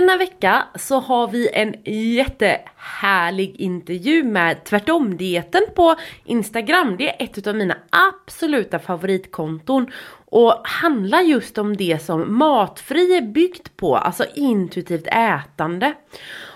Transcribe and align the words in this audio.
denna 0.00 0.16
vecka 0.16 0.64
så 0.74 1.00
har 1.00 1.28
vi 1.28 1.50
en 1.52 1.74
jättehärlig 2.14 3.56
intervju 3.56 4.22
med 4.22 4.64
Tvärtom-dieten 4.64 5.62
på 5.74 5.94
Instagram. 6.24 6.96
Det 6.96 7.08
är 7.08 7.24
ett 7.24 7.46
av 7.46 7.56
mina 7.56 7.76
absoluta 7.90 8.78
favoritkonton 8.78 9.90
och 10.24 10.60
handlar 10.64 11.20
just 11.20 11.58
om 11.58 11.76
det 11.76 12.02
som 12.02 12.38
Matfri 12.38 13.16
är 13.16 13.22
byggt 13.22 13.76
på, 13.76 13.96
alltså 13.96 14.24
intuitivt 14.34 15.06
ätande. 15.06 15.94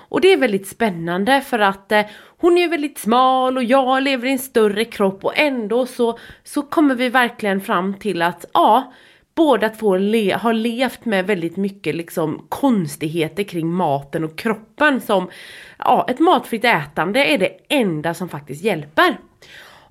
Och 0.09 0.20
det 0.20 0.32
är 0.32 0.36
väldigt 0.36 0.68
spännande 0.68 1.41
för 1.41 1.59
att 1.59 1.93
eh, 1.93 2.07
hon 2.38 2.59
är 2.59 2.68
väldigt 2.68 2.98
smal 2.98 3.57
och 3.57 3.64
jag 3.64 4.02
lever 4.02 4.29
i 4.29 4.32
en 4.32 4.38
större 4.38 4.84
kropp 4.84 5.25
och 5.25 5.38
ändå 5.38 5.86
så, 5.86 6.18
så 6.45 6.62
kommer 6.62 6.95
vi 6.95 7.09
verkligen 7.09 7.61
fram 7.61 7.95
till 7.95 8.22
att 8.22 8.45
ja, 8.54 8.93
båda 9.41 9.68
två 9.68 9.96
le 9.96 10.32
har 10.32 10.52
levt 10.52 11.04
med 11.04 11.27
väldigt 11.27 11.57
mycket 11.57 11.95
liksom 11.95 12.46
konstigheter 12.48 13.43
kring 13.43 13.72
maten 13.72 14.25
och 14.25 14.39
kroppen 14.39 15.00
som 15.00 15.30
ja, 15.79 16.07
ett 16.08 16.18
matfritt 16.18 16.64
ätande 16.64 17.25
är 17.25 17.39
det 17.39 17.57
enda 17.68 18.14
som 18.14 18.29
faktiskt 18.29 18.64
hjälper. 18.64 19.18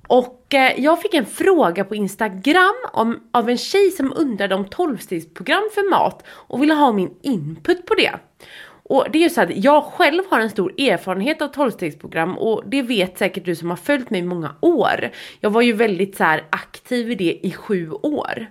Och 0.08 0.54
eh, 0.54 0.74
jag 0.78 1.02
fick 1.02 1.14
en 1.14 1.26
fråga 1.26 1.84
på 1.84 1.96
Instagram 1.96 2.76
om, 2.94 3.20
av 3.32 3.50
en 3.50 3.58
tjej 3.58 3.92
som 3.92 4.14
undrade 4.16 4.56
om 4.56 4.66
12-stegsprogram 4.66 5.70
för 5.74 5.90
mat 5.90 6.24
och 6.28 6.62
ville 6.64 6.74
ha 6.74 6.92
min 6.92 7.14
input 7.22 7.86
på 7.86 7.96
det. 7.96 8.12
Och 8.84 9.06
det 9.12 9.18
är 9.18 9.24
ju 9.24 9.30
så 9.30 9.42
att 9.42 9.56
jag 9.56 9.84
själv 9.84 10.24
har 10.30 10.40
en 10.40 10.50
stor 10.50 10.82
erfarenhet 10.82 11.42
av 11.42 11.52
12-stegsprogram 11.52 12.36
och 12.36 12.64
det 12.66 12.82
vet 12.82 13.18
säkert 13.18 13.46
du 13.46 13.56
som 13.56 13.70
har 13.70 13.78
följt 13.78 14.10
mig 14.10 14.20
i 14.20 14.24
många 14.24 14.56
år. 14.62 15.12
Jag 15.40 15.50
var 15.50 15.62
ju 15.62 15.74
väldigt 15.74 16.18
så 16.18 16.24
aktiv 16.50 17.12
i 17.12 17.16
det 17.16 17.40
i 17.48 17.52
sju 17.52 17.92
år. 17.92 18.48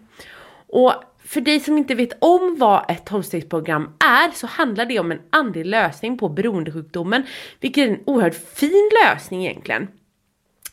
Och 0.69 0.95
för 1.25 1.41
dig 1.41 1.61
som 1.61 1.79
inte 1.79 1.95
vet 1.95 2.13
om 2.19 2.57
vad 2.59 2.91
ett 2.91 3.07
tolvstegsprogram 3.07 3.97
är 3.99 4.31
så 4.31 4.47
handlar 4.47 4.85
det 4.85 4.99
om 4.99 5.13
en 5.13 5.21
andlig 5.31 5.67
lösning 5.67 6.19
på 6.19 6.29
beroendesjukdomen, 6.29 7.23
vilket 7.61 7.89
är 7.89 7.93
en 7.93 8.01
oerhört 8.07 8.35
fin 8.35 8.91
lösning 9.05 9.47
egentligen. 9.47 9.89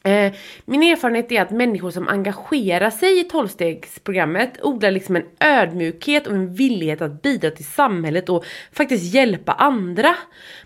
Eh, 0.06 0.34
min 0.66 0.84
erfarenhet 0.84 1.32
är 1.32 1.42
att 1.42 1.52
människor 1.52 1.92
som 1.92 2.08
engagerar 2.08 2.90
sig 2.90 3.20
i 3.20 3.24
tolvstegsprogrammet 3.24 4.60
odlar 4.62 4.92
liksom 4.92 5.16
en 5.16 5.26
ödmjukhet 5.40 6.28
och 6.28 6.34
en 6.34 6.54
villighet 6.54 7.02
att 7.02 7.22
bidra 7.22 7.52
till 7.52 7.66
samhället 7.66 8.30
och 8.30 8.46
faktiskt 8.72 9.14
hjälpa 9.14 9.52
andra. 9.54 10.16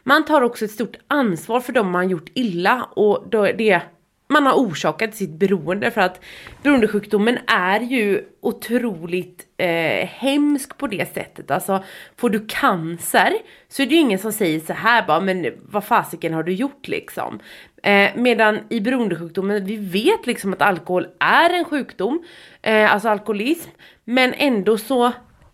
Man 0.03 0.25
tar 0.25 0.41
också 0.41 0.65
ett 0.65 0.71
stort 0.71 0.97
ansvar 1.07 1.59
för 1.59 1.73
dem 1.73 1.91
man 1.91 2.09
gjort 2.09 2.29
illa 2.33 2.83
och 2.83 3.27
det 3.57 3.81
man 4.29 4.45
har 4.45 4.53
orsakat 4.53 5.15
sitt 5.15 5.29
beroende 5.29 5.91
för 5.91 6.01
att 6.01 6.21
beroendesjukdomen 6.63 7.37
är 7.47 7.79
ju 7.79 8.25
otroligt 8.41 9.47
eh, 9.57 10.07
hemsk 10.07 10.77
på 10.77 10.87
det 10.87 11.13
sättet. 11.13 11.51
Alltså 11.51 11.83
får 12.17 12.29
du 12.29 12.45
cancer 12.47 13.33
så 13.67 13.81
är 13.81 13.85
det 13.85 13.95
ju 13.95 14.01
ingen 14.01 14.19
som 14.19 14.31
säger 14.31 14.59
så 14.59 14.73
här 14.73 15.07
bara 15.07 15.19
men 15.19 15.53
vad 15.61 15.83
fasiken 15.83 16.33
har 16.33 16.43
du 16.43 16.53
gjort 16.53 16.87
liksom. 16.87 17.39
Eh, 17.83 18.09
medan 18.15 18.59
i 18.69 18.79
beroendesjukdomen, 18.81 19.65
vi 19.65 19.75
vet 19.75 20.27
liksom 20.27 20.53
att 20.53 20.61
alkohol 20.61 21.07
är 21.19 21.49
en 21.49 21.65
sjukdom, 21.65 22.23
eh, 22.61 22.93
alltså 22.93 23.09
alkoholism, 23.09 23.69
men 24.03 24.33
ändå 24.33 24.77
så 24.77 25.11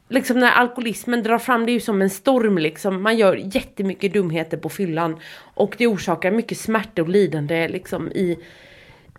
liksom 0.10 0.40
när 0.40 0.52
alkoholismen 0.52 1.24
drar 1.24 1.38
fram 1.38 1.66
det 1.66 1.72
är 1.72 1.74
ju 1.74 1.80
som 1.80 2.02
en 2.02 2.10
storm 2.10 2.58
liksom. 2.58 3.02
Man 3.02 3.18
gör 3.18 3.36
jättemycket 3.56 4.14
dumheter 4.14 4.58
på 4.58 4.70
fyllan 4.70 5.20
och 5.40 5.76
det 5.78 5.88
orsakar 5.88 6.32
mycket 6.32 6.58
smärta 6.58 7.02
och 7.02 7.10
lidande 7.10 7.68
liksom 7.68 8.12
i 8.12 8.38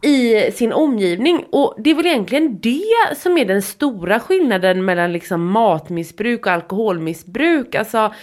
i 0.03 0.51
sin 0.53 0.73
omgivning 0.73 1.45
och 1.51 1.75
det 1.79 1.91
är 1.91 1.95
väl 1.95 2.07
egentligen 2.07 2.59
det 2.61 3.17
som 3.17 3.39
är 3.39 3.45
den 3.45 3.62
stora 3.62 4.20
skillnaden 4.20 4.84
mellan 4.84 5.12
liksom 5.12 5.47
matmissbruk 5.47 6.47
och 6.47 6.53
alkoholmissbruk. 6.53 7.75
Alltså 7.75 8.14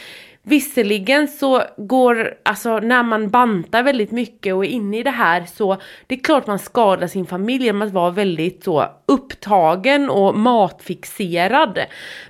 Visserligen 0.46 1.28
så 1.28 1.64
går, 1.78 2.34
alltså 2.44 2.80
när 2.80 3.04
man 3.04 3.30
bantar 3.30 3.84
väldigt 3.84 4.12
mycket 4.12 4.54
och 4.56 4.66
är 4.66 4.70
inne 4.70 5.00
i 5.00 5.04
det 5.04 5.10
här 5.10 5.46
så 5.46 5.78
det 6.08 6.16
är 6.16 6.20
klart 6.20 6.48
man 6.48 6.60
skadar 6.60 7.08
sin 7.08 7.26
familj 7.26 7.66
genom 7.66 7.82
att 7.82 7.92
vara 7.92 8.12
väldigt 8.12 8.64
så 8.64 8.86
upptagen 9.06 10.10
och 10.10 10.38
matfixerad. 10.38 11.80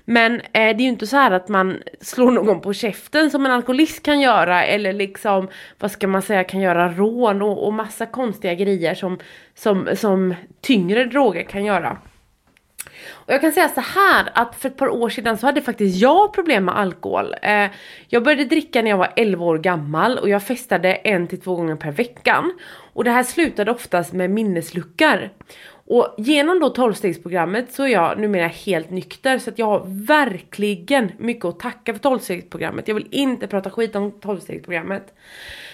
Men 0.05 0.33
eh, 0.33 0.41
det 0.51 0.59
är 0.59 0.81
ju 0.81 0.87
inte 0.87 1.07
så 1.07 1.15
här 1.15 1.31
att 1.31 1.47
man 1.49 1.77
slår 2.01 2.31
någon 2.31 2.61
på 2.61 2.73
käften 2.73 3.31
som 3.31 3.45
en 3.45 3.51
alkoholist 3.51 4.03
kan 4.03 4.19
göra 4.19 4.63
eller 4.63 4.93
liksom, 4.93 5.47
vad 5.79 5.91
ska 5.91 6.07
man 6.07 6.21
säga, 6.21 6.43
kan 6.43 6.59
göra 6.59 6.89
rån 6.89 7.41
och, 7.41 7.65
och 7.65 7.73
massa 7.73 8.05
konstiga 8.05 8.53
grejer 8.53 8.95
som, 8.95 9.19
som, 9.55 9.89
som 9.95 10.35
tyngre 10.61 11.05
droger 11.05 11.43
kan 11.43 11.65
göra. 11.65 11.97
Och 13.11 13.33
jag 13.33 13.41
kan 13.41 13.51
säga 13.51 13.69
så 13.69 13.81
här 13.81 14.29
att 14.33 14.55
för 14.55 14.69
ett 14.69 14.77
par 14.77 14.89
år 14.89 15.09
sedan 15.09 15.37
så 15.37 15.45
hade 15.45 15.61
faktiskt 15.61 15.97
jag 15.97 16.33
problem 16.33 16.65
med 16.65 16.77
alkohol. 16.77 17.35
Eh, 17.41 17.67
jag 18.07 18.23
började 18.23 18.45
dricka 18.45 18.81
när 18.81 18.89
jag 18.89 18.97
var 18.97 19.13
11 19.15 19.45
år 19.45 19.57
gammal 19.57 20.17
och 20.17 20.29
jag 20.29 20.43
festade 20.43 20.93
en 20.93 21.27
till 21.27 21.41
två 21.41 21.55
gånger 21.55 21.75
per 21.75 21.91
veckan. 21.91 22.53
Och 22.93 23.03
det 23.03 23.11
här 23.11 23.23
slutade 23.23 23.71
oftast 23.71 24.13
med 24.13 24.29
minnesluckor. 24.29 25.29
Och 25.85 26.15
genom 26.17 26.59
då 26.59 26.73
12-stegsprogrammet 26.73 27.65
så 27.69 27.83
är 27.83 27.87
jag 27.87 28.19
numera 28.19 28.47
helt 28.47 28.89
nykter 28.89 29.39
så 29.39 29.49
att 29.49 29.59
jag 29.59 29.65
har 29.65 30.05
verkligen 30.05 31.11
mycket 31.17 31.45
att 31.45 31.59
tacka 31.59 31.93
för 31.93 31.99
12-stegsprogrammet. 31.99 32.83
Jag 32.85 32.95
vill 32.95 33.07
inte 33.11 33.47
prata 33.47 33.69
skit 33.69 33.95
om 33.95 34.11
12-stegsprogrammet. 34.11 35.03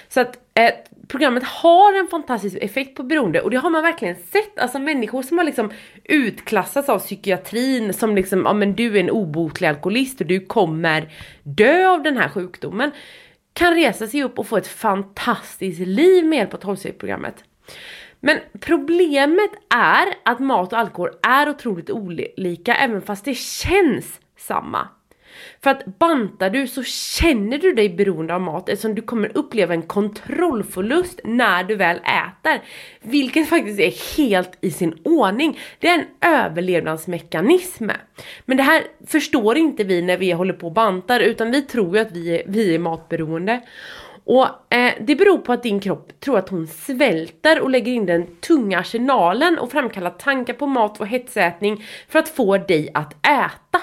Så 0.10 0.22
att 0.22 0.38
eh, 0.54 0.72
programmet 1.08 1.44
har 1.44 2.00
en 2.00 2.08
fantastisk 2.08 2.58
effekt 2.62 2.96
på 2.96 3.04
beroende 3.04 3.42
och 3.42 3.52
det 3.52 3.58
har 3.58 3.70
man 3.70 3.84
verkligen 3.84 4.16
sett. 4.16 4.60
Alltså 4.60 4.80
människor 4.80 5.22
som 5.22 5.38
har 5.38 5.46
liksom 5.46 5.72
utklassats 6.04 6.90
av 6.90 7.00
psykiatrin 7.00 7.94
som 7.94 8.16
liksom, 8.16 8.42
ja 8.46 8.54
men 8.54 8.76
du 8.76 8.96
är 8.96 9.00
en 9.00 9.10
obotlig 9.10 9.68
alkoholist 9.68 10.22
och 10.22 10.28
du 10.28 10.40
kommer 10.40 11.14
dö 11.44 11.88
av 11.88 12.04
den 12.04 12.18
här 12.18 12.30
sjukdomen. 12.30 12.92
Kan 13.54 13.76
resa 13.76 14.08
sig 14.08 14.24
upp 14.24 14.40
och 14.40 14.48
få 14.48 14.58
ett 14.58 14.68
fantastiskt 14.68 15.80
liv 15.80 16.26
med 16.26 16.38
hjälp 16.38 16.54
av 16.54 16.58
12 16.58 16.76
programmet 16.76 17.44
Men 18.20 18.38
problemet 18.60 19.52
är 19.76 20.08
att 20.26 20.40
mat 20.40 20.74
och 20.74 20.80
alkohol 20.80 21.10
är 21.22 21.50
otroligt 21.50 21.90
olika 21.90 22.76
även 22.76 23.02
fast 23.02 23.26
det 23.26 23.38
känns 23.38 24.20
samma. 24.38 24.88
För 25.64 25.70
att 25.70 26.00
bantar 26.00 26.50
du 26.50 26.68
så 26.68 26.84
känner 26.84 27.58
du 27.58 27.74
dig 27.74 27.90
beroende 27.90 28.36
av 28.36 28.42
mat 28.42 28.70
eftersom 28.70 28.96
du 28.96 29.02
kommer 29.02 29.38
uppleva 29.38 29.74
en 29.74 29.82
kontrollförlust 29.82 31.20
när 31.24 31.64
du 31.64 31.76
väl 31.76 31.98
äter. 31.98 32.62
Vilket 33.02 33.50
faktiskt 33.50 33.80
är 33.80 34.18
helt 34.18 34.58
i 34.62 34.72
sin 34.72 34.98
ordning. 35.04 35.60
Det 35.80 35.88
är 35.88 35.94
en 35.94 36.06
överlevnadsmekanism. 36.22 37.90
Men 38.46 38.58
det 38.58 38.64
här 38.64 38.84
förstår 39.08 39.58
inte 39.58 39.84
vi 39.84 40.02
när 40.02 40.18
vi 40.18 40.32
håller 40.32 40.54
på 40.54 40.68
och 40.68 40.74
bantar 40.74 41.20
utan 41.20 41.52
vi 41.52 41.62
tror 41.62 41.96
ju 41.96 42.02
att 42.02 42.12
vi 42.12 42.40
är, 42.40 42.44
vi 42.48 42.76
är 42.76 42.80
matberoende. 42.80 43.62
Och 44.24 44.74
eh, 44.74 44.94
det 45.00 45.16
beror 45.16 45.38
på 45.38 45.54
att 45.54 45.64
din 45.64 45.80
kropp 45.80 46.20
tror 46.20 46.38
att 46.38 46.50
hon 46.50 46.68
svälter 46.68 47.62
och 47.62 47.70
lägger 47.70 47.92
in 47.92 48.06
den 48.06 48.36
tunga 48.36 48.80
arsenalen 48.80 49.60
och 49.60 49.72
framkallar 49.72 50.10
tankar 50.10 50.54
på 50.54 50.68
mat 50.68 51.02
och 51.02 51.08
hetsätning 51.08 51.86
för 52.08 52.20
att 52.20 52.30
få 52.30 52.58
dig 52.58 52.92
att 52.94 53.14
äta. 53.28 53.82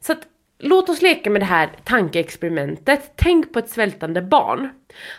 Så 0.00 0.12
att 0.12 0.26
Låt 0.64 0.88
oss 0.88 1.02
leka 1.02 1.30
med 1.30 1.40
det 1.40 1.46
här 1.46 1.70
tankeexperimentet. 1.84 3.12
Tänk 3.16 3.52
på 3.52 3.58
ett 3.58 3.68
svältande 3.68 4.22
barn. 4.22 4.68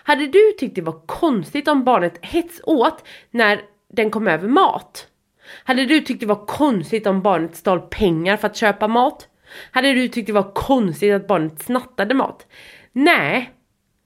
Hade 0.03 0.27
du 0.27 0.51
tyckt 0.57 0.75
det 0.75 0.81
var 0.81 1.07
konstigt 1.07 1.67
om 1.67 1.83
barnet 1.83 2.25
hets 2.25 2.61
åt 2.63 3.03
när 3.31 3.61
den 3.93 4.11
kom 4.11 4.27
över 4.27 4.47
mat? 4.47 5.07
Hade 5.63 5.85
du 5.85 6.01
tyckt 6.01 6.19
det 6.19 6.25
var 6.25 6.45
konstigt 6.45 7.07
om 7.07 7.21
barnet 7.21 7.55
stal 7.55 7.79
pengar 7.79 8.37
för 8.37 8.47
att 8.47 8.55
köpa 8.55 8.87
mat? 8.87 9.27
Hade 9.71 9.93
du 9.93 10.07
tyckt 10.07 10.27
det 10.27 10.33
var 10.33 10.53
konstigt 10.53 11.13
att 11.13 11.27
barnet 11.27 11.61
snattade 11.61 12.13
mat? 12.13 12.47
Nej, 12.91 13.53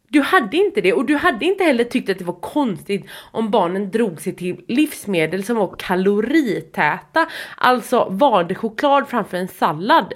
du 0.10 0.22
hade 0.22 0.58
inte 0.58 0.82
det 0.82 0.94
och 0.94 1.06
du 1.06 1.16
hade 1.16 1.46
inte 1.46 1.64
heller 1.64 1.84
tyckt 1.84 2.10
att 2.10 2.18
det 2.18 2.26
var 2.26 2.40
konstigt 2.42 3.10
om 3.32 3.52
barnen 3.52 3.92
drog 3.92 4.22
sig 4.22 4.36
till 4.36 4.66
livsmedel 4.68 5.44
som 5.44 5.58
var 5.58 5.76
kaloritäta, 5.80 7.28
alltså 7.58 8.08
valde 8.10 8.56
choklad 8.56 9.08
framför 9.08 9.38
en 9.38 9.48
sallad. 9.48 10.14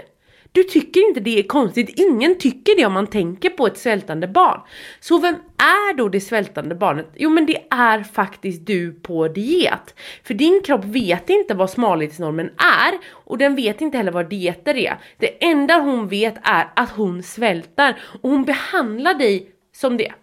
Du 0.53 0.63
tycker 0.63 1.07
inte 1.07 1.19
det 1.19 1.39
är 1.39 1.43
konstigt, 1.43 1.99
ingen 1.99 2.37
tycker 2.37 2.77
det 2.77 2.85
om 2.85 2.93
man 2.93 3.07
tänker 3.07 3.49
på 3.49 3.67
ett 3.67 3.77
svältande 3.77 4.27
barn. 4.27 4.61
Så 4.99 5.17
vem 5.17 5.35
är 5.57 5.97
då 5.97 6.09
det 6.09 6.21
svältande 6.21 6.75
barnet? 6.75 7.07
Jo 7.15 7.29
men 7.29 7.45
det 7.45 7.57
är 7.69 8.03
faktiskt 8.03 8.65
du 8.65 8.93
på 8.93 9.27
diet. 9.27 9.95
För 10.23 10.33
din 10.33 10.61
kropp 10.65 10.85
vet 10.85 11.29
inte 11.29 11.53
vad 11.53 11.69
smalhetsnormen 11.69 12.49
är 12.57 12.99
och 13.11 13.37
den 13.37 13.55
vet 13.55 13.81
inte 13.81 13.97
heller 13.97 14.11
vad 14.11 14.29
dieter 14.29 14.75
är. 14.75 14.97
Det 15.17 15.43
enda 15.45 15.77
hon 15.77 16.07
vet 16.07 16.35
är 16.43 16.71
att 16.75 16.89
hon 16.89 17.23
svälter 17.23 18.01
och 18.21 18.29
hon 18.29 18.43
behandlar 18.43 19.13
dig 19.13 19.51
som 19.75 19.97
det. 19.97 20.13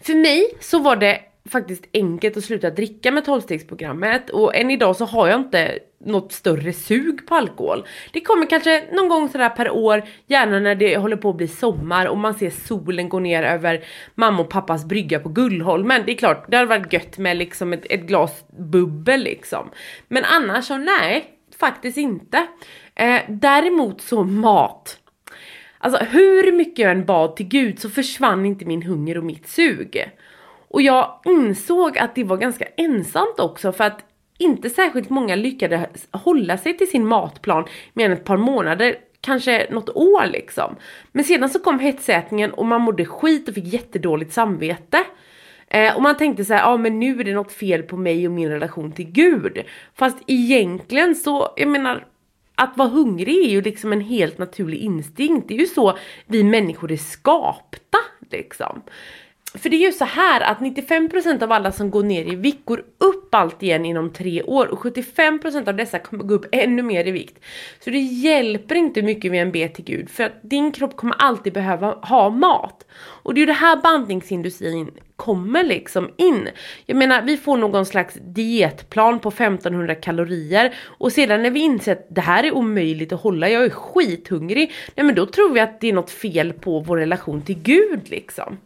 För 0.00 0.14
mig 0.14 0.46
så 0.60 0.78
var 0.78 0.96
det 0.96 1.20
faktiskt 1.50 1.84
enkelt 1.92 2.36
att 2.36 2.44
sluta 2.44 2.70
dricka 2.70 3.10
med 3.10 3.24
12-stegsprogrammet 3.26 4.30
och 4.30 4.56
än 4.56 4.70
idag 4.70 4.96
så 4.96 5.04
har 5.04 5.28
jag 5.28 5.40
inte 5.40 5.78
något 6.04 6.32
större 6.32 6.72
sug 6.72 7.26
på 7.26 7.34
alkohol. 7.34 7.86
Det 8.12 8.20
kommer 8.20 8.46
kanske 8.46 8.84
någon 8.92 9.08
gång 9.08 9.28
sådär 9.28 9.48
per 9.48 9.70
år, 9.70 10.02
gärna 10.26 10.58
när 10.58 10.74
det 10.74 10.96
håller 10.96 11.16
på 11.16 11.30
att 11.30 11.36
bli 11.36 11.48
sommar 11.48 12.06
och 12.06 12.18
man 12.18 12.34
ser 12.34 12.50
solen 12.50 13.08
gå 13.08 13.18
ner 13.18 13.42
över 13.42 13.84
mamma 14.14 14.42
och 14.42 14.50
pappas 14.50 14.84
brygga 14.84 15.20
på 15.20 15.28
Gullholmen. 15.28 16.02
Det 16.06 16.12
är 16.12 16.16
klart, 16.16 16.44
det 16.48 16.56
hade 16.56 16.68
varit 16.68 16.92
gött 16.92 17.18
med 17.18 17.36
liksom 17.36 17.72
ett, 17.72 17.86
ett 17.90 18.02
glas 18.02 18.44
bubbel 18.58 19.20
liksom. 19.20 19.70
Men 20.08 20.24
annars 20.24 20.64
så 20.64 20.76
nej, 20.76 21.24
faktiskt 21.58 21.98
inte. 21.98 22.46
Eh, 22.94 23.20
däremot 23.28 24.00
så 24.00 24.24
mat. 24.24 24.98
Alltså 25.78 26.04
hur 26.04 26.52
mycket 26.52 26.78
jag 26.78 26.92
än 26.92 27.04
bad 27.04 27.36
till 27.36 27.48
gud 27.48 27.78
så 27.78 27.90
försvann 27.90 28.46
inte 28.46 28.64
min 28.64 28.82
hunger 28.82 29.18
och 29.18 29.24
mitt 29.24 29.48
sug. 29.48 30.04
Och 30.74 30.82
jag 30.82 31.20
insåg 31.24 31.98
att 31.98 32.14
det 32.14 32.24
var 32.24 32.36
ganska 32.36 32.64
ensamt 32.76 33.40
också 33.40 33.72
för 33.72 33.84
att 33.84 34.04
inte 34.38 34.70
särskilt 34.70 35.10
många 35.10 35.34
lyckades 35.34 36.08
hålla 36.10 36.58
sig 36.58 36.76
till 36.76 36.90
sin 36.90 37.06
matplan 37.06 37.64
mer 37.92 38.06
än 38.06 38.12
ett 38.12 38.24
par 38.24 38.36
månader, 38.36 38.96
kanske 39.20 39.66
något 39.70 39.88
år 39.88 40.26
liksom. 40.26 40.76
Men 41.12 41.24
sedan 41.24 41.50
så 41.50 41.58
kom 41.58 41.78
hetsätningen 41.78 42.52
och 42.52 42.66
man 42.66 42.80
mådde 42.80 43.04
skit 43.04 43.48
och 43.48 43.54
fick 43.54 43.64
jättedåligt 43.64 44.32
samvete. 44.32 45.04
Eh, 45.68 45.96
och 45.96 46.02
man 46.02 46.16
tänkte 46.16 46.44
så 46.44 46.54
här, 46.54 46.60
ja 46.60 46.66
ah, 46.66 46.76
men 46.76 47.00
nu 47.00 47.20
är 47.20 47.24
det 47.24 47.34
något 47.34 47.52
fel 47.52 47.82
på 47.82 47.96
mig 47.96 48.26
och 48.26 48.32
min 48.32 48.48
relation 48.48 48.92
till 48.92 49.10
Gud. 49.12 49.62
Fast 49.94 50.18
egentligen 50.26 51.14
så, 51.14 51.48
jag 51.56 51.68
menar, 51.68 52.06
att 52.54 52.76
vara 52.76 52.88
hungrig 52.88 53.44
är 53.44 53.50
ju 53.50 53.62
liksom 53.62 53.92
en 53.92 54.00
helt 54.00 54.38
naturlig 54.38 54.78
instinkt. 54.78 55.48
Det 55.48 55.54
är 55.54 55.58
ju 55.58 55.66
så 55.66 55.98
vi 56.26 56.44
människor 56.44 56.92
är 56.92 56.96
skapta 56.96 57.98
liksom. 58.30 58.82
För 59.58 59.68
det 59.68 59.76
är 59.76 59.86
ju 59.86 59.92
så 59.92 60.04
här 60.04 60.40
att 60.40 60.58
95% 60.58 61.42
av 61.42 61.52
alla 61.52 61.72
som 61.72 61.90
går 61.90 62.02
ner 62.02 62.32
i 62.32 62.34
vikt 62.34 62.64
går 62.64 62.84
upp 62.98 63.34
allt 63.34 63.62
igen 63.62 63.84
inom 63.84 64.12
tre 64.12 64.42
år 64.42 64.66
och 64.66 64.78
75% 64.78 65.68
av 65.68 65.76
dessa 65.76 65.98
kommer 65.98 66.24
gå 66.24 66.34
upp 66.34 66.46
ännu 66.52 66.82
mer 66.82 67.08
i 67.08 67.10
vikt. 67.10 67.44
Så 67.84 67.90
det 67.90 67.98
hjälper 67.98 68.74
inte 68.74 69.02
mycket 69.02 69.30
med 69.30 69.42
en 69.42 69.52
ber 69.52 69.68
till 69.68 69.84
Gud 69.84 70.10
för 70.10 70.24
att 70.24 70.32
din 70.42 70.72
kropp 70.72 70.96
kommer 70.96 71.14
alltid 71.18 71.52
behöva 71.52 71.90
ha 71.92 72.30
mat. 72.30 72.86
Och 72.96 73.34
det 73.34 73.38
är 73.38 73.40
ju 73.40 73.46
det 73.46 73.52
här 73.52 73.76
bantningsindustrin 73.76 74.90
kommer 75.16 75.64
liksom 75.64 76.10
in. 76.16 76.48
Jag 76.86 76.96
menar 76.96 77.22
vi 77.22 77.36
får 77.36 77.56
någon 77.56 77.86
slags 77.86 78.14
dietplan 78.20 79.18
på 79.20 79.28
1500 79.28 79.94
kalorier 79.94 80.74
och 80.84 81.12
sedan 81.12 81.42
när 81.42 81.50
vi 81.50 81.60
inser 81.60 81.92
att 81.92 82.06
det 82.10 82.20
här 82.20 82.44
är 82.44 82.54
omöjligt 82.54 83.12
att 83.12 83.20
hålla, 83.20 83.48
jag 83.48 83.64
är 83.64 83.70
skithungrig, 83.70 84.72
nej 84.94 85.06
men 85.06 85.14
då 85.14 85.26
tror 85.26 85.52
vi 85.52 85.60
att 85.60 85.80
det 85.80 85.88
är 85.88 85.92
något 85.92 86.10
fel 86.10 86.52
på 86.52 86.80
vår 86.80 86.96
relation 86.96 87.42
till 87.42 87.58
Gud 87.62 88.00
liksom. 88.04 88.58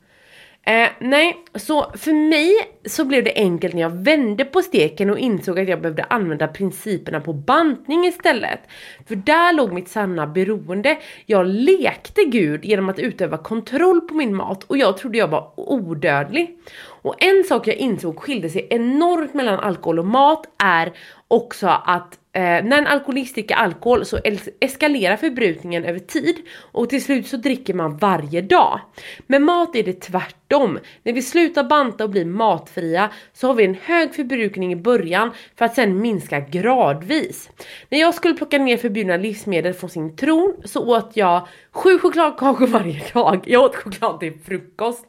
Eh, 0.67 0.89
nej, 0.99 1.45
så 1.55 1.93
för 1.95 2.13
mig 2.13 2.53
så 2.87 3.05
blev 3.05 3.25
det 3.25 3.33
enkelt 3.35 3.75
när 3.75 3.83
jag 3.83 3.91
vände 3.91 4.45
på 4.45 4.63
steken 4.63 5.11
och 5.11 5.19
insåg 5.19 5.59
att 5.59 5.69
jag 5.69 5.81
behövde 5.81 6.05
använda 6.05 6.49
principerna 6.49 7.21
på 7.21 7.33
bantning 7.33 8.05
istället. 8.05 8.61
För 9.09 9.17
där 9.17 9.53
låg 9.53 9.73
mitt 9.73 9.89
sanna 9.89 10.27
beroende. 10.27 10.99
Jag 11.27 11.47
lekte 11.47 12.25
Gud 12.25 12.65
genom 12.65 12.89
att 12.89 12.99
utöva 12.99 13.37
kontroll 13.37 14.01
på 14.01 14.15
min 14.15 14.35
mat 14.35 14.65
och 14.65 14.79
jag 14.79 14.97
trodde 14.97 15.19
jag 15.19 15.29
var 15.29 15.53
odödlig. 15.57 16.59
Och 17.03 17.25
en 17.25 17.45
sak 17.45 17.67
jag 17.67 17.77
insåg 17.77 18.19
skilde 18.19 18.49
sig 18.51 18.67
enormt 18.71 19.35
mellan 19.35 19.61
alkohol 19.61 19.99
och 19.99 20.07
mat 20.07 20.47
är 20.59 20.93
också 21.29 21.67
att 21.67 22.18
eh, 22.33 22.43
när 22.43 22.79
en 22.79 22.87
alkoholist 22.87 23.35
dricker 23.35 23.55
alkohol 23.55 24.05
så 24.05 24.19
eskalerar 24.61 25.17
förbrukningen 25.17 25.85
över 25.85 25.99
tid 25.99 26.37
och 26.73 26.91
till 26.91 27.05
slut 27.05 27.27
så 27.27 27.37
dricker 27.37 27.75
man 27.75 27.97
varje 27.97 28.41
dag. 28.41 28.81
Med 29.27 29.43
mat 29.43 29.77
är 29.77 29.83
det 29.83 30.01
tvärtom. 30.01 30.79
När 31.03 31.13
vi 31.13 31.23
slutar 31.23 31.65
banta 31.65 32.05
och 32.05 32.11
blir 32.11 32.25
matfria 32.25 33.11
så 33.33 33.47
har 33.47 33.55
vi 33.55 33.65
en 33.65 33.77
hög 33.83 34.15
förbrukning 34.15 34.73
i 34.73 34.77
början 34.77 35.31
för 35.57 35.65
att 35.65 35.75
sen 35.75 36.01
minska 36.01 36.41
gradvis. 36.41 37.51
När 37.89 38.01
jag 38.01 38.15
skulle 38.15 38.35
plocka 38.35 38.59
ner 38.59 38.77
förbjudna 38.77 39.17
livsmedel 39.17 39.75
från 39.75 39.91
sin 39.91 40.17
tron 40.17 40.55
så 40.65 40.97
åt 40.97 41.11
jag 41.15 41.49
sju 41.71 41.99
chokladkakor 41.99 42.67
varje 42.79 43.03
dag. 43.13 43.45
Jag 43.47 43.65
åt 43.65 43.77
choklad 43.77 44.21
till 44.21 44.39
frukost. 44.45 45.05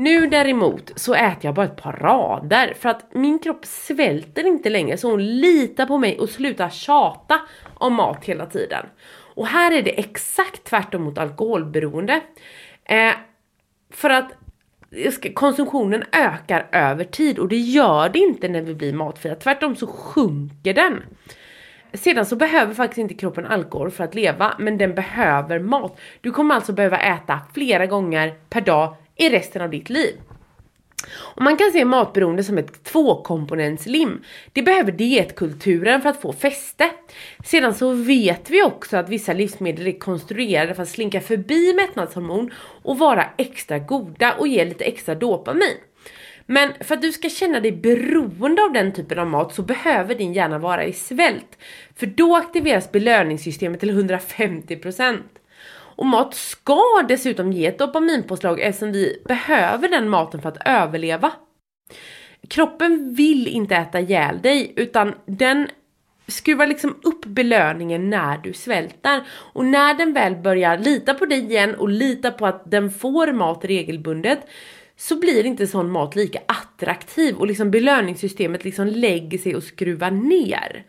Nu 0.00 0.26
däremot 0.26 0.92
så 0.96 1.14
äter 1.14 1.38
jag 1.40 1.54
bara 1.54 1.66
ett 1.66 1.82
par 1.82 1.92
rader 1.92 2.74
för 2.78 2.88
att 2.88 3.14
min 3.14 3.38
kropp 3.38 3.64
svälter 3.64 4.46
inte 4.46 4.70
längre 4.70 4.96
så 4.96 5.10
hon 5.10 5.40
litar 5.40 5.86
på 5.86 5.98
mig 5.98 6.18
och 6.18 6.28
slutar 6.28 6.70
tjata 6.70 7.40
om 7.74 7.94
mat 7.94 8.24
hela 8.24 8.46
tiden. 8.46 8.86
Och 9.34 9.46
här 9.46 9.72
är 9.72 9.82
det 9.82 9.98
exakt 9.98 10.64
tvärtom 10.64 11.02
mot 11.02 11.18
alkoholberoende. 11.18 12.20
Eh, 12.84 13.12
för 13.90 14.10
att 14.10 14.32
konsumtionen 15.34 16.04
ökar 16.12 16.68
över 16.72 17.04
tid 17.04 17.38
och 17.38 17.48
det 17.48 17.56
gör 17.56 18.08
det 18.08 18.18
inte 18.18 18.48
när 18.48 18.62
vi 18.62 18.74
blir 18.74 18.92
matfria. 18.92 19.34
Tvärtom 19.34 19.76
så 19.76 19.86
sjunker 19.86 20.74
den. 20.74 21.02
Sedan 21.92 22.26
så 22.26 22.36
behöver 22.36 22.74
faktiskt 22.74 22.98
inte 22.98 23.14
kroppen 23.14 23.46
alkohol 23.46 23.90
för 23.90 24.04
att 24.04 24.14
leva, 24.14 24.54
men 24.58 24.78
den 24.78 24.94
behöver 24.94 25.58
mat. 25.58 26.00
Du 26.20 26.30
kommer 26.30 26.54
alltså 26.54 26.72
behöva 26.72 26.98
äta 26.98 27.40
flera 27.54 27.86
gånger 27.86 28.34
per 28.48 28.60
dag 28.60 28.94
i 29.18 29.28
resten 29.28 29.62
av 29.62 29.70
ditt 29.70 29.90
liv. 29.90 30.14
Och 31.16 31.42
man 31.42 31.56
kan 31.56 31.72
se 31.72 31.84
matberoende 31.84 32.44
som 32.44 32.58
ett 32.58 32.84
tvåkomponentslim. 32.84 34.22
Det 34.52 34.62
behöver 34.62 34.92
dietkulturen 34.92 36.02
för 36.02 36.08
att 36.08 36.20
få 36.20 36.32
fäste. 36.32 36.90
Sedan 37.44 37.74
så 37.74 37.92
vet 37.92 38.50
vi 38.50 38.62
också 38.62 38.96
att 38.96 39.08
vissa 39.08 39.32
livsmedel 39.32 39.86
är 39.86 39.98
konstruerade 39.98 40.74
för 40.74 40.82
att 40.82 40.88
slinka 40.88 41.20
förbi 41.20 41.74
mättnadshormon 41.74 42.50
och 42.82 42.98
vara 42.98 43.26
extra 43.36 43.78
goda 43.78 44.34
och 44.34 44.48
ge 44.48 44.64
lite 44.64 44.84
extra 44.84 45.14
dopamin. 45.14 45.76
Men 46.46 46.72
för 46.80 46.94
att 46.94 47.02
du 47.02 47.12
ska 47.12 47.28
känna 47.28 47.60
dig 47.60 47.72
beroende 47.72 48.62
av 48.62 48.72
den 48.72 48.92
typen 48.92 49.18
av 49.18 49.26
mat 49.26 49.54
så 49.54 49.62
behöver 49.62 50.14
din 50.14 50.32
hjärna 50.32 50.58
vara 50.58 50.84
i 50.84 50.92
svält. 50.92 51.58
För 51.96 52.06
då 52.06 52.36
aktiveras 52.36 52.92
belöningssystemet 52.92 53.80
till 53.80 53.90
150%. 53.90 55.22
Och 55.98 56.06
mat 56.06 56.34
ska 56.34 56.82
dessutom 57.08 57.52
ge 57.52 57.66
ett 57.66 57.78
dopaminpåslag 57.78 58.60
eftersom 58.60 58.92
vi 58.92 59.22
behöver 59.24 59.88
den 59.88 60.08
maten 60.08 60.42
för 60.42 60.48
att 60.48 60.62
överleva. 60.64 61.32
Kroppen 62.48 63.14
vill 63.14 63.46
inte 63.46 63.76
äta 63.76 64.00
ihjäl 64.00 64.42
dig 64.42 64.72
utan 64.76 65.14
den 65.26 65.68
skruvar 66.26 66.66
liksom 66.66 66.96
upp 67.02 67.24
belöningen 67.24 68.10
när 68.10 68.38
du 68.38 68.52
svälter. 68.52 69.22
Och 69.30 69.64
när 69.64 69.94
den 69.94 70.12
väl 70.12 70.36
börjar 70.36 70.78
lita 70.78 71.14
på 71.14 71.26
dig 71.26 71.38
igen 71.38 71.74
och 71.74 71.88
lita 71.88 72.30
på 72.30 72.46
att 72.46 72.70
den 72.70 72.90
får 72.90 73.32
mat 73.32 73.64
regelbundet 73.64 74.40
så 74.96 75.16
blir 75.16 75.46
inte 75.46 75.66
sån 75.66 75.90
mat 75.90 76.16
lika 76.16 76.40
attraktiv 76.46 77.36
och 77.36 77.46
liksom 77.46 77.70
belöningssystemet 77.70 78.64
liksom 78.64 78.86
lägger 78.86 79.38
sig 79.38 79.56
och 79.56 79.62
skruvar 79.62 80.10
ner. 80.10 80.84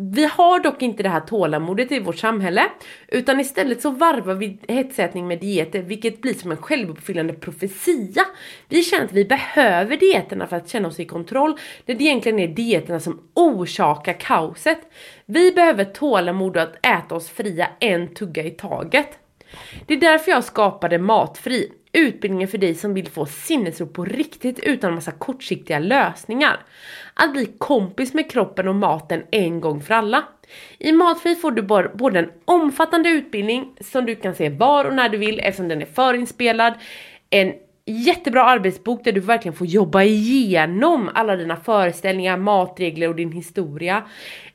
Vi 0.00 0.24
har 0.24 0.60
dock 0.60 0.82
inte 0.82 1.02
det 1.02 1.08
här 1.08 1.20
tålamodet 1.20 1.92
i 1.92 2.00
vårt 2.00 2.18
samhälle 2.18 2.62
utan 3.08 3.40
istället 3.40 3.82
så 3.82 3.90
varvar 3.90 4.34
vi 4.34 4.58
hetsätning 4.68 5.28
med 5.28 5.40
dieter 5.40 5.82
vilket 5.82 6.20
blir 6.20 6.34
som 6.34 6.50
en 6.50 6.56
självuppfyllande 6.56 7.32
profetia. 7.32 8.24
Vi 8.68 8.82
känner 8.82 9.04
att 9.04 9.12
vi 9.12 9.24
behöver 9.24 9.96
dieterna 9.96 10.46
för 10.46 10.56
att 10.56 10.68
känna 10.68 10.88
oss 10.88 11.00
i 11.00 11.04
kontroll 11.04 11.58
när 11.86 11.94
det 11.94 12.04
egentligen 12.04 12.38
är 12.38 12.48
dieterna 12.48 13.00
som 13.00 13.22
orsakar 13.34 14.12
kaoset. 14.12 14.78
Vi 15.26 15.52
behöver 15.52 15.84
tålamod 15.84 16.56
och 16.56 16.62
att 16.62 16.86
äta 16.86 17.14
oss 17.14 17.28
fria 17.28 17.68
en 17.80 18.14
tugga 18.14 18.44
i 18.44 18.50
taget. 18.50 19.18
Det 19.86 19.94
är 19.94 20.00
därför 20.00 20.30
jag 20.30 20.44
skapade 20.44 20.98
Matfri, 20.98 21.72
utbildningen 21.92 22.48
för 22.48 22.58
dig 22.58 22.74
som 22.74 22.94
vill 22.94 23.08
få 23.08 23.26
sinnesro 23.26 23.86
på 23.86 24.04
riktigt 24.04 24.58
utan 24.58 24.94
massa 24.94 25.12
kortsiktiga 25.12 25.78
lösningar. 25.78 26.56
Att 27.22 27.32
bli 27.32 27.46
kompis 27.58 28.14
med 28.14 28.30
kroppen 28.30 28.68
och 28.68 28.74
maten 28.74 29.22
en 29.30 29.60
gång 29.60 29.80
för 29.82 29.94
alla. 29.94 30.24
I 30.78 30.92
Matfri 30.92 31.34
får 31.34 31.50
du 31.50 31.62
både 31.94 32.18
en 32.18 32.30
omfattande 32.44 33.08
utbildning 33.08 33.74
som 33.80 34.06
du 34.06 34.14
kan 34.14 34.34
se 34.34 34.48
var 34.48 34.84
och 34.84 34.94
när 34.94 35.08
du 35.08 35.18
vill 35.18 35.40
eftersom 35.40 35.68
den 35.68 35.82
är 35.82 35.86
förinspelad, 35.86 36.74
en 37.30 37.52
jättebra 37.86 38.44
arbetsbok 38.44 39.04
där 39.04 39.12
du 39.12 39.20
verkligen 39.20 39.56
får 39.56 39.66
jobba 39.66 40.02
igenom 40.02 41.10
alla 41.14 41.36
dina 41.36 41.56
föreställningar, 41.56 42.36
matregler 42.36 43.08
och 43.08 43.16
din 43.16 43.32
historia. 43.32 44.02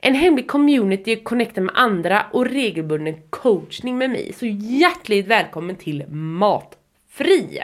En 0.00 0.14
hemlig 0.14 0.48
community, 0.48 1.16
connecta 1.16 1.60
med 1.60 1.74
andra 1.76 2.26
och 2.32 2.46
regelbunden 2.46 3.14
coachning 3.30 3.98
med 3.98 4.10
mig. 4.10 4.32
Så 4.32 4.46
hjärtligt 4.46 5.26
välkommen 5.26 5.76
till 5.76 6.04
Matfri! 6.08 7.60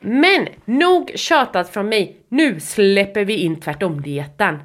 Men 0.00 0.48
nog 0.64 1.10
tjatat 1.14 1.72
från 1.72 1.88
mig, 1.88 2.16
nu 2.28 2.60
släpper 2.60 3.24
vi 3.24 3.36
in 3.36 3.60
tvärtom-dieten. 3.60 4.58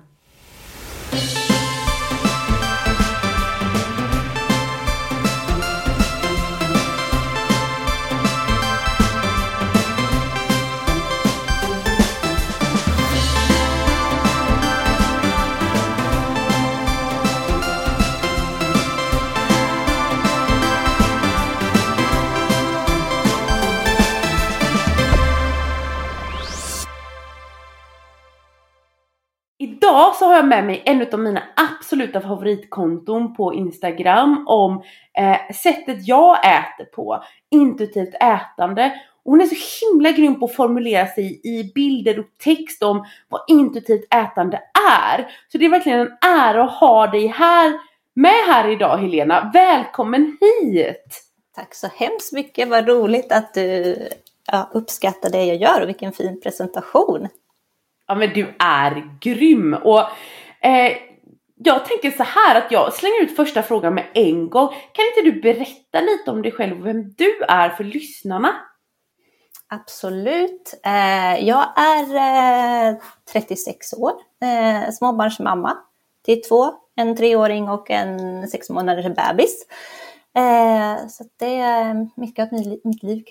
Idag 29.93 30.15
så 30.15 30.25
har 30.25 30.35
jag 30.35 30.47
med 30.47 30.65
mig 30.65 30.83
en 30.85 31.07
av 31.13 31.19
mina 31.19 31.43
absoluta 31.55 32.21
favoritkonton 32.21 33.35
på 33.35 33.53
Instagram 33.53 34.45
om 34.47 34.83
eh, 35.17 35.55
sättet 35.55 36.07
jag 36.07 36.37
äter 36.45 36.85
på, 36.85 37.23
intuitivt 37.51 38.13
ätande. 38.13 38.93
Och 39.23 39.31
hon 39.31 39.41
är 39.41 39.45
så 39.45 39.85
himla 39.85 40.11
grym 40.11 40.39
på 40.39 40.45
att 40.45 40.55
formulera 40.55 41.07
sig 41.07 41.41
i 41.43 41.71
bilder 41.75 42.19
och 42.19 42.25
text 42.43 42.83
om 42.83 43.05
vad 43.29 43.41
intuitivt 43.47 44.13
ätande 44.13 44.61
är. 44.91 45.27
Så 45.51 45.57
det 45.57 45.65
är 45.65 45.69
verkligen 45.69 45.99
en 45.99 46.17
ära 46.21 46.63
att 46.63 46.71
ha 46.71 47.07
dig 47.07 47.27
här 47.27 47.73
med 48.13 48.45
här 48.47 48.69
idag 48.69 48.97
Helena. 48.97 49.51
Välkommen 49.53 50.37
hit! 50.41 51.23
Tack 51.55 51.75
så 51.75 51.87
hemskt 51.87 52.33
mycket, 52.33 52.69
vad 52.69 52.87
roligt 52.87 53.31
att 53.31 53.53
du 53.53 53.97
ja, 54.51 54.69
uppskattar 54.73 55.29
det 55.29 55.43
jag 55.43 55.57
gör 55.57 55.81
och 55.81 55.87
vilken 55.87 56.11
fin 56.11 56.41
presentation. 56.41 57.27
Ja 58.07 58.15
men 58.15 58.33
du 58.33 58.55
är 58.59 59.19
grym! 59.21 59.73
Och 59.73 59.99
eh, 60.61 60.97
jag 61.55 61.85
tänker 61.85 62.11
så 62.11 62.23
här 62.23 62.55
att 62.55 62.71
jag 62.71 62.93
slänger 62.93 63.23
ut 63.23 63.35
första 63.35 63.63
frågan 63.63 63.95
med 63.95 64.05
en 64.13 64.49
gång. 64.49 64.67
Kan 64.67 65.05
inte 65.05 65.31
du 65.31 65.41
berätta 65.41 66.01
lite 66.01 66.31
om 66.31 66.41
dig 66.41 66.51
själv 66.51 66.79
och 66.79 66.85
vem 66.85 67.13
du 67.17 67.43
är 67.47 67.69
för 67.69 67.83
lyssnarna? 67.83 68.53
Absolut. 69.67 70.79
Eh, 70.85 71.47
jag 71.47 71.65
är 71.75 72.15
eh, 72.91 72.97
36 73.33 73.93
år, 73.93 74.11
eh, 74.41 74.91
småbarnsmamma 74.91 75.77
till 76.25 76.41
två, 76.41 76.73
en 76.95 77.15
treåring 77.15 77.69
och 77.69 77.91
en 77.91 78.47
sex 78.47 78.69
månaders 78.69 79.05
bebis. 79.05 79.65
Eh, 80.37 81.07
så 81.07 81.23
det 81.39 81.55
är 81.55 82.09
mycket 82.15 82.53
av 82.53 82.59
mitt 82.83 83.03
liv 83.03 83.23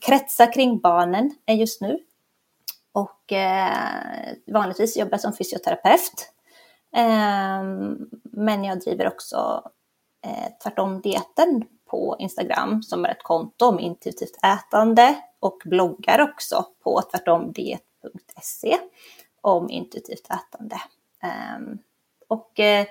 kretsar 0.00 0.52
kring 0.52 0.78
barnen 0.78 1.34
eh, 1.46 1.58
just 1.58 1.80
nu. 1.80 1.98
Och 2.96 3.32
eh, 3.32 4.34
vanligtvis 4.46 4.96
jobbar 4.96 5.12
jag 5.12 5.20
som 5.20 5.32
fysioterapeut. 5.32 6.32
Ehm, 6.96 7.96
men 8.22 8.64
jag 8.64 8.80
driver 8.80 9.06
också 9.06 9.62
eh, 10.26 10.52
tvärtom-dieten 10.62 11.64
på 11.90 12.16
Instagram 12.18 12.82
som 12.82 13.04
är 13.04 13.08
ett 13.08 13.22
konto 13.22 13.66
om 13.66 13.80
intuitivt 13.80 14.36
ätande 14.44 15.14
och 15.40 15.58
bloggar 15.64 16.20
också 16.20 16.64
på 16.84 17.02
tvärtomdiet.se 17.02 18.78
om 19.40 19.70
intuitivt 19.70 20.26
ätande. 20.30 20.76
Ehm, 21.22 21.78
och 22.28 22.60
eh, 22.60 22.86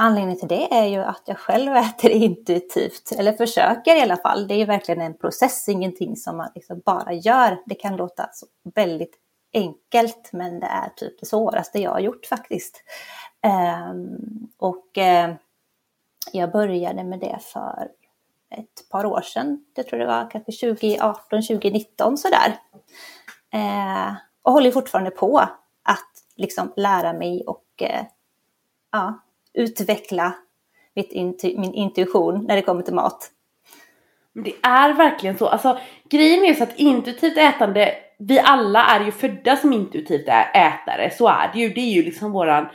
anledningen 0.00 0.38
till 0.38 0.48
det 0.48 0.74
är 0.74 0.86
ju 0.86 0.98
att 0.98 1.22
jag 1.26 1.38
själv 1.38 1.76
äter 1.76 2.10
intuitivt, 2.10 3.12
eller 3.18 3.32
försöker 3.32 3.96
i 3.96 4.00
alla 4.00 4.16
fall. 4.16 4.48
Det 4.48 4.54
är 4.54 4.58
ju 4.58 4.64
verkligen 4.64 5.00
en 5.00 5.18
process, 5.18 5.68
ingenting 5.68 6.16
som 6.16 6.36
man 6.36 6.48
liksom 6.54 6.82
bara 6.84 7.12
gör. 7.12 7.62
Det 7.66 7.74
kan 7.74 7.96
låta 7.96 8.28
så 8.32 8.46
väldigt 8.74 9.14
enkelt, 9.52 10.30
men 10.32 10.60
det 10.60 10.66
är 10.66 10.88
typ 10.96 11.20
det 11.20 11.26
svåraste 11.26 11.78
jag 11.78 11.90
har 11.90 12.00
gjort 12.00 12.26
faktiskt. 12.26 12.82
Ehm, 13.42 14.48
och 14.58 14.98
eh, 14.98 15.34
jag 16.32 16.52
började 16.52 17.04
med 17.04 17.20
det 17.20 17.38
för 17.42 17.88
ett 18.50 18.88
par 18.90 19.06
år 19.06 19.20
sedan. 19.20 19.64
Jag 19.74 19.86
tror 19.86 19.98
det 19.98 20.06
var 20.06 20.30
kanske 20.30 20.52
2018, 20.52 21.42
2019 21.42 22.18
sådär. 22.18 22.58
Eh, 23.52 24.14
och 24.42 24.52
håller 24.52 24.70
fortfarande 24.70 25.10
på 25.10 25.38
att 25.82 26.10
liksom 26.36 26.72
lära 26.76 27.12
mig 27.12 27.44
och 27.46 27.82
eh, 27.82 28.04
ja, 28.92 29.20
utveckla 29.54 30.34
mitt 30.96 31.12
intu 31.12 31.58
min 31.58 31.74
intuition 31.74 32.44
när 32.44 32.56
det 32.56 32.62
kommer 32.62 32.82
till 32.82 32.94
mat. 32.94 33.30
Det 34.34 34.54
är 34.62 34.92
verkligen 34.92 35.38
så. 35.38 35.46
Alltså, 35.46 35.78
grejen 36.10 36.44
är 36.44 36.54
så 36.54 36.62
att 36.62 36.78
intuitivt 36.78 37.38
ätande, 37.38 37.94
vi 38.18 38.38
alla 38.38 38.84
är 38.84 39.04
ju 39.04 39.12
födda 39.12 39.56
som 39.56 39.72
intuitivt 39.72 40.28
ätare, 40.54 41.10
så 41.10 41.28
är 41.28 41.50
det 41.52 41.60
ju. 41.60 41.68
Det 41.68 41.80
är 41.80 41.92
ju 41.92 42.02
liksom 42.02 42.32
våran 42.32 42.68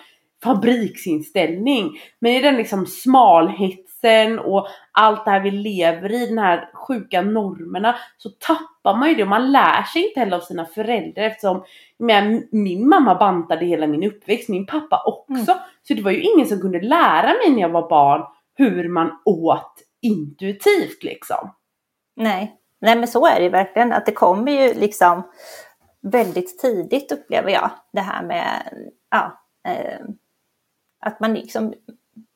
fabriksinställning. 0.43 1.91
Men 2.21 2.31
i 2.31 2.41
den 2.41 2.55
liksom 2.55 2.85
smalhet 2.85 3.84
smalhetsen 3.99 4.39
och 4.39 4.67
allt 4.91 5.25
det 5.25 5.31
här 5.31 5.39
vi 5.39 5.51
lever 5.51 6.11
i, 6.11 6.25
den 6.27 6.37
här 6.37 6.69
sjuka 6.73 7.21
normerna, 7.21 7.95
så 8.17 8.29
tappar 8.29 8.97
man 8.97 9.09
ju 9.09 9.15
det 9.15 9.23
och 9.23 9.29
man 9.29 9.51
lär 9.51 9.83
sig 9.83 10.07
inte 10.07 10.19
heller 10.19 10.37
av 10.37 10.41
sina 10.41 10.65
föräldrar 10.65 11.23
eftersom 11.23 11.63
men, 11.97 12.47
min 12.51 12.89
mamma 12.89 13.15
bantade 13.15 13.65
hela 13.65 13.87
min 13.87 14.03
uppväxt, 14.03 14.49
min 14.49 14.65
pappa 14.65 15.03
också. 15.05 15.51
Mm. 15.51 15.63
Så 15.87 15.93
det 15.93 16.01
var 16.01 16.11
ju 16.11 16.21
ingen 16.21 16.47
som 16.47 16.61
kunde 16.61 16.81
lära 16.81 17.27
mig 17.27 17.49
när 17.49 17.61
jag 17.61 17.69
var 17.69 17.89
barn 17.89 18.21
hur 18.57 18.89
man 18.89 19.11
åt 19.25 19.73
intuitivt 20.01 21.03
liksom. 21.03 21.55
Nej, 22.15 22.55
nej 22.81 22.95
men 22.95 23.07
så 23.07 23.25
är 23.25 23.39
det 23.39 23.49
verkligen. 23.49 23.93
Att 23.93 24.05
det 24.05 24.11
kommer 24.11 24.51
ju 24.51 24.73
liksom 24.73 25.23
väldigt 26.01 26.59
tidigt 26.59 27.11
upplever 27.11 27.49
jag. 27.49 27.69
Det 27.93 28.01
här 28.01 28.23
med 28.23 28.45
ja, 29.11 29.41
eh, 29.67 29.99
att 31.05 31.19
man 31.19 31.33
liksom 31.33 31.73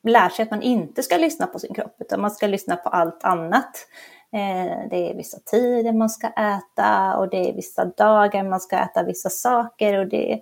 lär 0.02 0.28
sig 0.28 0.42
att 0.42 0.50
man 0.50 0.62
inte 0.62 1.02
ska 1.02 1.16
lyssna 1.16 1.46
på 1.46 1.58
sin 1.58 1.74
kropp 1.74 1.96
utan 2.00 2.20
man 2.20 2.30
ska 2.30 2.46
lyssna 2.46 2.76
på 2.76 2.88
allt 2.88 3.24
annat. 3.24 3.86
Eh, 4.32 4.88
det 4.90 5.10
är 5.10 5.14
vissa 5.14 5.38
tider 5.38 5.92
man 5.92 6.10
ska 6.10 6.26
äta 6.26 7.16
och 7.16 7.30
det 7.30 7.48
är 7.48 7.52
vissa 7.52 7.84
dagar 7.84 8.44
man 8.44 8.60
ska 8.60 8.76
äta 8.78 9.02
vissa 9.02 9.30
saker. 9.30 9.98
Och 9.98 10.06
det 10.06 10.32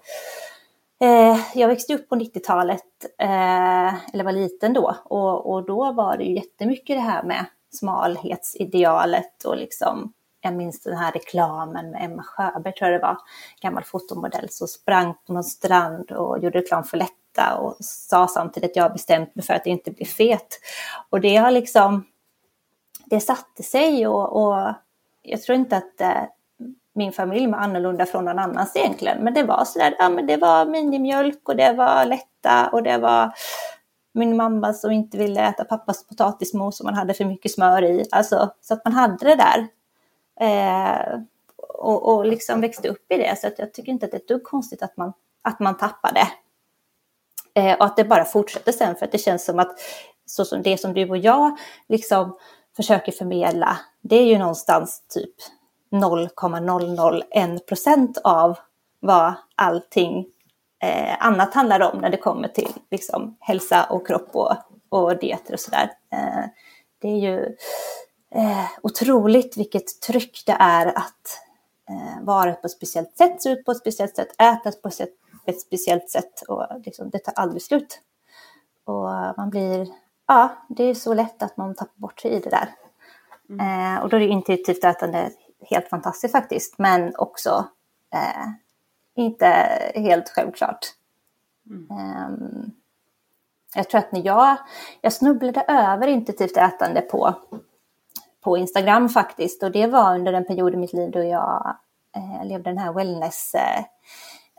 eh, 1.01 1.39
jag 1.55 1.69
växte 1.69 1.95
upp 1.95 2.09
på 2.09 2.17
90-talet, 2.17 2.85
eh, 3.19 4.15
eller 4.15 4.25
var 4.25 4.33
liten 4.33 4.73
då, 4.73 4.97
och, 5.05 5.53
och 5.53 5.67
då 5.67 5.93
var 5.93 6.17
det 6.17 6.25
ju 6.25 6.35
jättemycket 6.35 6.97
det 6.97 7.01
här 7.01 7.23
med 7.23 7.45
smalhetsidealet 7.71 9.45
och 9.45 9.57
liksom 9.57 10.13
jag 10.41 10.55
minns 10.55 10.83
den 10.83 10.97
här 10.97 11.13
reklamen 11.13 11.91
med 11.91 12.05
Emma 12.05 12.23
Sjöberg, 12.23 12.75
tror 12.75 12.91
jag 12.91 13.01
det 13.01 13.07
var, 13.07 13.17
gammal 13.61 13.85
fotomodell, 13.85 14.49
som 14.51 14.69
sprang 14.69 15.15
på 15.27 15.33
någon 15.33 15.45
strand 15.45 16.11
och 16.11 16.39
gjorde 16.39 16.59
reklam 16.59 16.85
för 16.85 16.97
lätta 16.97 17.59
och 17.59 17.77
sa 17.81 18.29
samtidigt 18.29 18.71
att 18.71 18.77
jag 18.77 18.85
har 18.85 18.91
bestämt 18.91 19.35
mig 19.35 19.45
för 19.45 19.55
att 19.55 19.67
inte 19.67 19.91
bli 19.91 20.05
fet. 20.05 20.61
Och 21.11 21.21
det 21.21 21.37
har 21.37 21.51
liksom, 21.51 22.05
det 23.07 23.21
satte 23.21 23.63
sig 23.63 24.07
och, 24.07 24.43
och 24.43 24.75
jag 25.23 25.43
tror 25.43 25.59
inte 25.59 25.77
att 25.77 26.01
eh, 26.01 26.23
min 26.95 27.13
familj 27.13 27.47
var 27.47 27.59
annorlunda 27.59 28.07
från 28.07 28.25
någon 28.25 28.39
annans 28.39 28.77
egentligen, 28.77 29.25
men 29.25 29.35
det 29.35 29.43
var 29.43 29.65
sådär, 29.65 29.95
ja 29.99 30.09
men 30.09 30.27
det 30.27 30.37
var 30.37 30.67
minimjölk 30.67 31.49
och 31.49 31.57
det 31.57 31.73
var 31.73 32.05
lätta 32.05 32.69
och 32.73 32.83
det 32.83 32.99
var 32.99 33.33
min 34.15 34.37
mamma 34.37 34.73
som 34.73 34.91
inte 34.91 35.19
ville 35.19 35.49
äta 35.49 35.65
pappas 35.65 36.07
potatismos 36.07 36.77
som 36.77 36.85
man 36.85 36.95
hade 36.95 37.15
för 37.15 37.25
mycket 37.25 37.53
smör 37.53 37.85
i. 37.85 38.07
Alltså, 38.11 38.53
så 38.61 38.75
att 38.75 38.85
man 38.85 38.95
hade 38.95 39.25
det 39.25 39.35
där 39.35 39.69
Eh, 40.41 41.21
och, 41.79 42.15
och 42.15 42.27
liksom 42.27 42.61
växte 42.61 42.89
upp 42.89 43.13
i 43.13 43.17
det. 43.17 43.39
Så 43.41 43.47
att 43.47 43.59
jag 43.59 43.75
tycker 43.75 43.93
inte 43.93 44.07
att 44.07 44.13
det 44.13 44.17
är 44.17 44.21
ett 44.21 44.29
dugg 44.29 44.45
konstigt 44.45 44.83
att 44.83 44.97
man, 44.97 45.13
att 45.43 45.61
man 45.61 45.77
tappade. 45.77 46.29
Eh, 47.55 47.79
och 47.79 47.85
att 47.85 47.97
det 47.97 48.05
bara 48.05 48.25
fortsätter 48.25 48.73
sen 48.73 48.97
för 48.97 49.07
att 49.07 49.13
det 49.13 49.19
känns 49.19 49.45
som 49.45 49.59
att 49.59 49.79
så 50.27 50.45
som 50.45 50.63
det 50.63 50.79
som 50.79 50.95
du 50.95 51.09
och 51.09 51.19
jag 51.19 51.59
liksom 51.89 52.39
försöker 52.77 53.13
förmedla, 53.13 53.79
det 54.01 54.17
är 54.17 54.25
ju 54.25 54.39
någonstans 54.39 55.03
typ 55.09 55.35
0,001 55.91 57.67
procent 57.67 58.19
av 58.25 58.59
vad 59.01 59.35
allting 59.55 60.27
eh, 60.83 61.27
annat 61.27 61.55
handlar 61.55 61.81
om 61.81 61.99
när 61.99 62.11
det 62.11 62.17
kommer 62.17 62.49
till 62.49 62.73
liksom, 62.91 63.37
hälsa 63.41 63.85
och 63.91 64.07
kropp 64.07 64.29
och, 64.33 64.57
och 64.89 65.19
dieter 65.19 65.53
och 65.53 65.61
sådär. 65.61 65.91
Eh, 66.13 66.45
det 66.99 67.09
är 67.09 67.19
ju 67.19 67.57
eh, 68.31 68.65
otroligt 68.83 69.57
vilket 69.57 70.01
tryck 70.01 70.43
det 70.47 70.57
är 70.59 70.87
att 70.87 71.41
eh, 71.89 72.25
vara 72.25 72.53
på 72.53 72.67
ett 72.67 72.73
speciellt 72.73 73.17
sätt, 73.17 73.43
se 73.43 73.51
ut 73.51 73.65
på 73.65 73.71
ett 73.71 73.79
speciellt 73.79 74.17
sätt, 74.17 74.43
äta 74.43 74.73
på 74.83 74.91
ett, 75.45 75.61
speciellt 75.61 76.11
sätt 76.11 76.43
och 76.49 76.67
liksom, 76.85 77.11
det 77.11 77.19
tar 77.19 77.35
aldrig 77.35 77.63
slut. 77.63 78.01
Och 78.85 79.05
man 79.37 79.51
blir, 79.51 79.89
ja, 80.27 80.57
det 80.69 80.85
är 80.85 80.95
så 80.95 81.15
lätt 81.15 81.43
att 81.43 81.57
man 81.57 81.75
tappar 81.75 82.01
bort 82.01 82.21
sig 82.21 82.31
i 82.31 82.41
det 82.41 82.51
där. 82.51 82.75
Mm. 83.51 83.97
Eh, 83.97 84.03
och 84.03 84.09
då 84.09 84.17
är 84.17 84.21
det 84.21 84.27
intuitivt 84.27 84.85
ätande 84.85 85.31
helt 85.71 85.89
fantastiskt 85.89 86.33
faktiskt, 86.33 86.79
men 86.79 87.17
också 87.17 87.69
eh, 88.15 88.49
inte 89.15 89.47
helt 89.95 90.29
självklart. 90.29 90.87
Mm. 91.71 91.87
Um, 91.91 92.73
jag 93.75 93.91
tror 93.91 93.99
att 93.99 94.13
när 94.13 94.27
jag, 94.27 94.57
jag 95.01 95.13
snubblade 95.13 95.65
över 95.69 96.07
intuitivt 96.07 96.57
ätande 96.57 97.01
på 97.01 97.35
på 98.49 98.59
Instagram 98.59 99.09
faktiskt. 99.09 99.63
Och 99.63 99.71
det 99.71 99.87
var 99.87 100.15
under 100.15 100.33
en 100.33 100.45
period 100.45 100.75
i 100.75 100.77
mitt 100.77 100.93
liv 100.93 101.11
då 101.11 101.23
jag 101.23 101.77
eh, 102.17 102.47
levde 102.47 102.71
den 102.71 102.79
här 102.79 102.93
wellness 102.93 103.55
eh, 103.55 103.85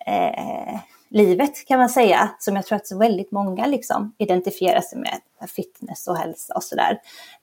eh, 0.07 0.79
livet 1.09 1.67
kan 1.67 1.79
man 1.79 1.89
säga, 1.89 2.29
som 2.39 2.55
jag 2.55 2.65
tror 2.65 2.75
att 2.75 2.87
så 2.87 2.97
väldigt 2.97 3.31
många 3.31 3.65
liksom 3.65 4.15
identifierar 4.17 4.81
sig 4.81 4.99
med, 4.99 5.19
fitness 5.49 6.07
och 6.07 6.17
hälsa 6.17 6.53
och 6.55 6.63
sådär. 6.63 7.01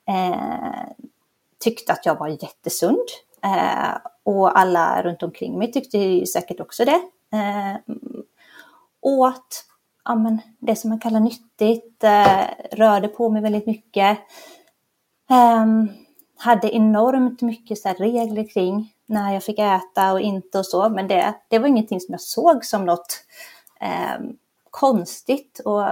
Eh, 0.08 1.08
tyckte 1.64 1.92
att 1.92 2.06
jag 2.06 2.18
var 2.18 2.28
jättesund. 2.28 3.06
Eh, 3.44 3.96
och 4.24 4.58
alla 4.58 5.02
runt 5.02 5.22
omkring 5.22 5.58
mig 5.58 5.72
tyckte 5.72 5.98
ju 5.98 6.26
säkert 6.26 6.60
också 6.60 6.84
det. 6.84 7.00
Eh, 7.32 7.76
åt 9.00 9.64
ja, 10.04 10.14
men 10.14 10.40
det 10.58 10.76
som 10.76 10.90
man 10.90 11.00
kallar 11.00 11.20
nyttigt, 11.20 12.04
eh, 12.04 12.44
rörde 12.72 13.08
på 13.08 13.28
mig 13.28 13.42
väldigt 13.42 13.66
mycket. 13.66 14.18
Um, 15.30 16.05
hade 16.38 16.74
enormt 16.74 17.42
mycket 17.42 17.78
så 17.78 17.88
regler 17.88 18.48
kring 18.48 18.92
när 19.06 19.32
jag 19.32 19.44
fick 19.44 19.58
äta 19.58 20.12
och 20.12 20.20
inte 20.20 20.58
och 20.58 20.66
så. 20.66 20.88
Men 20.88 21.08
det, 21.08 21.34
det 21.48 21.58
var 21.58 21.68
ingenting 21.68 22.00
som 22.00 22.12
jag 22.12 22.20
såg 22.20 22.64
som 22.64 22.84
något 22.84 23.24
eh, 23.80 24.20
konstigt. 24.70 25.60
Och 25.64 25.84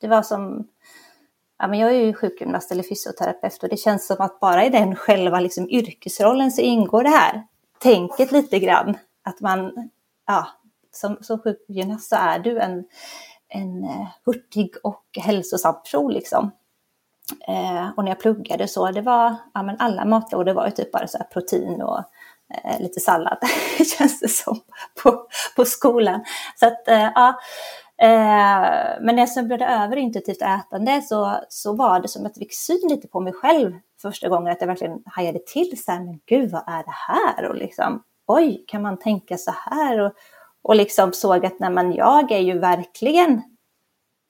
det 0.00 0.08
var 0.08 0.22
som, 0.22 0.68
ja, 1.58 1.66
men 1.66 1.78
jag 1.78 1.90
är 1.90 2.04
ju 2.04 2.14
sjukgymnast 2.14 2.72
eller 2.72 2.82
fysioterapeut 2.82 3.62
och 3.62 3.68
det 3.68 3.76
känns 3.76 4.06
som 4.06 4.16
att 4.18 4.40
bara 4.40 4.64
i 4.64 4.70
den 4.70 4.96
själva 4.96 5.40
liksom, 5.40 5.70
yrkesrollen 5.70 6.52
så 6.52 6.60
ingår 6.60 7.02
det 7.02 7.10
här 7.10 7.46
tänket 7.78 8.32
lite 8.32 8.58
grann. 8.58 8.96
Att 9.22 9.40
man, 9.40 9.90
ja, 10.26 10.48
som, 10.92 11.16
som 11.20 11.38
sjukgymnast 11.38 12.08
så 12.08 12.16
är 12.16 12.38
du 12.38 12.58
en, 12.58 12.84
en 13.48 13.84
eh, 13.84 14.06
hurtig 14.24 14.74
och 14.82 15.04
hälsosam 15.20 15.74
person 15.82 16.12
liksom. 16.12 16.50
Eh, 17.48 17.90
och 17.96 18.04
när 18.04 18.10
jag 18.10 18.20
pluggade 18.20 18.68
så, 18.68 18.90
det 18.90 19.02
var, 19.02 19.34
ja 19.54 19.62
men 19.62 19.76
alla 19.78 20.04
matlådor 20.04 20.52
var 20.52 20.66
ju 20.66 20.70
typ 20.70 20.92
bara 20.92 21.06
så 21.06 21.18
protein 21.32 21.82
och 21.82 21.98
eh, 22.64 22.80
lite 22.80 23.00
sallad, 23.00 23.38
känns 23.98 24.20
det 24.20 24.28
som, 24.28 24.60
på, 25.02 25.26
på 25.56 25.64
skolan. 25.64 26.24
Så 26.54 26.66
att, 26.66 26.88
eh, 26.88 27.10
ja. 27.14 27.40
Eh, 28.02 29.00
men 29.00 29.14
när 29.14 29.18
jag 29.18 29.28
snubblade 29.28 29.66
över 29.66 29.96
intuitivt 29.96 30.42
ätande 30.42 31.02
så, 31.02 31.40
så 31.48 31.76
var 31.76 32.00
det 32.00 32.08
som 32.08 32.26
att 32.26 32.32
jag 32.36 32.38
fick 32.38 32.54
syn 32.54 32.88
lite 32.88 33.08
på 33.08 33.20
mig 33.20 33.32
själv 33.32 33.72
första 34.02 34.28
gången, 34.28 34.52
att 34.52 34.60
jag 34.60 34.68
verkligen 34.68 35.02
hajade 35.06 35.38
till 35.38 35.84
så 35.84 35.92
här, 35.92 36.00
men 36.00 36.20
gud 36.26 36.50
vad 36.50 36.62
är 36.66 36.84
det 36.84 36.94
här? 37.08 37.48
Och 37.48 37.56
liksom, 37.56 38.02
oj, 38.26 38.64
kan 38.66 38.82
man 38.82 38.98
tänka 38.98 39.36
så 39.36 39.54
här? 39.70 40.00
Och, 40.00 40.12
och 40.62 40.76
liksom 40.76 41.12
såg 41.12 41.46
att 41.46 41.58
när 41.58 41.70
man, 41.70 41.92
jag 41.92 42.32
är 42.32 42.40
ju 42.40 42.58
verkligen 42.58 43.42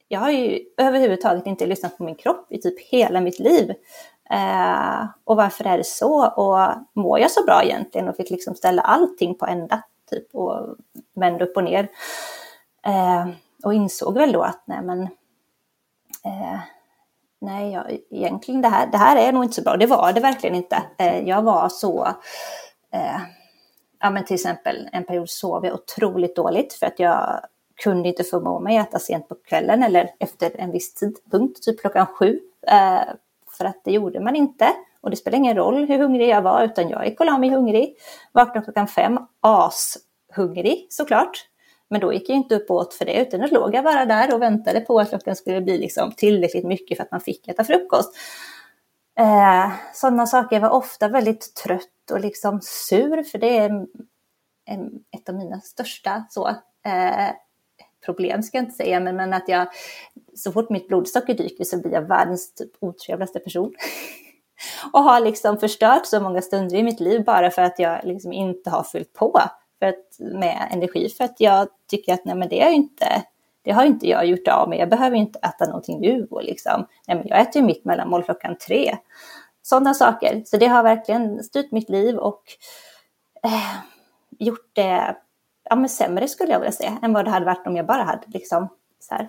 jag 0.09 0.21
har 0.21 0.31
ju 0.31 0.61
överhuvudtaget 0.77 1.47
inte 1.47 1.67
lyssnat 1.67 1.99
på 1.99 2.05
min 2.05 2.15
kropp 2.15 2.47
i 2.53 2.59
typ 2.59 2.81
hela 2.81 3.21
mitt 3.21 3.39
liv. 3.39 3.71
Eh, 4.31 5.07
och 5.25 5.37
varför 5.37 5.65
är 5.65 5.79
det 5.79 5.87
så? 5.87 6.27
Och 6.27 6.69
mår 6.95 7.19
jag 7.19 7.31
så 7.31 7.45
bra 7.45 7.63
egentligen? 7.65 8.09
Och 8.09 8.17
fick 8.17 8.31
liksom 8.31 8.55
ställa 8.55 8.83
allting 8.83 9.35
på 9.35 9.47
ända, 9.47 9.83
typ, 10.11 10.35
och 10.35 10.77
vända 11.15 11.45
upp 11.45 11.57
och 11.57 11.65
ner. 11.65 11.89
Eh, 12.87 13.27
och 13.65 13.75
insåg 13.75 14.19
väl 14.19 14.33
då 14.33 14.43
att 14.43 14.63
nej 14.65 14.83
men, 14.83 15.03
eh, 16.25 16.61
nej 17.41 17.73
jag, 17.73 17.99
egentligen 18.11 18.63
det 18.63 18.69
här, 18.69 18.87
det 18.87 18.99
här 18.99 19.17
är 19.17 19.33
nog 19.33 19.45
inte 19.45 19.55
så 19.55 19.63
bra. 19.63 19.77
Det 19.77 19.87
var 19.87 20.13
det 20.13 20.21
verkligen 20.21 20.57
inte. 20.57 20.83
Eh, 20.99 21.29
jag 21.29 21.43
var 21.43 21.69
så, 21.69 22.07
eh, 22.93 23.21
ja 24.01 24.11
men 24.11 24.25
till 24.25 24.35
exempel 24.35 24.89
en 24.93 25.05
period 25.05 25.31
sov 25.31 25.65
jag 25.65 25.75
otroligt 25.75 26.37
dåligt 26.37 26.75
för 26.75 26.87
att 26.87 26.99
jag 26.99 27.41
kunde 27.83 28.09
inte 28.09 28.25
förmå 28.25 28.61
mig 28.61 28.79
att 28.79 28.89
äta 28.89 28.99
sent 28.99 29.29
på 29.29 29.35
kvällen 29.35 29.83
eller 29.83 30.11
efter 30.19 30.61
en 30.61 30.73
viss 30.73 30.95
tidpunkt, 30.95 31.63
typ 31.63 31.81
klockan 31.81 32.07
sju. 32.07 32.41
Eh, 32.67 33.15
för 33.59 33.65
att 33.65 33.81
det 33.85 33.93
gjorde 33.93 34.21
man 34.21 34.37
inte. 34.37 34.73
Och 35.01 35.11
det 35.11 35.17
spelar 35.17 35.39
ingen 35.39 35.57
roll 35.57 35.87
hur 35.87 35.99
hungrig 35.99 36.29
jag 36.29 36.43
var, 36.43 36.65
utan 36.65 36.89
jag 36.89 37.07
gick 37.07 37.21
och 37.21 37.27
la 37.27 37.39
mig 37.39 37.51
hungrig. 37.51 37.97
Vaknade 38.33 38.65
klockan 38.65 38.89
fem, 38.89 39.19
ashungrig 39.41 40.87
såklart. 40.91 41.49
Men 41.89 42.01
då 42.01 42.13
gick 42.13 42.29
jag 42.29 42.37
inte 42.37 42.55
upp 42.55 42.71
och 42.71 42.77
åt 42.77 42.95
för 42.95 43.05
det, 43.05 43.23
utan 43.23 43.41
då 43.41 43.47
låg 43.47 43.75
jag 43.75 43.85
bara 43.85 44.05
där 44.05 44.35
och 44.35 44.43
väntade 44.43 44.81
på 44.81 45.01
att 45.01 45.09
klockan 45.09 45.37
skulle 45.37 45.61
bli 45.61 45.79
liksom 45.79 46.13
tillräckligt 46.13 46.65
mycket 46.65 46.97
för 46.97 47.05
att 47.05 47.11
man 47.11 47.21
fick 47.21 47.49
äta 47.49 47.65
frukost. 47.65 48.17
Eh, 49.19 49.73
sådana 49.95 50.27
saker. 50.27 50.57
Jag 50.57 50.61
var 50.61 50.71
ofta 50.71 51.09
väldigt 51.09 51.55
trött 51.55 52.11
och 52.13 52.21
liksom 52.21 52.61
sur, 52.63 53.23
för 53.23 53.39
det 53.39 53.59
är 53.59 53.87
ett 55.17 55.29
av 55.29 55.35
mina 55.35 55.61
största 55.61 56.25
så, 56.31 56.49
eh, 56.87 57.31
problem 58.07 58.43
ska 58.43 58.59
jag 58.59 58.65
inte 58.65 58.77
säga, 58.77 59.01
men, 59.01 59.17
men 59.17 59.33
att 59.33 59.49
jag 59.49 59.69
så 60.35 60.53
fort 60.53 60.71
mitt 60.71 60.89
blodsocker 60.89 61.35
dyker 61.35 61.65
så 61.65 61.79
blir 61.81 61.93
jag 61.93 62.03
världens 62.03 62.55
typ 62.55 62.71
otrevligaste 62.81 63.39
person. 63.39 63.75
och 64.93 65.03
har 65.03 65.21
liksom 65.21 65.59
förstört 65.59 66.07
så 66.07 66.21
många 66.21 66.43
stunder 66.43 66.77
i 66.77 66.83
mitt 66.83 67.01
liv 67.01 67.25
bara 67.25 67.51
för 67.51 67.63
att 67.63 67.79
jag 67.79 68.05
liksom 68.05 68.33
inte 68.33 68.71
har 68.71 68.83
fyllt 68.83 69.13
på 69.13 69.41
för 69.79 69.87
att, 69.87 70.19
med 70.19 70.69
energi. 70.71 71.09
För 71.09 71.25
att 71.25 71.41
jag 71.41 71.69
tycker 71.91 72.15
att 72.15 72.25
nej, 72.25 72.35
men 72.35 72.49
det, 72.49 72.63
är 72.63 72.71
inte, 72.71 73.23
det 73.63 73.73
har 73.73 73.85
inte 73.85 74.09
jag 74.09 74.27
gjort 74.27 74.49
av 74.49 74.69
med. 74.69 74.79
Jag 74.79 74.89
behöver 74.89 75.17
inte 75.17 75.39
äta 75.39 75.67
någonting 75.67 76.01
nu. 76.01 76.27
Och 76.31 76.45
liksom, 76.45 76.87
nej, 77.07 77.17
men 77.17 77.29
jag 77.29 77.41
äter 77.41 77.63
ju 77.63 77.67
mitt 77.67 77.85
mellanmål 77.85 78.23
klockan 78.23 78.57
tre. 78.59 78.97
Sådana 79.63 79.95
saker. 79.95 80.43
Så 80.47 80.57
det 80.57 80.67
har 80.67 80.83
verkligen 80.83 81.45
styrt 81.45 81.73
mitt 81.73 81.89
liv 81.89 82.17
och 82.17 82.43
eh, 83.43 83.77
gjort 84.39 84.71
det 84.73 85.17
ja, 85.71 85.77
men 85.77 85.89
sämre 85.89 86.29
skulle 86.29 86.53
jag 86.53 86.61
vilja 86.61 86.73
säga 86.73 86.99
än 87.03 87.13
vad 87.13 87.25
det 87.25 87.31
hade 87.31 87.47
varit 87.47 87.67
om 87.67 87.77
jag 87.77 87.87
bara 87.87 88.03
hade 88.03 88.23
liksom, 88.27 88.69
så 89.01 89.15
här, 89.15 89.29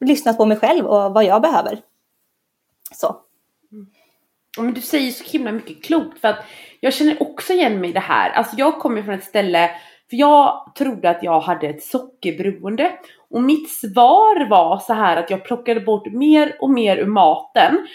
lyssnat 0.00 0.36
på 0.36 0.46
mig 0.46 0.56
själv 0.56 0.86
och 0.86 1.14
vad 1.14 1.24
jag 1.24 1.42
behöver. 1.42 1.78
Så. 2.94 3.16
Mm. 3.72 3.86
Men 4.58 4.74
du 4.74 4.80
säger 4.80 5.10
så 5.10 5.24
himla 5.24 5.52
mycket 5.52 5.84
klokt 5.84 6.20
för 6.20 6.28
att 6.28 6.44
jag 6.80 6.94
känner 6.94 7.22
också 7.22 7.52
igen 7.52 7.80
mig 7.80 7.90
i 7.90 7.92
det 7.92 8.00
här. 8.00 8.30
Alltså 8.30 8.56
jag 8.58 8.80
kommer 8.80 9.02
från 9.02 9.14
ett 9.14 9.24
ställe, 9.24 9.70
för 10.10 10.16
jag 10.16 10.72
trodde 10.78 11.10
att 11.10 11.22
jag 11.22 11.40
hade 11.40 11.68
ett 11.68 11.82
sockerberoende 11.82 12.92
och 13.30 13.42
mitt 13.42 13.70
svar 13.70 14.48
var 14.48 14.78
så 14.78 14.92
här 14.92 15.16
att 15.16 15.30
jag 15.30 15.44
plockade 15.44 15.80
bort 15.80 16.12
mer 16.12 16.56
och 16.60 16.70
mer 16.70 16.96
ur 16.96 17.06
maten 17.06 17.86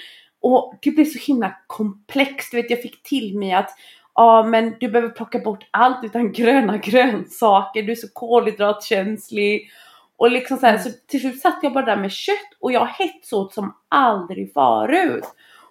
och 0.41 0.73
det 0.81 0.91
blev 0.91 1.05
så 1.05 1.19
himla 1.19 1.55
komplext. 1.67 2.51
Du 2.51 2.61
vet, 2.61 2.69
jag 2.69 2.81
fick 2.81 3.03
till 3.03 3.37
mig 3.37 3.53
att 3.53 3.69
ja 4.17 4.43
men 4.43 4.75
du 4.79 4.87
behöver 4.87 5.13
plocka 5.13 5.39
bort 5.39 5.67
allt 5.71 6.03
utan 6.03 6.31
gröna 6.33 6.77
grönsaker, 6.77 7.83
du 7.83 7.91
är 7.91 7.95
så 7.95 8.07
kolhydratkänslig. 8.13 9.71
Och 10.17 10.31
liksom 10.31 10.57
så, 10.57 10.65
här, 10.65 10.73
mm. 10.73 10.83
så 10.83 10.89
till 11.07 11.19
slut 11.19 11.41
satt 11.41 11.59
jag 11.61 11.73
bara 11.73 11.85
där 11.85 11.97
med 11.97 12.11
kött 12.11 12.57
och 12.59 12.71
jag 12.71 12.87
hetsåt 12.87 13.53
som 13.53 13.75
aldrig 13.89 14.53
förut. 14.53 15.23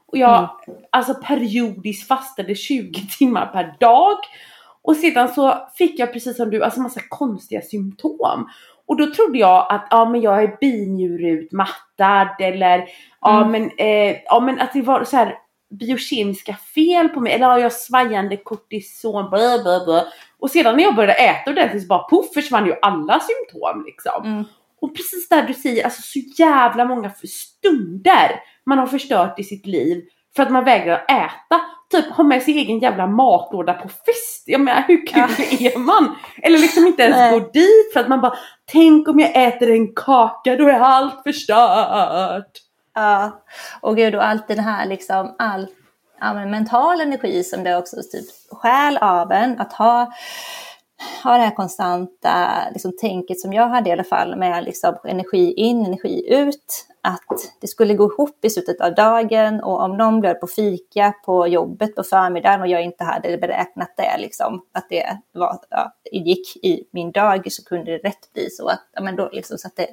Och 0.07 0.19
jag 0.19 0.39
mm. 0.39 0.81
alltså 0.91 1.15
periodiskt 1.15 2.09
fastade 2.09 2.55
20 2.55 3.01
timmar 3.19 3.47
per 3.47 3.77
dag. 3.81 4.19
Och 4.83 4.97
sedan 4.97 5.29
så 5.29 5.69
fick 5.75 5.99
jag 5.99 6.13
precis 6.13 6.37
som 6.37 6.51
du, 6.51 6.65
alltså 6.65 6.81
massa 6.81 7.01
konstiga 7.09 7.63
symptom. 7.63 8.49
Och 8.87 8.97
då 8.97 9.15
trodde 9.15 9.39
jag 9.39 9.67
att 9.69 9.87
ja 9.91 10.05
men 10.05 10.21
jag 10.21 10.43
är 10.43 10.57
binjurutmattad 10.61 12.29
eller 12.41 12.75
mm. 12.75 12.89
ja 13.21 13.49
men, 13.49 13.71
eh, 13.79 14.17
ja 14.25 14.41
men 14.41 14.61
att 14.61 14.73
det 14.73 14.83
var 14.83 15.05
så 15.05 15.17
här 15.17 15.39
biokemiska 15.71 16.57
fel 16.75 17.09
på 17.09 17.21
mig 17.21 17.33
eller 17.33 17.47
har 17.47 17.59
jag 17.59 17.73
svajande 17.73 18.37
kortison 18.37 19.31
blah, 19.31 19.63
blah, 19.63 19.85
blah. 19.85 20.05
och 20.39 20.51
sedan 20.51 20.77
när 20.77 20.85
jag 20.85 20.95
började 20.95 21.13
äta 21.13 21.51
ordentligt 21.51 21.89
bara 21.89 21.99
poff 21.99 22.35
försvann 22.35 22.67
ju 22.67 22.75
alla 22.83 23.21
symptom 23.21 23.85
liksom. 23.87 24.25
Mm. 24.25 24.45
Och 24.81 24.97
precis 24.97 25.29
där 25.29 25.43
du 25.43 25.55
säger, 25.55 25.85
alltså 25.85 26.03
så 26.03 26.19
jävla 26.43 26.85
många 26.85 27.11
stunder 27.11 28.41
man 28.67 28.79
har 28.79 28.87
förstört 28.87 29.39
i 29.39 29.45
sitt 29.45 29.67
liv 29.67 30.05
för 30.37 30.43
att 30.43 30.51
man 30.51 30.65
vägrar 30.65 31.05
äta. 31.09 31.61
Typ 31.91 32.11
ha 32.11 32.25
med 32.25 32.43
sin 32.43 32.57
egen 32.59 32.79
jävla 32.79 33.07
matlåda 33.07 33.75
på 33.75 33.89
fest. 33.89 34.43
Jag 34.47 34.61
menar 34.61 34.85
hur 34.89 35.07
kul 35.07 35.47
ja. 35.61 35.71
är 35.71 35.79
man? 35.79 36.17
Eller 36.43 36.59
liksom 36.59 36.87
inte 36.87 37.03
ens 37.03 37.33
gå 37.33 37.51
dit 37.53 37.93
för 37.93 38.01
att 38.01 38.09
man 38.09 38.21
bara 38.21 38.37
Tänk 38.73 39.09
om 39.09 39.21
jag 39.21 39.47
äter 39.47 39.71
en 39.71 39.95
kaka, 39.95 40.57
då 40.57 40.69
är 40.69 40.81
allt 40.81 41.23
förstört. 41.23 42.66
Ja, 42.97 43.43
och 43.81 43.97
gud 43.97 44.15
och 44.15 44.25
allt 44.25 44.49
den 44.49 44.59
här 44.59 44.87
liksom, 44.87 45.35
all 45.39 45.67
ja, 46.21 46.35
mental 46.35 47.01
energi 47.01 47.45
som 47.45 47.65
det 47.65 47.77
också 47.77 47.97
typ 48.13 48.27
skäl 48.51 48.97
av 48.97 49.33
en 49.33 49.61
att 49.61 49.73
ha, 49.73 50.13
ha 51.25 51.37
det 51.37 51.43
här 51.43 51.55
konstanta 51.55 52.69
liksom, 52.73 52.97
tänket 53.01 53.41
som 53.41 53.53
jag 53.53 53.69
hade 53.69 53.89
i 53.91 53.93
alla 53.93 54.05
fall 54.05 54.37
med 54.37 54.65
liksom, 54.65 54.97
energi 55.05 55.53
in, 55.53 55.87
energi 55.87 56.35
ut. 56.35 56.87
Att 57.01 57.55
det 57.61 57.67
skulle 57.67 57.95
gå 57.95 58.13
ihop 58.13 58.45
i 58.45 58.51
slutet 58.51 58.81
av 58.81 58.95
dagen 58.95 59.61
och 59.61 59.83
om 59.83 59.97
någon 59.97 60.21
bjöd 60.21 60.41
på 60.41 60.47
fika 60.47 61.15
på 61.25 61.47
jobbet 61.47 61.95
på 61.95 62.03
förmiddagen 62.03 62.61
och 62.61 62.69
jag 62.69 62.83
inte 62.83 63.05
hade 63.05 63.39
beräknat 63.39 63.95
det, 63.97 64.19
liksom, 64.19 64.63
att 64.73 64.87
det 64.89 65.19
var, 65.33 65.59
ja, 65.71 65.93
gick 66.13 66.57
i 66.57 66.89
min 66.93 67.13
dag 67.13 67.53
så 67.53 67.65
kunde 67.65 67.91
det 67.91 67.99
rätt 67.99 68.33
bli 68.33 68.51
så 68.51 68.69
att 68.69 68.89
ja, 68.93 69.03
men 69.03 69.17
då 69.17 69.29
liksom 69.33 69.59
satte 69.59 69.87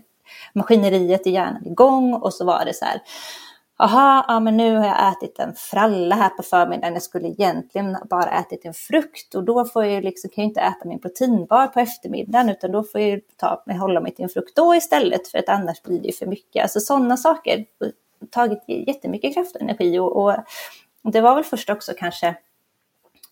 maskineriet 0.54 1.28
i 1.28 1.30
hjärnan 1.30 1.68
igång 1.68 2.14
och 2.14 2.34
så 2.34 2.46
var 2.46 2.66
det 2.66 2.74
så 2.74 2.86
här, 2.86 3.02
Jaha, 3.78 4.26
ja, 4.28 4.40
men 4.40 4.58
nu 4.58 4.76
har 4.76 4.86
jag 4.86 5.12
ätit 5.12 5.40
en 5.40 5.54
fralla 5.56 6.16
här 6.16 6.30
på 6.30 6.44
förmiddagen. 6.44 6.94
Jag 6.94 7.04
skulle 7.04 7.28
egentligen 7.28 7.98
bara 8.10 8.40
ätit 8.40 8.66
en 8.66 8.74
frukt 8.74 9.36
och 9.36 9.44
då 9.44 9.66
får 9.66 9.86
jag 9.86 10.04
liksom, 10.04 10.30
kan 10.30 10.44
jag 10.44 10.50
inte 10.50 10.62
äta 10.62 10.88
min 10.88 11.00
proteinbar 11.00 11.68
på 11.68 11.80
eftermiddagen 11.80 12.50
utan 12.50 12.72
då 12.72 12.84
får 12.84 13.02
jag 13.02 13.20
ta, 13.38 13.64
hålla 13.80 14.00
mig 14.00 14.16
till 14.16 14.24
en 14.24 14.30
frukt 14.30 14.56
då 14.56 14.76
istället 14.76 15.28
för 15.28 15.38
att 15.38 15.50
annars 15.50 15.82
blir 15.82 16.00
det 16.00 16.18
för 16.18 16.26
mycket. 16.26 16.64
Alltså 16.64 16.80
sådana 16.80 17.18
saker. 17.18 17.66
Tagit 18.32 18.64
jättemycket 18.68 19.34
kraft 19.34 19.56
och 19.56 19.62
energi 19.62 20.00
och, 20.00 20.26
och 20.26 20.36
det 21.04 21.22
var 21.22 21.36
väl 21.36 21.44
först 21.44 21.70
också 21.70 21.94
kanske 21.98 22.36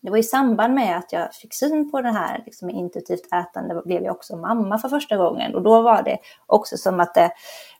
det 0.02 0.10
var 0.10 0.18
i 0.18 0.22
samband 0.22 0.74
med 0.74 0.96
att 0.96 1.12
jag 1.12 1.34
fick 1.34 1.54
syn 1.54 1.90
på 1.90 2.00
det 2.00 2.10
här 2.10 2.42
liksom, 2.46 2.70
intuitivt 2.70 3.32
ätande 3.32 3.82
blev 3.84 4.02
jag 4.02 4.16
också 4.16 4.36
mamma 4.36 4.78
för 4.78 4.88
första 4.88 5.16
gången. 5.16 5.54
Och 5.54 5.62
då 5.62 5.82
var 5.82 6.02
det 6.02 6.18
också 6.46 6.76
som 6.76 7.00
att 7.00 7.14
det 7.14 7.32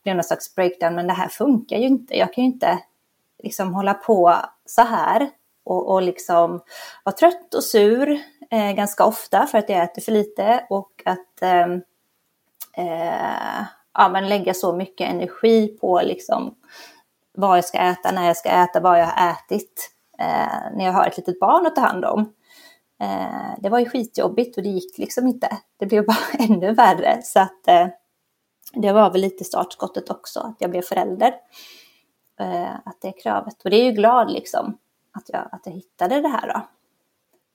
blev 0.02 0.16
någon 0.16 0.24
slags 0.24 0.54
breakdown, 0.54 0.94
men 0.94 1.06
det 1.06 1.12
här 1.12 1.28
funkar 1.28 1.76
ju 1.76 1.86
inte. 1.86 2.18
Jag 2.18 2.32
kan 2.32 2.44
ju 2.44 2.50
inte 2.50 2.78
liksom 3.42 3.74
hålla 3.74 3.94
på 3.94 4.36
så 4.66 4.82
här 4.82 5.30
och, 5.64 5.92
och 5.92 6.02
liksom 6.02 6.60
vara 7.04 7.16
trött 7.16 7.54
och 7.54 7.64
sur 7.64 8.20
eh, 8.50 8.72
ganska 8.72 9.04
ofta 9.04 9.46
för 9.46 9.58
att 9.58 9.68
jag 9.68 9.82
äter 9.82 10.02
för 10.02 10.12
lite 10.12 10.66
och 10.70 11.02
att 11.04 11.42
eh, 11.42 11.66
eh, 12.76 13.64
ja, 13.94 14.08
men 14.08 14.28
lägga 14.28 14.54
så 14.54 14.72
mycket 14.72 15.10
energi 15.10 15.68
på 15.68 16.00
liksom 16.04 16.54
vad 17.34 17.56
jag 17.56 17.64
ska 17.64 17.78
äta, 17.78 18.10
när 18.12 18.26
jag 18.26 18.36
ska 18.36 18.48
äta, 18.48 18.80
vad 18.80 19.00
jag 19.00 19.06
har 19.06 19.30
ätit 19.30 19.91
eh, 20.22 20.76
när 20.76 20.84
jag 20.84 20.92
har 20.92 21.06
ett 21.06 21.16
litet 21.16 21.40
barn 21.40 21.66
att 21.66 21.74
ta 21.74 21.80
hand 21.80 22.04
om. 22.04 22.32
Eh, 23.00 23.54
det 23.58 23.68
var 23.68 23.78
ju 23.78 23.88
skitjobbigt 23.88 24.56
och 24.56 24.62
det 24.62 24.68
gick 24.68 24.98
liksom 24.98 25.26
inte. 25.26 25.58
Det 25.76 25.86
blev 25.86 26.06
bara 26.06 26.16
ännu 26.38 26.74
värre. 26.74 27.22
Så 27.22 27.40
att 27.40 27.68
eh, 27.68 27.86
det 28.72 28.92
var 28.92 29.10
väl 29.10 29.20
lite 29.20 29.44
startskottet 29.44 30.10
också, 30.10 30.40
att 30.40 30.56
jag 30.58 30.70
blev 30.70 30.82
förälder. 30.82 31.34
Eh, 32.40 32.74
att 32.84 33.00
det 33.00 33.08
är 33.08 33.22
kravet. 33.22 33.62
Och 33.64 33.70
det 33.70 33.76
är 33.76 33.84
ju 33.84 33.92
glad 33.92 34.30
liksom 34.30 34.78
att 35.12 35.28
jag, 35.28 35.48
att 35.52 35.62
jag 35.64 35.72
hittade 35.72 36.20
det 36.20 36.28
här 36.28 36.46
då. 36.46 36.60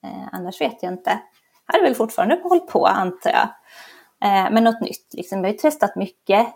Eh, 0.07 0.27
annars 0.31 0.61
vet 0.61 0.83
jag 0.83 0.93
inte. 0.93 1.19
Jag 1.67 1.73
hade 1.73 1.83
väl 1.83 1.95
fortfarande 1.95 2.39
hållit 2.43 2.67
på 2.67 2.85
antar 2.85 3.31
jag. 3.31 3.49
Eh, 4.29 4.51
men 4.51 4.63
något 4.63 4.81
nytt 4.81 5.13
liksom. 5.13 5.37
Jag 5.37 5.45
har 5.45 5.51
ju 5.51 5.57
testat 5.57 5.95
mycket. 5.95 6.47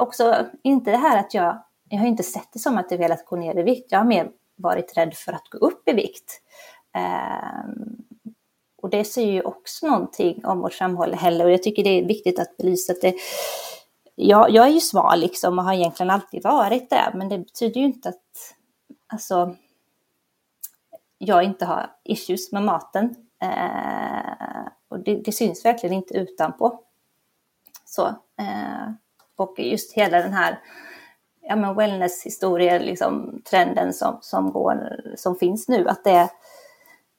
Också 0.00 0.46
inte 0.62 0.90
det 0.90 0.96
här 0.96 1.18
att 1.18 1.34
jag 1.34 1.64
jag 1.88 1.98
har 1.98 2.06
inte 2.06 2.22
sett 2.22 2.52
det 2.52 2.58
som 2.58 2.78
att 2.78 2.90
jag 2.90 2.98
velat 2.98 3.24
gå 3.24 3.36
ner 3.36 3.58
i 3.58 3.62
vikt. 3.62 3.92
Jag 3.92 3.98
har 3.98 4.04
mer 4.04 4.30
varit 4.56 4.96
rädd 4.96 5.14
för 5.14 5.32
att 5.32 5.48
gå 5.48 5.58
upp 5.58 5.88
i 5.88 5.92
vikt. 5.92 6.40
Eh, 6.96 7.70
och 8.82 8.90
det 8.90 9.04
säger 9.04 9.32
ju 9.32 9.42
också 9.42 9.86
någonting 9.86 10.44
om 10.44 10.60
vårt 10.60 10.72
samhälle 10.72 11.16
heller. 11.16 11.44
och 11.44 11.50
jag 11.50 11.62
tycker 11.62 11.84
det 11.84 11.90
är 11.90 12.04
viktigt 12.04 12.38
att 12.38 12.56
belysa 12.56 12.92
att 12.92 13.00
det, 13.00 13.14
jag, 14.14 14.50
jag 14.50 14.66
är 14.66 14.70
ju 14.70 14.80
smal 14.80 15.20
liksom 15.20 15.58
och 15.58 15.64
har 15.64 15.74
egentligen 15.74 16.10
alltid 16.10 16.42
varit 16.42 16.90
det, 16.90 17.12
men 17.14 17.28
det 17.28 17.38
betyder 17.38 17.80
ju 17.80 17.86
inte 17.86 18.08
att 18.08 18.54
alltså, 19.06 19.56
jag 21.18 21.44
inte 21.44 21.64
har 21.64 21.90
issues 22.04 22.52
med 22.52 22.62
maten. 22.62 23.14
Eh, 23.42 24.68
och 24.88 25.00
det, 25.00 25.16
det, 25.16 25.32
syns 25.32 25.64
verkligen 25.64 25.96
inte 25.96 26.14
utanpå. 26.14 26.80
Så, 27.84 28.06
eh, 28.38 28.92
och 29.36 29.58
just 29.58 29.92
hela 29.92 30.18
den 30.18 30.32
här 30.32 30.60
ja, 31.48 31.56
men 31.56 31.74
wellness-historien, 31.74 32.82
liksom, 32.82 33.42
trenden 33.50 33.92
som, 33.92 34.18
som, 34.20 34.52
går, 34.52 35.02
som 35.16 35.36
finns 35.36 35.68
nu, 35.68 35.88
att 35.88 36.04
det 36.04 36.30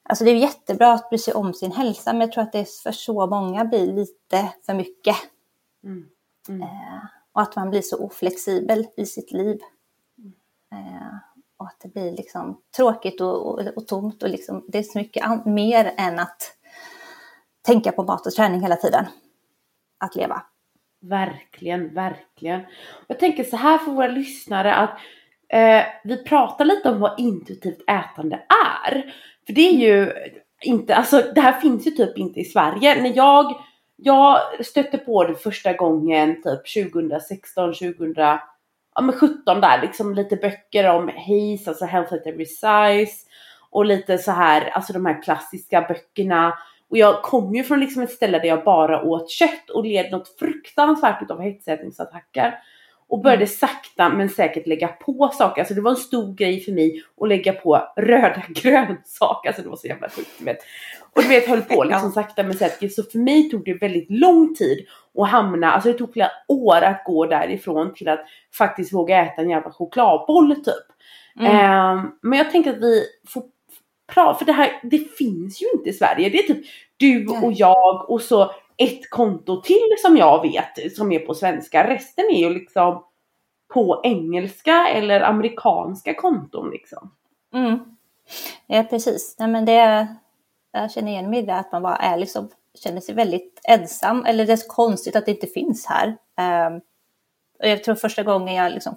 Alltså 0.09 0.23
det 0.23 0.31
är 0.31 0.35
jättebra 0.35 0.93
att 0.93 1.09
bry 1.09 1.17
sig 1.17 1.33
om 1.33 1.53
sin 1.53 1.71
hälsa, 1.71 2.13
men 2.13 2.21
jag 2.21 2.31
tror 2.31 2.43
att 2.43 2.51
det 2.51 2.69
för 2.69 2.91
så 2.91 3.27
många 3.27 3.65
blir 3.65 3.93
lite 3.93 4.53
för 4.65 4.73
mycket. 4.73 5.15
Mm. 5.83 6.05
Mm. 6.49 6.61
Eh, 6.61 7.05
och 7.33 7.41
att 7.41 7.55
man 7.55 7.69
blir 7.69 7.81
så 7.81 8.05
oflexibel 8.05 8.87
i 8.97 9.05
sitt 9.05 9.31
liv. 9.31 9.59
Eh, 10.71 11.17
och 11.57 11.67
att 11.67 11.79
det 11.79 11.93
blir 11.93 12.11
liksom 12.11 12.61
tråkigt 12.77 13.21
och, 13.21 13.47
och, 13.47 13.67
och 13.75 13.87
tomt 13.87 14.23
och 14.23 14.29
liksom, 14.29 14.65
det 14.67 14.77
är 14.77 14.83
så 14.83 14.97
mycket 14.97 15.45
mer 15.45 15.93
än 15.97 16.19
att 16.19 16.41
tänka 17.61 17.91
på 17.91 18.03
mat 18.03 18.27
och 18.27 18.33
träning 18.33 18.61
hela 18.61 18.75
tiden. 18.75 19.05
Att 19.97 20.15
leva. 20.15 20.43
Verkligen, 21.09 21.93
verkligen. 21.93 22.61
Jag 23.07 23.19
tänker 23.19 23.43
så 23.43 23.57
här 23.57 23.77
för 23.77 23.91
våra 23.91 24.07
lyssnare 24.07 24.73
att 24.73 24.99
eh, 25.49 25.83
vi 26.03 26.23
pratar 26.23 26.65
lite 26.65 26.89
om 26.89 26.99
vad 26.99 27.19
intuitivt 27.19 27.81
ätande 27.89 28.35
är. 28.85 29.13
För 29.45 29.53
det 29.53 29.67
är 29.67 29.73
ju 29.73 30.11
inte, 30.61 30.95
alltså 30.95 31.21
det 31.35 31.41
här 31.41 31.59
finns 31.59 31.87
ju 31.87 31.91
typ 31.91 32.17
inte 32.17 32.39
i 32.39 32.45
Sverige. 32.45 33.01
När 33.01 33.15
jag, 33.15 33.55
jag 33.95 34.39
stötte 34.65 34.97
på 34.97 35.23
det 35.23 35.35
första 35.35 35.73
gången 35.73 36.41
typ 36.43 36.91
2016, 36.91 37.73
2017 37.73 39.61
där 39.61 39.81
liksom 39.81 40.15
lite 40.15 40.35
böcker 40.35 40.89
om 40.89 41.07
HAZE, 41.07 41.69
alltså 41.69 41.85
Health 41.85 42.13
at 42.13 42.27
Every 42.27 42.45
Size 42.45 43.25
och 43.69 43.85
lite 43.85 44.17
så 44.17 44.31
här, 44.31 44.69
alltså 44.69 44.93
de 44.93 45.05
här 45.05 45.21
klassiska 45.21 45.81
böckerna. 45.81 46.57
Och 46.89 46.97
jag 46.97 47.23
kom 47.23 47.55
ju 47.55 47.63
från 47.63 47.79
liksom 47.79 48.01
ett 48.01 48.11
ställe 48.11 48.39
där 48.39 48.47
jag 48.47 48.63
bara 48.63 49.03
åt 49.03 49.29
kött 49.29 49.69
och 49.73 49.83
led 49.83 50.11
något 50.11 50.39
fruktansvärt 50.39 51.31
av 51.31 51.41
hetsätningsattacker 51.41 52.53
och 53.07 53.21
började 53.21 53.43
mm. 53.43 53.47
sakta 53.47 54.09
men 54.09 54.29
säkert 54.29 54.67
lägga 54.67 54.87
på 54.87 55.29
saker. 55.33 55.61
Alltså 55.61 55.73
det 55.73 55.81
var 55.81 55.91
en 55.91 55.97
stor 55.97 56.33
grej 56.33 56.59
för 56.59 56.71
mig 56.71 57.03
att 57.21 57.29
lägga 57.29 57.53
på 57.53 57.93
röda 57.95 58.43
grönsaker. 58.49 59.49
Alltså 59.49 59.63
det 59.63 59.69
var 59.69 59.77
så 59.77 59.87
jävla 59.87 60.09
sjukt 60.09 60.31
du 60.39 60.45
vet. 60.45 60.57
Och 61.15 61.21
du 61.21 61.27
vet 61.27 61.47
höll 61.47 61.61
på 61.61 61.83
liksom 61.83 62.11
sakta 62.11 62.43
men 62.43 62.53
säkert. 62.53 62.93
Så 62.93 63.03
för 63.03 63.19
mig 63.19 63.49
tog 63.49 63.65
det 63.65 63.73
väldigt 63.73 64.09
lång 64.09 64.55
tid 64.55 64.85
att 65.17 65.29
hamna, 65.29 65.71
alltså 65.71 65.91
det 65.91 65.97
tog 65.97 66.13
flera 66.13 66.29
år 66.47 66.81
att 66.81 67.03
gå 67.05 67.25
därifrån 67.25 67.93
till 67.93 68.09
att 68.09 68.25
faktiskt 68.57 68.93
våga 68.93 69.25
äta 69.25 69.41
en 69.41 69.49
jävla 69.49 69.71
chokladboll 69.71 70.55
typ. 70.55 70.85
Mm. 71.39 71.97
Um, 71.97 72.11
men 72.21 72.39
jag 72.39 72.51
tänker 72.51 72.69
att 72.73 72.81
vi 72.81 73.03
får 73.27 73.43
prata, 74.07 74.37
för 74.39 74.45
det 74.45 74.51
här 74.51 74.79
det 74.83 74.99
finns 74.99 75.61
ju 75.61 75.65
inte 75.73 75.89
i 75.89 75.93
Sverige. 75.93 76.29
Det 76.29 76.37
är 76.37 76.47
typ 76.47 76.65
du 76.97 77.27
och 77.27 77.53
jag 77.53 78.09
och 78.09 78.21
så 78.21 78.51
ett 78.77 79.09
konto 79.09 79.61
till 79.61 79.95
som 80.01 80.17
jag 80.17 80.41
vet 80.41 80.95
som 80.95 81.11
är 81.11 81.19
på 81.19 81.33
svenska. 81.33 81.89
Resten 81.89 82.25
är 82.25 82.39
ju 82.39 82.49
liksom 82.49 83.03
på 83.73 84.01
engelska 84.03 84.87
eller 84.87 85.21
amerikanska 85.21 86.13
konton 86.13 86.69
liksom. 86.69 87.11
Mm. 87.53 87.79
Ja 88.67 88.83
precis. 88.83 89.35
Nej, 89.39 89.47
men 89.47 89.65
det, 89.65 90.07
jag 90.71 90.91
känner 90.91 91.11
igen 91.11 91.29
mig 91.29 91.39
i 91.39 91.45
det 91.45 91.55
att 91.55 91.71
man 91.71 91.81
bara 91.81 91.95
är 91.95 92.17
liksom, 92.17 92.49
känner 92.83 93.01
sig 93.01 93.15
väldigt 93.15 93.61
ensam. 93.63 94.25
Eller 94.25 94.45
det 94.45 94.53
är 94.53 94.57
så 94.57 94.67
konstigt 94.67 95.15
att 95.15 95.25
det 95.25 95.31
inte 95.31 95.47
finns 95.47 95.85
här. 95.85 96.07
Um, 96.67 96.81
jag 97.59 97.83
tror 97.83 97.95
första 97.95 98.23
gången 98.23 98.55
jag 98.55 98.71
liksom 98.71 98.95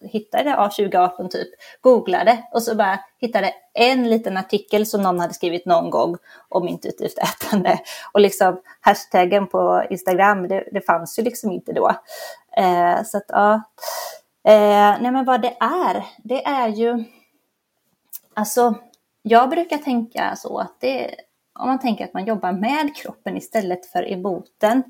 hittade 0.00 0.44
det, 0.44 0.50
ja, 0.50 0.64
2018 0.64 1.28
typ, 1.28 1.48
googlade 1.80 2.44
och 2.52 2.62
så 2.62 2.74
bara 2.74 2.98
hittade 3.20 3.52
en 3.74 4.10
liten 4.10 4.36
artikel 4.36 4.86
som 4.86 5.02
någon 5.02 5.20
hade 5.20 5.34
skrivit 5.34 5.66
någon 5.66 5.90
gång 5.90 6.16
om 6.48 6.68
intuitivt 6.68 7.18
ätande. 7.18 7.78
Och 8.12 8.20
liksom 8.20 8.60
hashtaggen 8.80 9.46
på 9.46 9.86
Instagram, 9.90 10.48
det, 10.48 10.68
det 10.72 10.80
fanns 10.80 11.18
ju 11.18 11.22
liksom 11.22 11.50
inte 11.50 11.72
då. 11.72 11.88
Eh, 12.56 13.02
så 13.04 13.16
att 13.16 13.26
ja, 13.28 13.54
eh, 14.44 15.00
nej 15.00 15.10
men 15.10 15.24
vad 15.24 15.42
det 15.42 15.56
är, 15.60 16.04
det 16.18 16.44
är 16.44 16.68
ju, 16.68 17.04
alltså 18.34 18.74
jag 19.22 19.50
brukar 19.50 19.78
tänka 19.78 20.36
så 20.36 20.58
att 20.58 20.80
det, 20.80 21.14
om 21.58 21.68
man 21.68 21.78
tänker 21.78 22.04
att 22.04 22.14
man 22.14 22.24
jobbar 22.24 22.52
med 22.52 22.96
kroppen 22.96 23.36
istället 23.36 23.86
för 23.86 24.12
emot 24.12 24.46
den, 24.58 24.82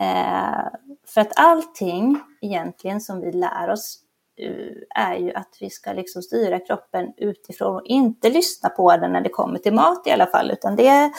Eh, 0.00 0.66
för 1.06 1.20
att 1.20 1.32
allting 1.36 2.20
egentligen 2.40 3.00
som 3.00 3.20
vi 3.20 3.32
lär 3.32 3.70
oss 3.70 3.98
eh, 4.40 5.02
är 5.04 5.16
ju 5.16 5.34
att 5.34 5.56
vi 5.60 5.70
ska 5.70 5.92
liksom 5.92 6.22
styra 6.22 6.60
kroppen 6.60 7.12
utifrån 7.16 7.76
och 7.76 7.86
inte 7.86 8.30
lyssna 8.30 8.68
på 8.68 8.96
den 8.96 9.12
när 9.12 9.20
det 9.20 9.28
kommer 9.28 9.58
till 9.58 9.74
mat 9.74 10.06
i 10.06 10.10
alla 10.10 10.26
fall, 10.26 10.50
utan 10.50 10.76
det 10.76 10.86
är 10.86 11.10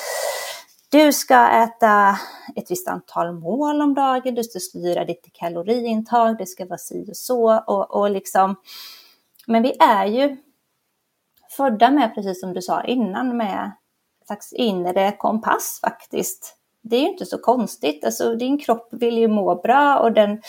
du 0.90 1.14
ska 1.14 1.50
äta 1.50 2.18
ett 2.56 2.72
visst 2.72 2.88
antal 2.88 3.34
mål 3.34 3.82
om 3.82 3.94
dagen, 3.94 4.36
du 4.36 4.44
ska 4.44 4.60
styra 4.60 5.06
ditt 5.06 5.30
kaloriintag, 5.34 6.38
det 6.38 6.46
ska 6.46 6.66
vara 6.66 6.78
si 6.78 7.12
och 7.12 7.18
så 7.18 7.60
och, 7.68 7.96
och 7.96 8.12
liksom. 8.12 8.56
Men 9.48 9.64
vi 9.64 9.76
är 9.80 10.06
ju 10.06 10.38
födda 11.58 11.92
med, 11.92 12.16
precis 12.16 12.40
som 12.40 12.54
du 12.54 12.62
sa 12.62 12.84
innan, 12.84 13.38
med 13.38 13.72
en 14.22 14.26
slags 14.28 14.54
inre 14.54 15.12
kompass 15.12 15.80
faktiskt 15.82 16.56
det 16.88 16.96
är 16.96 17.02
ju 17.02 17.08
inte 17.08 17.26
så 17.26 17.38
konstigt. 17.38 18.06
Alltså, 18.06 18.36
din 18.36 18.58
kropp 18.58 18.88
vill 18.92 19.18
ju 19.18 19.28
må 19.28 19.56
bra 19.56 20.00
och 20.00 20.12
den 20.12 20.42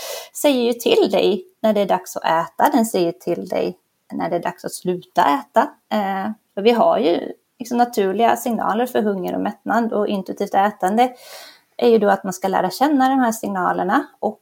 säger 0.42 0.62
ju 0.62 0.72
till 0.72 1.10
dig 1.10 1.44
när 1.62 1.72
det 1.72 1.80
är 1.80 1.86
dags 1.86 2.16
att 2.16 2.24
äta. 2.24 2.70
Den 2.72 2.86
säger 2.86 3.12
till 3.12 3.48
dig 3.48 3.78
när 4.12 4.30
det 4.30 4.36
är 4.36 4.42
dags 4.42 4.64
att 4.64 4.72
sluta 4.72 5.22
äta. 5.22 5.60
Eh, 5.92 6.30
för 6.54 6.62
vi 6.62 6.70
har 6.70 6.98
ju 6.98 7.32
liksom 7.58 7.78
naturliga 7.78 8.36
signaler 8.36 8.86
för 8.86 9.02
hunger 9.02 9.34
och 9.34 9.40
mättnad 9.40 9.92
och 9.92 10.08
intuitivt 10.08 10.54
ätande 10.54 11.14
är 11.76 11.88
ju 11.88 11.98
då 11.98 12.08
att 12.08 12.24
man 12.24 12.32
ska 12.32 12.48
lära 12.48 12.70
känna 12.70 13.08
de 13.08 13.18
här 13.18 13.32
signalerna 13.32 14.06
och 14.18 14.40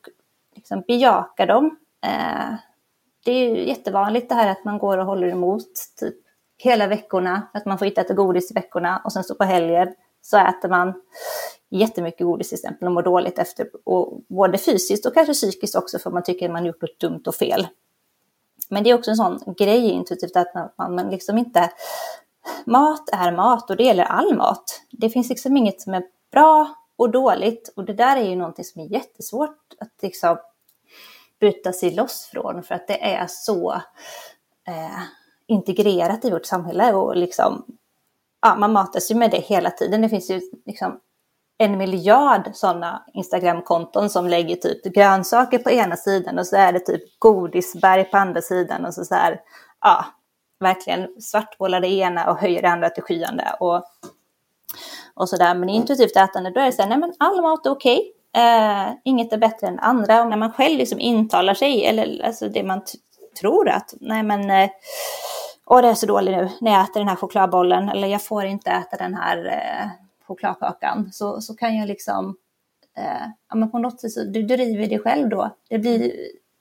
liksom 0.55 0.81
bejaka 0.81 1.47
dem. 1.47 1.77
Eh, 2.07 2.55
det 3.25 3.33
är 3.33 3.51
ju 3.51 3.69
jättevanligt 3.69 4.29
det 4.29 4.35
här 4.35 4.51
att 4.51 4.65
man 4.65 4.79
går 4.79 4.99
och 4.99 5.07
håller 5.07 5.29
emot 5.29 5.67
typ 6.01 6.17
hela 6.59 6.87
veckorna, 6.87 7.43
att 7.55 7.67
man 7.67 7.79
får 7.79 7.87
inte 7.87 8.01
äta 8.01 8.15
godis 8.15 8.51
i 8.51 8.55
veckorna 8.55 9.03
och 9.05 9.13
sen 9.13 9.25
så 9.25 9.35
på 9.35 9.45
helger 9.45 9.95
så 10.23 10.39
äter 10.39 10.69
man 10.69 11.03
jättemycket 11.71 12.27
godis 12.27 12.49
till 12.49 12.57
exempel 12.57 12.89
och 12.89 12.95
mår 12.95 13.03
dåligt 13.03 13.39
efter, 13.39 13.71
och 13.85 14.21
både 14.29 14.59
fysiskt 14.59 15.07
och 15.07 15.15
kanske 15.15 15.33
psykiskt 15.33 15.77
också 15.77 15.99
för 15.99 16.11
man 16.11 16.23
tycker 16.23 16.47
att 16.47 16.53
man 16.53 16.67
gjort 16.67 16.83
något 16.83 17.01
dumt 17.01 17.23
och 17.27 17.35
fel. 17.35 17.67
Men 18.69 18.85
det 18.85 18.91
är 18.91 18.95
också 18.95 19.11
en 19.11 19.17
sån 19.17 19.55
grej 19.59 19.91
intuitivt 19.91 20.37
att 20.37 20.55
man, 20.55 20.95
man 20.95 21.11
liksom 21.11 21.39
inte... 21.39 21.71
Mat 22.65 23.09
är 23.13 23.33
mat 23.33 23.71
och 23.71 23.77
det 23.77 23.85
gäller 23.85 24.05
all 24.05 24.37
mat. 24.37 24.83
Det 24.91 25.11
finns 25.11 25.29
liksom 25.29 25.57
inget 25.57 25.81
som 25.81 25.95
är 25.95 26.03
bra 26.33 26.75
och 26.97 27.11
dåligt 27.11 27.73
och 27.77 27.85
det 27.85 27.93
där 27.93 28.17
är 28.17 28.29
ju 28.29 28.37
någonting 28.37 28.65
som 28.65 28.83
är 28.83 28.87
jättesvårt 28.87 29.59
att 29.81 30.03
liksom 30.03 30.37
bryta 31.41 31.73
sig 31.73 31.91
loss 31.91 32.29
från 32.33 32.63
för 32.63 32.75
att 32.75 32.89
det 32.89 33.05
är 33.05 33.27
så 33.29 33.73
eh, 34.69 35.03
integrerat 35.47 36.25
i 36.25 36.31
vårt 36.31 36.47
samhälle 36.47 36.95
och 36.95 37.17
liksom 37.17 37.65
ja, 38.43 38.57
man 38.57 38.73
matas 38.73 39.11
ju 39.11 39.15
med 39.15 39.31
det 39.31 39.41
hela 39.41 39.71
tiden. 39.71 40.03
Det 40.03 40.09
finns 40.09 40.31
ju 40.31 40.41
liksom 40.67 41.01
en 41.59 41.79
miljard 41.79 42.51
sådana 42.53 43.03
Instagramkonton 43.15 44.11
som 44.11 44.29
lägger 44.29 44.57
typ 44.57 44.95
grönsaker 44.95 45.59
på 45.59 45.71
ena 45.71 45.97
sidan 45.97 46.39
och 46.39 46.47
så 46.47 46.57
är 46.57 46.73
det 46.73 46.81
typ 46.81 47.03
godisberg 47.19 48.05
på 48.05 48.17
andra 48.17 48.43
sidan 48.43 48.85
och 48.85 48.95
så, 48.95 49.05
så 49.05 49.15
här, 49.15 49.41
ja, 49.81 50.05
verkligen 50.61 51.21
svartmålar 51.21 51.81
det 51.81 51.89
ena 51.89 52.31
och 52.31 52.39
höjer 52.39 52.63
det 52.63 52.69
andra 52.69 52.91
till 52.91 53.03
skyande 53.03 53.45
och, 53.61 53.85
och 55.15 55.29
sådär. 55.29 55.55
Men 55.55 55.69
intuitivt 55.69 56.17
ätande, 56.17 56.51
då 56.51 56.61
är 56.61 56.67
det 56.67 56.73
så 56.73 56.83
här, 56.83 56.89
nej 56.89 56.99
men 56.99 57.13
all 57.19 57.43
mat 57.43 57.67
är 57.67 57.71
okej. 57.71 57.99
Okay. 57.99 58.13
Eh, 58.37 58.93
inget 59.05 59.33
är 59.33 59.39
bättre 59.39 59.67
än 59.67 59.79
andra 59.79 60.23
och 60.23 60.29
när 60.29 60.37
man 60.37 60.53
själv 60.53 60.79
liksom 60.79 61.01
intalar 61.01 61.55
sig, 61.55 61.87
eller 61.87 62.25
alltså 62.27 62.49
det 62.49 62.63
man 62.63 62.83
tror 63.41 63.69
att, 63.69 63.95
nej 64.01 64.23
men 64.23 64.51
eh, 64.51 64.71
åh 65.67 65.83
det 65.83 65.89
är 65.89 65.95
så 65.95 66.07
dåligt 66.07 66.37
nu 66.37 66.51
när 66.61 66.73
jag 66.73 66.83
äter 66.83 67.01
den 67.01 67.09
här 67.09 67.17
chokladbollen 67.17 67.89
eller 67.89 68.09
jag 68.09 68.23
får 68.25 68.45
inte 68.45 68.71
äta 68.71 68.97
den 68.97 69.15
här 69.15 69.47
eh, 69.47 70.06
chokladkakan 70.27 71.13
så, 71.13 71.41
så 71.41 71.55
kan 71.55 71.77
jag 71.77 71.89
liksom, 71.89 72.37
eh, 72.97 73.29
ja, 73.49 73.57
men 73.57 73.71
på 73.71 73.79
något 73.79 74.01
sätt 74.01 74.13
så 74.13 74.25
du 74.25 74.43
driver 74.43 74.87
dig 74.87 74.99
själv 74.99 75.29
då. 75.29 75.57
Det 75.69 75.79
blir 75.79 76.13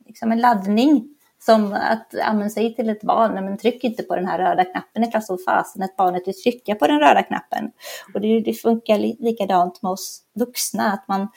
liksom 0.06 0.32
en 0.32 0.40
laddning 0.40 1.16
som 1.46 1.74
att 1.74 2.08
ja, 2.12 2.34
men 2.34 2.52
säg 2.52 2.76
till 2.76 2.90
ett 2.90 3.04
barn, 3.04 3.34
men 3.34 3.58
tryck 3.58 3.84
inte 3.84 4.04
på 4.04 4.16
den 4.16 4.28
här 4.28 4.38
röda 4.38 4.64
knappen. 4.64 5.02
Det 5.02 5.08
är 5.08 5.12
klart 5.12 5.26
som 5.26 5.38
fasen 5.46 5.84
att 5.84 5.96
barnet 5.96 6.28
vill 6.28 6.42
trycka 6.42 6.76
på 6.76 6.88
den 6.88 7.00
röda 7.00 7.24
knappen. 7.24 7.72
Och 8.14 8.22
det, 8.22 8.40
det 8.40 8.54
funkar 8.54 8.98
likadant 8.98 9.82
med 9.82 9.92
oss 9.92 10.22
vuxna, 10.34 10.92
att 10.94 11.08
man, 11.08 11.28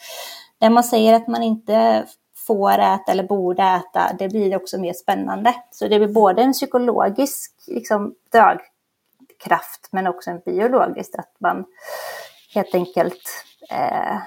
när 0.61 0.71
man 0.71 0.85
säger 0.85 1.15
att 1.15 1.29
man 1.29 1.43
inte 1.43 2.07
får 2.47 2.79
äta 2.79 3.13
eller 3.13 3.23
borde 3.23 3.63
äta, 3.63 4.13
det 4.19 4.29
blir 4.29 4.57
också 4.57 4.79
mer 4.79 4.93
spännande. 4.93 5.55
Så 5.71 5.89
det 5.89 5.99
blir 5.99 6.09
både 6.09 6.43
en 6.43 6.53
psykologisk 6.53 7.53
liksom, 7.67 8.15
kraft 9.45 9.89
men 9.93 10.07
också 10.07 10.31
en 10.31 10.41
biologisk, 10.45 11.19
att 11.19 11.37
man 11.39 11.65
helt 12.55 12.75
enkelt, 12.75 13.23
eh, 13.71 14.19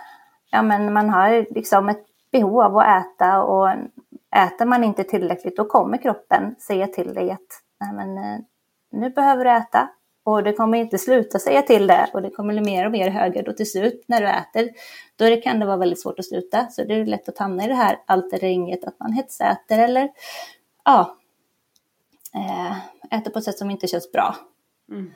ja 0.52 0.62
men 0.62 0.94
man 0.94 1.10
har 1.10 1.54
liksom 1.54 1.90
ett 1.90 2.06
behov 2.32 2.62
av 2.62 2.78
att 2.78 3.06
äta 3.06 3.44
och 3.44 3.70
äter 4.36 4.66
man 4.66 4.84
inte 4.84 5.04
tillräckligt 5.04 5.58
då 5.58 5.66
kommer 5.66 5.98
kroppen 5.98 6.56
säga 6.60 6.88
till 6.88 7.14
dig 7.14 7.32
att 7.32 7.62
Nej, 7.80 7.94
men, 7.94 8.18
eh, 8.18 8.40
nu 8.92 9.10
behöver 9.10 9.46
du 9.46 9.52
äta 9.52 9.90
och 10.24 10.44
det 10.44 10.54
kommer 10.54 10.78
inte 10.78 10.98
sluta 10.98 11.40
säga 11.40 11.62
till 11.62 11.88
det 11.88 12.10
och 12.14 12.22
det 12.22 12.30
kommer 12.30 12.54
bli 12.54 12.62
mer 12.62 12.86
och 12.86 12.92
mer 12.92 13.10
högre 13.10 13.50
och 13.50 13.58
till 13.58 13.72
slut 13.72 14.04
när 14.08 14.22
du 14.22 14.28
äter 14.28 14.70
då 15.16 15.26
det 15.26 15.38
kan 15.38 15.60
det 15.60 15.66
vara 15.66 15.78
väldigt 15.78 16.02
svårt 16.02 16.20
att 16.20 16.26
sluta. 16.26 16.68
Så 16.70 16.84
det 16.84 16.94
är 16.94 17.06
lätt 17.06 17.30
att 17.30 17.38
hamna 17.38 17.66
i 17.66 17.68
det 17.68 17.74
här 17.74 18.00
alterringet 18.06 18.84
att 18.84 19.00
man 19.00 19.14
hetsäter 19.14 19.80
eller 19.80 20.10
ja, 20.86 21.18
eh, 22.36 22.72
äter 23.20 23.32
på 23.32 23.40
ett 23.40 23.46
sätt 23.46 23.58
som 23.58 23.72
inte 23.72 23.88
känns 23.88 24.12
bra. 24.12 24.36
Mm. 24.92 25.14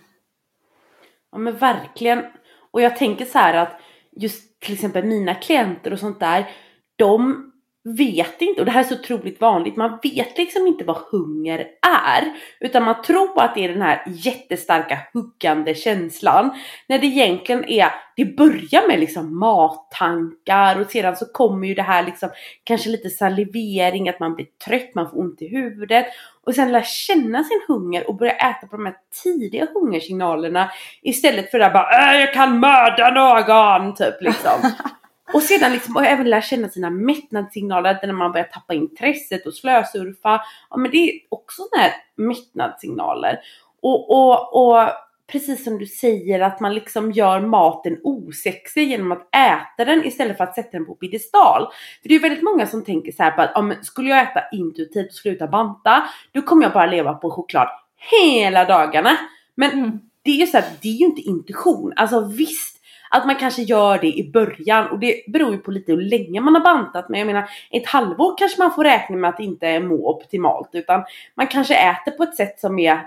Ja 1.32 1.38
men 1.38 1.58
verkligen. 1.58 2.26
Och 2.72 2.82
jag 2.82 2.98
tänker 2.98 3.26
så 3.26 3.38
här 3.38 3.54
att 3.54 3.82
just 4.12 4.60
till 4.60 4.74
exempel 4.74 5.06
mina 5.06 5.36
klienter 5.36 5.94
och 5.94 6.00
sånt 6.00 6.20
där, 6.20 6.50
de 6.96 7.52
vet 7.86 8.42
inte, 8.42 8.62
och 8.62 8.66
det 8.66 8.72
här 8.72 8.80
är 8.80 8.84
så 8.84 8.96
otroligt 8.96 9.42
vanligt, 9.42 9.76
man 9.76 10.00
vet 10.04 10.38
liksom 10.38 10.68
inte 10.68 10.84
vad 10.84 10.98
hunger 10.98 11.68
är. 12.06 12.34
Utan 12.60 12.84
man 12.84 13.02
tror 13.02 13.42
att 13.44 13.56
det 13.56 13.66
är 13.66 13.70
den 13.70 13.82
här 13.82 14.04
jättestarka 14.08 14.98
huggande 15.14 15.76
känslan. 15.76 16.52
När 16.88 17.00
det 17.00 17.06
egentligen 17.06 17.70
är, 17.70 17.92
det 18.16 18.26
börjar 18.38 18.88
med 18.88 19.00
liksom 19.00 19.40
mattankar 19.40 20.80
och 20.80 20.92
sedan 20.92 21.16
så 21.16 21.26
kommer 21.26 21.68
ju 21.68 21.74
det 21.74 21.82
här 21.82 22.04
liksom 22.04 22.30
kanske 22.64 22.90
lite 22.90 23.10
salivering, 23.10 24.10
att 24.10 24.20
man 24.20 24.36
blir 24.36 24.48
trött, 24.66 24.96
man 24.96 25.10
får 25.10 25.20
ont 25.20 25.42
i 25.42 25.48
huvudet. 25.48 26.06
Och 26.46 26.56
sen 26.56 26.72
lära 26.72 26.84
känna 26.84 27.44
sin 27.44 27.62
hunger 27.68 28.10
och 28.10 28.16
börja 28.16 28.34
äta 28.34 28.68
på 28.68 28.76
de 28.76 28.86
här 28.86 28.96
tidiga 29.24 29.68
hungersignalerna 29.74 30.72
istället 31.02 31.52
för 31.52 31.60
att 31.60 31.74
bara 31.74 32.14
äh, 32.14 32.20
jag 32.20 32.34
kan 32.34 32.60
mörda 32.60 33.10
någon 33.10 33.96
typ 33.96 34.22
liksom. 34.22 34.72
Och 35.34 35.42
sedan 35.42 35.72
liksom, 35.72 35.96
och 35.96 36.06
även 36.06 36.30
lära 36.30 36.42
känna 36.42 36.70
sina 36.70 36.90
mättnadssignaler, 36.90 38.00
när 38.04 38.14
man 38.14 38.32
börjar 38.32 38.46
tappa 38.46 38.74
intresset 38.74 39.46
och 39.46 39.54
slösurfa. 39.54 40.42
Ja 40.70 40.78
men 40.78 40.92
det 40.92 40.98
är 40.98 41.12
också 41.30 41.62
sådana 41.62 41.84
här 41.84 41.94
mättnadssignaler. 42.16 43.40
Och, 43.82 44.12
och, 44.12 44.54
och 44.54 44.90
precis 45.32 45.64
som 45.64 45.78
du 45.78 45.86
säger 45.86 46.40
att 46.40 46.60
man 46.60 46.74
liksom 46.74 47.12
gör 47.12 47.40
maten 47.40 48.00
osexig 48.04 48.90
genom 48.90 49.12
att 49.12 49.36
äta 49.36 49.86
den 49.86 50.06
istället 50.06 50.38
för 50.38 50.44
att 50.44 50.56
sätta 50.56 50.70
den 50.72 50.86
på 50.86 50.96
piedestal. 50.96 51.68
För 52.02 52.10
det 52.10 52.16
är 52.16 52.20
väldigt 52.20 52.44
många 52.44 52.68
som 52.68 52.84
tänker 52.84 53.12
så 53.12 53.24
här 53.24 53.32
på 53.32 53.42
att 53.42 53.58
om 53.58 53.74
skulle 53.82 54.10
jag 54.10 54.22
äta 54.22 54.42
intuitivt 54.52 55.08
och 55.08 55.14
sluta 55.14 55.48
banta, 55.48 56.04
då 56.32 56.42
kommer 56.42 56.64
jag 56.64 56.74
bara 56.74 56.86
leva 56.86 57.14
på 57.14 57.32
choklad 57.32 57.68
hela 58.12 58.66
dagarna. 58.66 59.18
Men 59.56 59.72
mm. 59.72 60.00
det 60.22 60.32
är 60.32 60.36
ju 60.36 60.48
så 60.48 60.58
att 60.58 60.82
det 60.82 60.88
är 60.88 60.94
ju 60.94 61.06
inte 61.06 61.22
intuition. 61.22 61.94
Alltså 61.96 62.28
visst 62.28 62.75
att 63.16 63.26
man 63.26 63.36
kanske 63.36 63.62
gör 63.62 64.00
det 64.00 64.08
i 64.08 64.32
början 64.32 64.88
och 64.88 65.00
det 65.00 65.24
beror 65.28 65.52
ju 65.52 65.58
på 65.58 65.72
lite 65.72 65.92
hur 65.92 66.02
länge 66.02 66.42
man 66.42 66.56
har 66.56 66.62
bantat. 66.62 67.10
Men 67.10 67.20
jag 67.20 67.28
menar 67.28 67.50
ett 67.72 67.88
halvår 67.88 68.38
kanske 68.38 68.62
man 68.62 68.74
får 68.74 68.84
räkna 68.84 69.16
med 69.16 69.30
att 69.30 69.38
det 69.38 69.44
inte 69.44 69.80
må 69.80 70.10
optimalt 70.10 70.70
utan 70.74 71.04
man 71.36 71.48
kanske 71.48 71.76
äter 71.76 72.12
på 72.12 72.24
ett 72.24 72.36
sätt 72.36 72.60
som 72.60 72.80
är 72.80 73.02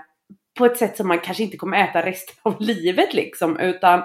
på 0.57 0.65
ett 0.65 0.77
sätt 0.77 0.97
som 0.97 1.07
man 1.07 1.19
kanske 1.19 1.43
inte 1.43 1.57
kommer 1.57 1.83
äta 1.83 2.05
resten 2.05 2.35
av 2.43 2.55
livet 2.59 3.13
liksom 3.13 3.59
utan 3.59 4.01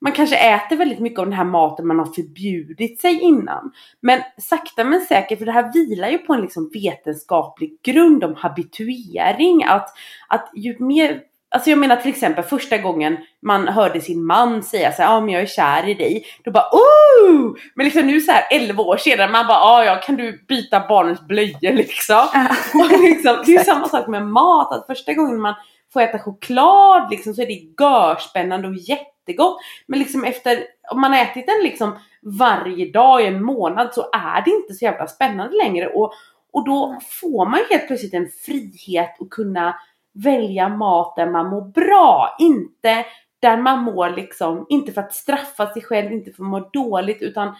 man 0.00 0.12
kanske 0.12 0.36
äter 0.36 0.76
väldigt 0.76 0.98
mycket 0.98 1.18
av 1.18 1.26
den 1.26 1.32
här 1.32 1.44
maten 1.44 1.86
man 1.86 1.98
har 1.98 2.06
förbjudit 2.06 3.00
sig 3.00 3.20
innan. 3.20 3.72
Men 4.00 4.20
sakta 4.38 4.84
men 4.84 5.00
säkert, 5.00 5.38
för 5.38 5.46
det 5.46 5.52
här 5.52 5.72
vilar 5.72 6.08
ju 6.08 6.18
på 6.18 6.34
en 6.34 6.40
liksom 6.40 6.70
vetenskaplig 6.74 7.78
grund 7.82 8.24
om 8.24 8.34
habituering. 8.34 9.64
Att, 9.64 9.88
att 10.28 10.50
ju 10.54 10.78
mer 10.78 11.20
Alltså 11.52 11.70
jag 11.70 11.78
menar 11.78 11.96
till 11.96 12.10
exempel 12.10 12.44
första 12.44 12.78
gången 12.78 13.16
man 13.42 13.68
hörde 13.68 14.00
sin 14.00 14.26
man 14.26 14.62
säga 14.62 14.92
så 14.92 15.02
ja 15.02 15.08
ah, 15.08 15.20
men 15.20 15.28
jag 15.28 15.42
är 15.42 15.46
kär 15.46 15.88
i 15.88 15.94
dig. 15.94 16.24
Då 16.44 16.50
bara 16.50 16.68
oh! 16.72 17.56
Men 17.74 17.84
liksom 17.84 18.06
nu 18.06 18.20
så 18.20 18.32
här 18.32 18.44
11 18.50 18.82
år 18.82 18.96
senare 18.96 19.32
man 19.32 19.46
bara 19.46 19.58
ah, 19.58 19.84
ja 19.84 20.00
kan 20.00 20.16
du 20.16 20.44
byta 20.48 20.86
barnens 20.88 21.20
blöjor 21.20 21.72
liksom. 21.72 22.28
och 22.74 23.00
liksom 23.00 23.42
det 23.46 23.54
är 23.54 23.64
samma 23.64 23.88
sak 23.88 24.08
med 24.08 24.26
mat. 24.26 24.72
Att 24.72 24.86
första 24.86 25.12
gången 25.12 25.40
man 25.40 25.54
får 25.92 26.00
äta 26.00 26.18
choklad 26.18 27.10
liksom 27.10 27.34
så 27.34 27.42
är 27.42 27.46
det 27.46 27.82
görspännande 27.84 28.68
och 28.68 28.74
jättegott. 28.74 29.60
Men 29.86 29.98
liksom 29.98 30.24
efter, 30.24 30.64
om 30.90 31.00
man 31.00 31.12
har 31.12 31.18
ätit 31.18 31.46
den 31.46 31.62
liksom 31.62 31.98
varje 32.22 32.92
dag 32.92 33.22
i 33.22 33.26
en 33.26 33.44
månad 33.44 33.94
så 33.94 34.10
är 34.12 34.44
det 34.44 34.50
inte 34.50 34.74
så 34.74 34.84
jävla 34.84 35.06
spännande 35.06 35.56
längre. 35.56 35.86
Och, 35.86 36.12
och 36.52 36.64
då 36.64 36.98
får 37.20 37.46
man 37.46 37.60
helt 37.70 37.86
plötsligt 37.86 38.14
en 38.14 38.28
frihet 38.46 39.20
att 39.20 39.30
kunna 39.30 39.74
välja 40.14 40.68
mat 40.68 41.16
där 41.16 41.30
man 41.30 41.46
mår 41.46 41.62
bra. 41.62 42.36
Inte 42.38 43.04
där 43.40 43.56
man 43.56 43.82
mår 43.82 44.10
liksom, 44.10 44.66
inte 44.68 44.92
för 44.92 45.00
att 45.00 45.12
straffa 45.12 45.72
sig 45.72 45.82
själv, 45.82 46.12
inte 46.12 46.32
för 46.32 46.42
att 46.42 46.48
må 46.48 46.58
dåligt 46.58 47.22
utan 47.22 47.54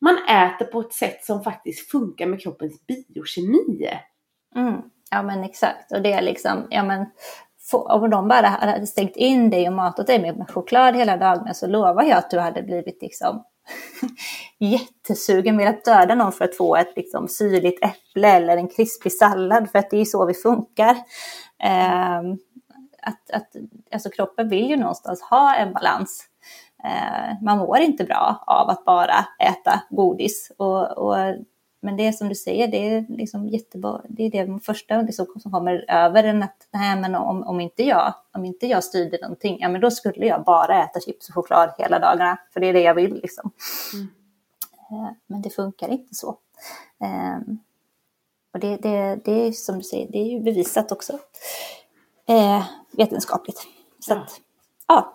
man 0.00 0.16
äter 0.28 0.64
på 0.64 0.80
ett 0.80 0.92
sätt 0.92 1.24
som 1.24 1.42
faktiskt 1.42 1.90
funkar 1.90 2.26
med 2.26 2.40
kroppens 2.40 2.86
biokemi. 2.86 3.88
Mm. 4.56 4.82
Ja 5.10 5.22
men 5.22 5.44
exakt 5.44 5.92
och 5.92 6.02
det 6.02 6.12
är 6.12 6.22
liksom, 6.22 6.66
ja 6.70 6.82
men 6.82 7.06
om 7.72 8.10
de 8.10 8.28
bara 8.28 8.46
hade 8.46 8.86
stängt 8.86 9.16
in 9.16 9.50
dig 9.50 9.68
och 9.68 9.74
matat 9.74 10.06
dig 10.06 10.18
med 10.18 10.50
choklad 10.50 10.96
hela 10.96 11.16
dagen 11.16 11.54
så 11.54 11.66
lovar 11.66 12.02
jag 12.02 12.18
att 12.18 12.30
du 12.30 12.38
hade 12.38 12.62
blivit 12.62 13.02
liksom 13.02 13.44
jättesugen, 14.58 15.56
velat 15.56 15.84
döda 15.84 16.14
någon 16.14 16.32
för 16.32 16.44
att 16.44 16.56
få 16.56 16.76
ett 16.76 16.92
liksom, 16.96 17.28
syrligt 17.28 17.84
äpple 17.84 18.28
eller 18.28 18.56
en 18.56 18.68
krispig 18.68 19.12
sallad, 19.12 19.70
för 19.70 19.78
att 19.78 19.90
det 19.90 20.00
är 20.00 20.04
så 20.04 20.26
vi 20.26 20.34
funkar. 20.34 20.96
Eh, 21.62 22.18
att, 23.02 23.30
att, 23.30 23.56
alltså 23.92 24.10
kroppen 24.10 24.48
vill 24.48 24.70
ju 24.70 24.76
någonstans 24.76 25.22
ha 25.22 25.54
en 25.54 25.72
balans. 25.72 26.24
Eh, 26.84 27.42
man 27.42 27.58
mår 27.58 27.78
inte 27.78 28.04
bra 28.04 28.44
av 28.46 28.68
att 28.70 28.84
bara 28.84 29.26
äta 29.38 29.82
godis. 29.90 30.52
Och, 30.56 30.98
och, 30.98 31.16
men 31.80 31.96
det 31.96 32.06
är 32.06 32.12
som 32.12 32.28
du 32.28 32.34
säger, 32.34 32.68
det 32.68 32.94
är 32.94 33.06
liksom 33.08 33.48
jättebra. 33.48 34.00
Det 34.08 34.22
är 34.22 34.46
det 34.46 34.60
första 34.60 35.02
liksom, 35.02 35.26
som 35.38 35.52
kommer 35.52 35.84
över 35.88 36.24
en 36.24 36.42
att 36.42 36.68
nej, 36.70 37.00
men 37.00 37.14
om, 37.14 37.42
om, 37.42 37.60
inte 37.60 37.82
jag, 37.82 38.14
om 38.32 38.44
inte 38.44 38.66
jag 38.66 38.84
styrde 38.84 39.18
någonting, 39.22 39.58
ja 39.60 39.68
men 39.68 39.80
då 39.80 39.90
skulle 39.90 40.26
jag 40.26 40.44
bara 40.44 40.84
äta 40.84 41.00
chips 41.00 41.28
och 41.28 41.34
choklad 41.34 41.70
hela 41.78 41.98
dagarna. 41.98 42.38
För 42.52 42.60
det 42.60 42.66
är 42.66 42.72
det 42.72 42.82
jag 42.82 42.94
vill 42.94 43.14
liksom. 43.14 43.50
Mm. 43.94 44.08
Eh, 44.90 45.10
men 45.26 45.42
det 45.42 45.50
funkar 45.50 45.88
inte 45.88 46.14
så. 46.14 46.38
Och 48.58 48.64
det, 48.64 48.76
det, 48.76 49.20
det 49.24 49.46
är 49.46 49.52
som 49.52 49.78
du 49.78 49.84
säger, 49.84 50.08
det 50.12 50.18
är 50.18 50.32
ju 50.32 50.40
bevisat 50.40 50.92
också 50.92 51.12
eh, 52.28 52.64
vetenskapligt. 52.90 53.66
Så 54.00 54.12
ja. 54.12 54.16
Att, 54.16 54.40
ja. 54.88 55.14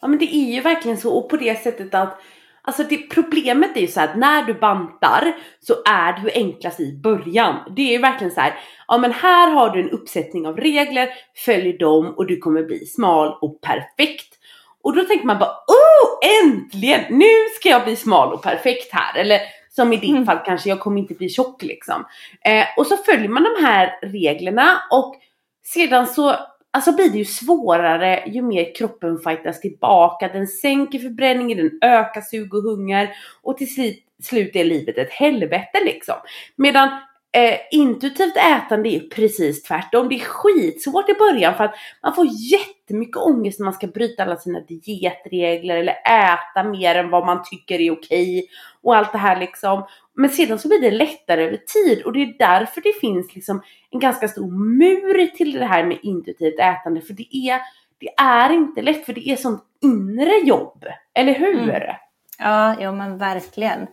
Ja 0.00 0.08
men 0.08 0.18
det 0.18 0.36
är 0.36 0.54
ju 0.54 0.60
verkligen 0.60 0.98
så 0.98 1.12
och 1.12 1.30
på 1.30 1.36
det 1.36 1.62
sättet 1.62 1.94
att 1.94 2.20
Alltså 2.62 2.82
det, 2.82 2.96
problemet 2.96 3.76
är 3.76 3.80
ju 3.80 3.86
så 3.86 4.00
att 4.00 4.16
när 4.16 4.42
du 4.42 4.54
bantar 4.54 5.36
så 5.60 5.74
är 5.88 6.12
du 6.12 6.30
enklast 6.30 6.80
i 6.80 7.00
början. 7.02 7.56
Det 7.76 7.82
är 7.82 7.92
ju 7.92 7.98
verkligen 7.98 8.34
så 8.34 8.40
här, 8.40 8.58
ja 8.88 8.98
men 8.98 9.12
här 9.12 9.50
har 9.50 9.70
du 9.70 9.80
en 9.80 9.90
uppsättning 9.90 10.46
av 10.46 10.56
regler, 10.56 11.08
följ 11.44 11.78
dem 11.78 12.14
och 12.16 12.26
du 12.26 12.36
kommer 12.36 12.62
bli 12.62 12.86
smal 12.86 13.38
och 13.40 13.60
perfekt. 13.60 14.34
Och 14.82 14.96
då 14.96 15.02
tänker 15.02 15.26
man 15.26 15.38
bara, 15.38 15.50
oh 15.50 16.44
äntligen! 16.44 17.00
Nu 17.10 17.30
ska 17.60 17.68
jag 17.68 17.84
bli 17.84 17.96
smal 17.96 18.32
och 18.32 18.42
perfekt 18.42 18.92
här. 18.92 19.20
Eller 19.20 19.40
som 19.76 19.92
i 19.92 19.96
ditt 19.96 20.10
mm. 20.10 20.26
fall 20.26 20.38
kanske, 20.44 20.68
jag 20.68 20.80
kommer 20.80 21.00
inte 21.00 21.14
bli 21.14 21.28
tjock 21.28 21.62
liksom. 21.62 22.04
Eh, 22.44 22.64
och 22.76 22.86
så 22.86 22.96
följer 22.96 23.28
man 23.28 23.42
de 23.42 23.64
här 23.64 23.98
reglerna 24.02 24.82
och 24.90 25.16
sedan 25.64 26.06
så 26.06 26.36
alltså 26.70 26.92
blir 26.92 27.10
det 27.10 27.18
ju 27.18 27.24
svårare 27.24 28.24
ju 28.26 28.42
mer 28.42 28.74
kroppen 28.74 29.18
fightas 29.18 29.60
tillbaka. 29.60 30.28
Den 30.28 30.46
sänker 30.46 30.98
förbränningen, 30.98 31.58
den 31.58 31.78
ökar 31.82 32.20
sug 32.20 32.54
och 32.54 32.62
hunger 32.62 33.16
och 33.42 33.56
till 33.56 33.94
slut 34.22 34.56
är 34.56 34.64
livet 34.64 34.98
ett 34.98 35.12
helvete 35.12 35.84
liksom. 35.84 36.16
Medan 36.56 36.88
Eh, 37.36 37.58
intuitivt 37.70 38.36
ätande 38.36 38.88
är 38.88 39.00
precis 39.00 39.62
tvärtom. 39.62 40.08
Det 40.08 40.14
är 40.14 40.24
skitsvårt 40.24 41.08
i 41.08 41.14
början 41.14 41.54
för 41.54 41.64
att 41.64 41.74
man 42.02 42.14
får 42.14 42.26
jättemycket 42.26 43.16
ångest 43.16 43.60
när 43.60 43.64
man 43.64 43.74
ska 43.74 43.86
bryta 43.86 44.22
alla 44.22 44.36
sina 44.36 44.60
dietregler 44.60 45.76
eller 45.76 45.92
äta 45.92 46.64
mer 46.64 46.94
än 46.94 47.10
vad 47.10 47.26
man 47.26 47.42
tycker 47.50 47.80
är 47.80 47.90
okej 47.90 48.48
och 48.82 48.96
allt 48.96 49.12
det 49.12 49.18
här 49.18 49.40
liksom. 49.40 49.86
Men 50.14 50.30
sedan 50.30 50.58
så 50.58 50.68
blir 50.68 50.80
det 50.80 50.90
lättare 50.90 51.44
över 51.44 51.56
tid 51.56 52.02
och 52.02 52.12
det 52.12 52.22
är 52.22 52.38
därför 52.38 52.80
det 52.80 53.00
finns 53.00 53.34
liksom 53.34 53.62
en 53.90 54.00
ganska 54.00 54.28
stor 54.28 54.50
mur 54.78 55.26
till 55.26 55.52
det 55.52 55.66
här 55.66 55.84
med 55.84 55.98
intuitivt 56.02 56.58
ätande 56.58 57.00
för 57.00 57.12
det 57.12 57.36
är, 57.36 57.60
det 57.98 58.08
är 58.16 58.52
inte 58.52 58.82
lätt 58.82 59.06
för 59.06 59.12
det 59.12 59.28
är 59.28 59.36
sånt 59.36 59.64
inre 59.82 60.38
jobb, 60.44 60.84
eller 61.14 61.34
hur? 61.34 61.58
Mm. 61.58 61.96
Ja, 62.38 62.76
jo 62.80 62.92
men 62.92 63.18
verkligen. 63.18 63.86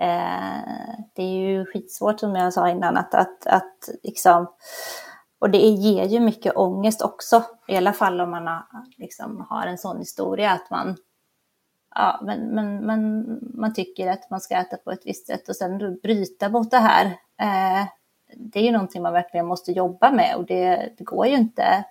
Eh, 0.00 0.94
det 1.14 1.22
är 1.22 1.48
ju 1.48 1.66
skitsvårt 1.66 2.20
som 2.20 2.34
jag 2.34 2.52
sa 2.52 2.68
innan 2.68 2.96
att, 2.96 3.14
att, 3.14 3.46
att 3.46 3.88
liksom, 4.02 4.46
och 5.38 5.50
det 5.50 5.58
ger 5.58 6.04
ju 6.04 6.20
mycket 6.20 6.56
ångest 6.56 7.02
också, 7.02 7.42
i 7.68 7.76
alla 7.76 7.92
fall 7.92 8.20
om 8.20 8.30
man 8.30 8.46
har, 8.46 8.64
liksom, 8.96 9.46
har 9.50 9.66
en 9.66 9.78
sån 9.78 9.98
historia 9.98 10.50
att 10.50 10.70
man 10.70 10.96
ja, 11.94 12.20
men, 12.22 12.40
men, 12.54 12.86
men 12.86 13.24
man 13.54 13.74
tycker 13.74 14.08
att 14.08 14.30
man 14.30 14.40
ska 14.40 14.54
äta 14.54 14.76
på 14.76 14.90
ett 14.90 15.06
visst 15.06 15.26
sätt 15.26 15.48
och 15.48 15.56
sen 15.56 15.98
bryta 16.02 16.48
mot 16.48 16.70
det 16.70 16.78
här. 16.78 17.06
Eh, 17.40 17.86
det 18.36 18.58
är 18.58 18.64
ju 18.64 18.72
någonting 18.72 19.02
man 19.02 19.12
verkligen 19.12 19.46
måste 19.46 19.72
jobba 19.72 20.10
med 20.10 20.36
och 20.36 20.46
det, 20.46 20.92
det, 20.98 21.04
går 21.04 21.26
ju 21.26 21.34
inte 21.34 21.84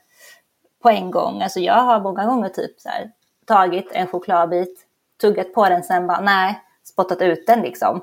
på 0.81 0.89
en 0.89 1.11
gång. 1.11 1.41
Alltså 1.41 1.59
jag 1.59 1.81
har 1.83 2.01
många 2.01 2.25
gånger 2.25 2.49
typ 2.49 2.79
så 2.79 2.89
här, 2.89 3.11
tagit 3.45 3.91
en 3.91 4.07
chokladbit, 4.07 4.87
tuggat 5.21 5.53
på 5.53 5.69
den, 5.69 5.83
sen 5.83 6.07
bara 6.07 6.21
nej, 6.21 6.61
spottat 6.91 7.21
ut 7.21 7.47
den 7.47 7.61
liksom. 7.61 8.01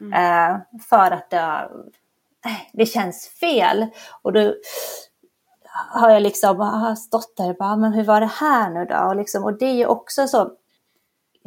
Mm. 0.00 0.12
Eh, 0.12 0.60
för 0.88 1.10
att 1.10 1.30
det, 1.30 1.70
det 2.72 2.86
känns 2.86 3.28
fel. 3.28 3.86
Och 4.22 4.32
då 4.32 4.54
har 5.90 6.10
jag 6.10 6.22
liksom 6.22 6.60
har 6.60 6.94
stått 6.94 7.36
där 7.36 7.50
och 7.50 7.56
bara, 7.56 7.76
men 7.76 7.92
hur 7.92 8.04
var 8.04 8.20
det 8.20 8.30
här 8.40 8.70
nu 8.70 8.84
då? 8.84 8.96
Och, 8.96 9.16
liksom, 9.16 9.44
och 9.44 9.58
det 9.58 9.66
är 9.66 9.74
ju 9.74 9.86
också 9.86 10.28
så 10.28 10.50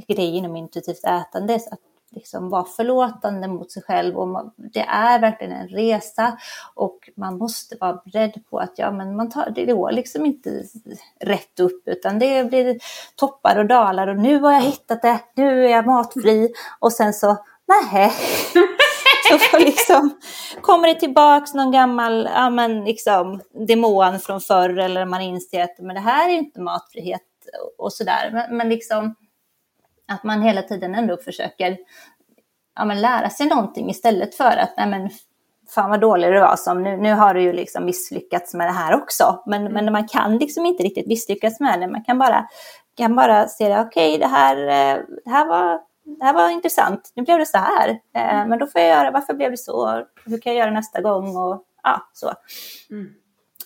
grej 0.07 0.37
inom 0.37 0.55
intuitivt 0.55 1.03
ätande, 1.03 1.55
att 1.55 1.79
liksom 2.13 2.49
vara 2.49 2.65
förlåtande 2.65 3.47
mot 3.47 3.71
sig 3.71 3.83
själv. 3.83 4.17
Och 4.17 4.27
man, 4.27 4.51
det 4.55 4.85
är 4.87 5.19
verkligen 5.19 5.53
en 5.53 5.67
resa 5.67 6.37
och 6.73 7.09
man 7.15 7.37
måste 7.37 7.77
vara 7.79 8.01
beredd 8.05 8.43
på 8.49 8.59
att 8.59 8.73
ja, 8.75 8.91
men 8.91 9.15
man 9.15 9.29
tar, 9.29 9.49
det 9.55 9.65
går 9.65 9.91
liksom 9.91 10.25
inte 10.25 10.63
rätt 11.19 11.59
upp 11.59 11.87
utan 11.87 12.19
det 12.19 12.49
blir 12.49 12.79
toppar 13.15 13.57
och 13.57 13.65
dalar 13.65 14.07
och 14.07 14.17
nu 14.17 14.39
har 14.39 14.51
jag 14.51 14.61
hittat 14.61 15.01
det, 15.01 15.19
nu 15.35 15.65
är 15.65 15.69
jag 15.69 15.85
matfri 15.85 16.53
och 16.79 16.93
sen 16.93 17.13
så 17.13 17.37
nej. 17.67 18.11
så 19.51 19.59
liksom, 19.59 20.19
kommer 20.61 20.87
det 20.87 20.99
tillbaks 20.99 21.53
någon 21.53 21.71
gammal 21.71 22.29
ja, 22.33 22.49
men 22.49 22.83
liksom, 22.83 23.41
demon 23.67 24.19
från 24.19 24.41
förr 24.41 24.77
eller 24.77 25.05
man 25.05 25.21
inser 25.21 25.63
att 25.63 25.79
men 25.79 25.95
det 25.95 26.01
här 26.01 26.29
är 26.29 26.33
inte 26.33 26.61
matfrihet 26.61 27.21
och 27.77 27.93
sådär. 27.93 28.29
Men, 28.33 28.57
men 28.57 28.69
liksom 28.69 29.15
att 30.07 30.23
man 30.23 30.41
hela 30.41 30.61
tiden 30.61 30.95
ändå 30.95 31.17
försöker 31.17 31.77
ja, 32.75 32.85
men 32.85 33.01
lära 33.01 33.29
sig 33.29 33.47
någonting 33.47 33.89
istället 33.89 34.35
för 34.35 34.57
att 34.57 34.73
nej, 34.77 34.87
men, 34.87 35.09
fan 35.69 35.89
vad 35.89 36.01
dålig 36.01 36.31
du 36.31 36.39
var 36.39 36.55
som 36.55 36.83
nu, 36.83 36.97
nu 36.97 37.13
har 37.13 37.33
du 37.33 37.41
ju 37.41 37.53
liksom 37.53 37.85
misslyckats 37.85 38.53
med 38.53 38.67
det 38.67 38.71
här 38.71 38.95
också. 38.95 39.43
Men, 39.45 39.61
mm. 39.61 39.73
men 39.73 39.93
man 39.93 40.07
kan 40.07 40.37
liksom 40.37 40.65
inte 40.65 40.83
riktigt 40.83 41.07
misslyckas 41.07 41.59
med 41.59 41.79
det. 41.79 41.87
Man 41.87 42.03
kan 42.03 42.19
bara, 42.19 42.47
kan 42.97 43.15
bara 43.15 43.47
se 43.47 43.69
det, 43.69 43.81
okej 43.81 44.15
okay, 44.15 44.17
det, 44.17 44.27
här, 44.27 44.57
eh, 44.57 45.03
det, 45.25 45.29
här 45.29 45.45
var, 45.45 45.79
det 46.19 46.25
här 46.25 46.33
var 46.33 46.49
intressant, 46.49 47.11
nu 47.15 47.23
blev 47.23 47.39
det 47.39 47.45
så 47.45 47.57
här. 47.57 47.89
Eh, 47.89 48.33
mm. 48.33 48.49
Men 48.49 48.59
då 48.59 48.67
får 48.67 48.81
jag 48.81 48.89
göra, 48.89 49.11
varför 49.11 49.33
blev 49.33 49.51
det 49.51 49.57
så? 49.57 50.05
Hur 50.25 50.37
kan 50.37 50.53
jag 50.53 50.59
göra 50.59 50.71
nästa 50.71 51.01
gång? 51.01 51.37
Och 51.37 51.63
ja, 51.83 52.09
så. 52.13 52.33
Mm. 52.89 53.13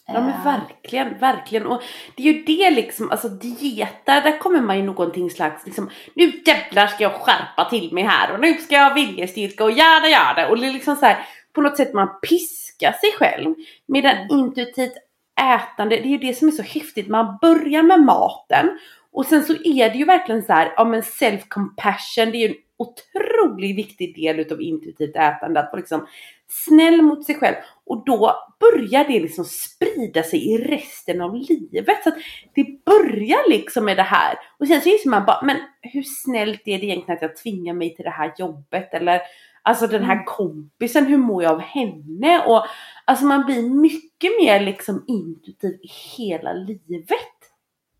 Ja 0.07 0.21
men 0.21 0.43
verkligen, 0.43 1.19
verkligen. 1.19 1.67
Och 1.67 1.81
det 2.15 2.29
är 2.29 2.33
ju 2.33 2.43
det 2.43 2.69
liksom, 2.69 3.11
alltså 3.11 3.29
dieter, 3.29 4.21
där 4.21 4.39
kommer 4.39 4.61
man 4.61 4.77
ju 4.77 4.83
någonting 4.83 5.29
slags 5.29 5.65
liksom, 5.65 5.89
nu 6.13 6.41
jävlar 6.45 6.87
ska 6.87 7.03
jag 7.03 7.21
skärpa 7.21 7.69
till 7.69 7.93
mig 7.93 8.03
här 8.03 8.33
och 8.33 8.39
nu 8.39 8.53
ska 8.53 8.75
jag 8.75 8.89
ha 8.89 8.93
viljestyrka 8.93 9.63
och 9.63 9.71
göra 9.71 10.07
göra 10.07 10.49
och 10.49 10.59
det 10.59 10.67
är 10.67 10.73
liksom 10.73 10.95
så 10.95 11.05
här, 11.05 11.25
på 11.53 11.61
något 11.61 11.77
sätt 11.77 11.93
man 11.93 12.09
piskar 12.29 12.91
sig 12.91 13.11
själv. 13.19 13.55
Medan 13.87 14.17
mm. 14.17 14.39
intuitivt 14.39 14.93
ätande, 15.39 15.95
det 15.95 16.07
är 16.07 16.11
ju 16.11 16.17
det 16.17 16.33
som 16.33 16.47
är 16.47 16.51
så 16.51 16.63
häftigt, 16.63 17.07
man 17.07 17.37
börjar 17.41 17.83
med 17.83 18.01
maten 18.01 18.79
och 19.11 19.25
sen 19.25 19.43
så 19.43 19.53
är 19.53 19.89
det 19.89 19.97
ju 19.97 20.05
verkligen 20.05 20.43
så 20.43 20.53
här, 20.53 20.73
ja 20.77 20.85
men 20.85 21.03
self 21.03 21.47
compassion, 21.47 22.31
det 22.31 22.37
är 22.37 22.39
ju 22.39 22.47
en 22.47 22.61
otroligt 22.77 23.77
viktig 23.77 24.15
del 24.15 24.39
utav 24.39 24.61
intuitivt 24.61 25.15
ätande, 25.15 25.59
att 25.59 25.71
vara 25.71 25.79
liksom 25.79 26.07
snäll 26.47 27.01
mot 27.01 27.25
sig 27.25 27.35
själv 27.35 27.55
och 27.85 28.03
då 28.05 28.35
börjar 28.59 29.03
det 29.03 29.19
liksom 29.19 29.45
sprida 29.45 30.23
sig 30.23 30.53
i 30.53 30.57
resten 30.57 31.21
av 31.21 31.35
livet. 31.35 32.03
Så 32.03 32.11
det 32.53 32.85
börjar 32.85 33.49
liksom 33.49 33.85
med 33.85 33.97
det 33.97 34.03
här. 34.03 34.35
Och 34.59 34.67
sen 34.67 34.81
så 34.81 34.89
inser 34.89 35.09
man 35.09 35.25
bara, 35.25 35.41
men 35.45 35.57
hur 35.81 36.03
snällt 36.03 36.61
är 36.65 36.79
det 36.79 36.85
egentligen 36.85 37.15
att 37.15 37.21
jag 37.21 37.35
tvingar 37.35 37.73
mig 37.73 37.95
till 37.95 38.05
det 38.05 38.11
här 38.11 38.33
jobbet? 38.37 38.93
Eller 38.93 39.21
alltså 39.61 39.87
den 39.87 40.03
här 40.03 40.13
mm. 40.13 40.25
kompisen, 40.25 41.05
hur 41.05 41.17
mår 41.17 41.43
jag 41.43 41.51
av 41.51 41.59
henne? 41.59 42.45
Och 42.45 42.65
alltså 43.05 43.25
man 43.25 43.45
blir 43.45 43.61
mycket 43.61 44.31
mer 44.41 44.59
liksom 44.59 45.05
intuitiv 45.07 45.79
i 45.81 45.89
hela 46.17 46.53
livet. 46.53 47.37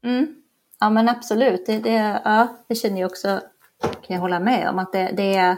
Mm. 0.04 0.36
Ja 0.80 0.90
men 0.90 1.10
absolut, 1.10 1.66
det, 1.66 1.80
det, 1.80 2.22
ja, 2.26 2.48
det 2.68 2.76
känner 2.76 3.02
jag 3.02 3.10
också, 3.10 3.42
kan 3.82 4.16
jag 4.16 4.20
hålla 4.20 4.40
med 4.40 4.70
om, 4.70 4.80
att 4.80 4.92
det, 4.92 5.12
det 5.18 5.36
är 5.36 5.58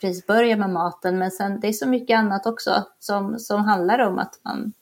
precis 0.00 0.26
börja 0.26 0.56
med 0.56 0.70
maten, 0.70 1.18
men 1.18 1.30
sen 1.30 1.60
det 1.60 1.68
är 1.68 1.72
så 1.72 1.88
mycket 1.88 2.18
annat 2.18 2.46
också 2.46 2.86
som, 2.98 3.38
som 3.38 3.64
handlar 3.64 3.98
om 3.98 4.18
att 4.18 4.40
man 4.42 4.72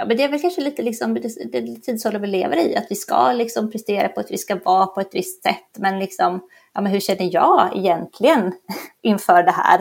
Ja, 0.00 0.06
men 0.06 0.16
det 0.16 0.22
är 0.22 0.28
väl 0.28 0.40
kanske 0.40 0.60
lite 0.60 0.82
liksom, 0.82 1.14
det, 1.14 1.60
det 1.60 1.82
tidsålder 1.82 2.20
vi 2.20 2.26
lever 2.26 2.56
i, 2.56 2.76
att 2.76 2.86
vi 2.90 2.94
ska 2.94 3.32
liksom 3.32 3.70
prestera 3.70 4.08
på 4.08 4.20
att 4.20 4.30
vi 4.30 4.38
ska 4.38 4.56
vara 4.64 4.86
på 4.86 5.00
ett 5.00 5.14
visst 5.14 5.42
sätt, 5.42 5.78
men 5.78 5.98
liksom, 5.98 6.40
ja, 6.72 6.80
men 6.80 6.92
hur 6.92 7.00
känner 7.00 7.34
jag 7.34 7.76
egentligen 7.76 8.52
inför 9.00 9.42
det 9.42 9.54
här? 9.56 9.80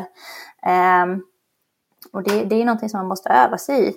Um, 1.04 1.26
och 2.12 2.24
det, 2.24 2.44
det 2.44 2.56
är 2.56 2.66
någonting 2.66 2.90
som 2.90 2.98
man 2.98 3.08
måste 3.08 3.30
öva 3.30 3.58
sig 3.58 3.90
i, 3.90 3.94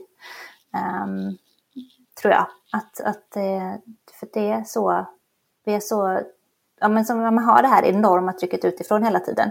um, 1.05 1.39
tror 2.21 2.33
jag. 2.33 2.47
Att, 2.73 3.01
att, 3.01 3.37
eh, 3.37 3.75
för 4.21 4.29
det 4.33 4.51
är 4.51 4.65
så, 4.65 5.07
vi 5.65 5.75
är 5.75 5.81
så 5.81 6.21
ja, 6.83 6.89
men 6.89 7.05
som 7.05 7.21
man 7.21 7.39
har 7.39 7.63
det 7.63 7.69
här 7.69 7.85
enorma 7.85 8.33
trycket 8.33 8.65
utifrån 8.65 9.05
hela 9.05 9.21
tiden. 9.21 9.51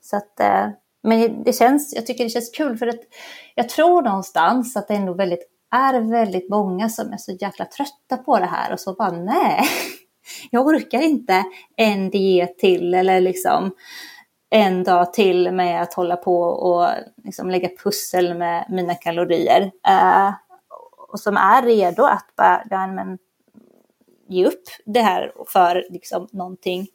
Så 0.00 0.16
att, 0.16 0.40
eh, 0.40 0.68
men 1.02 1.42
det 1.44 1.52
känns, 1.52 1.94
jag 1.94 2.06
tycker 2.06 2.24
det 2.24 2.30
känns 2.30 2.50
kul 2.50 2.76
för 2.76 2.86
att 2.86 3.00
jag 3.54 3.68
tror 3.68 4.02
någonstans 4.02 4.76
att 4.76 4.88
det 4.88 4.94
ändå 4.94 5.14
väldigt, 5.14 5.48
är 5.70 6.00
väldigt 6.00 6.50
många 6.50 6.88
som 6.88 7.12
är 7.12 7.16
så 7.16 7.32
jäkla 7.32 7.64
trötta 7.64 8.16
på 8.16 8.38
det 8.38 8.46
här 8.46 8.72
och 8.72 8.80
så 8.80 8.94
bara 8.94 9.10
nej, 9.10 9.60
jag 10.50 10.66
orkar 10.66 11.00
inte 11.00 11.44
en 11.76 12.10
diet 12.10 12.58
till 12.58 12.94
eller 12.94 13.20
liksom 13.20 13.74
en 14.50 14.84
dag 14.84 15.12
till 15.12 15.52
med 15.52 15.82
att 15.82 15.94
hålla 15.94 16.16
på 16.16 16.42
och 16.42 16.88
liksom 17.24 17.50
lägga 17.50 17.68
pussel 17.84 18.38
med 18.38 18.66
mina 18.68 18.94
kalorier. 18.94 19.62
Uh, 19.88 20.32
och 21.12 21.20
som 21.20 21.36
är 21.36 21.62
redo 21.62 22.02
att 22.02 22.36
bara, 22.36 22.62
ja, 22.70 22.86
men 22.86 23.18
ge 24.32 24.46
upp 24.46 24.62
det 24.84 25.00
här 25.00 25.32
för 25.48 25.86
liksom 25.90 26.28
någonting 26.32 26.86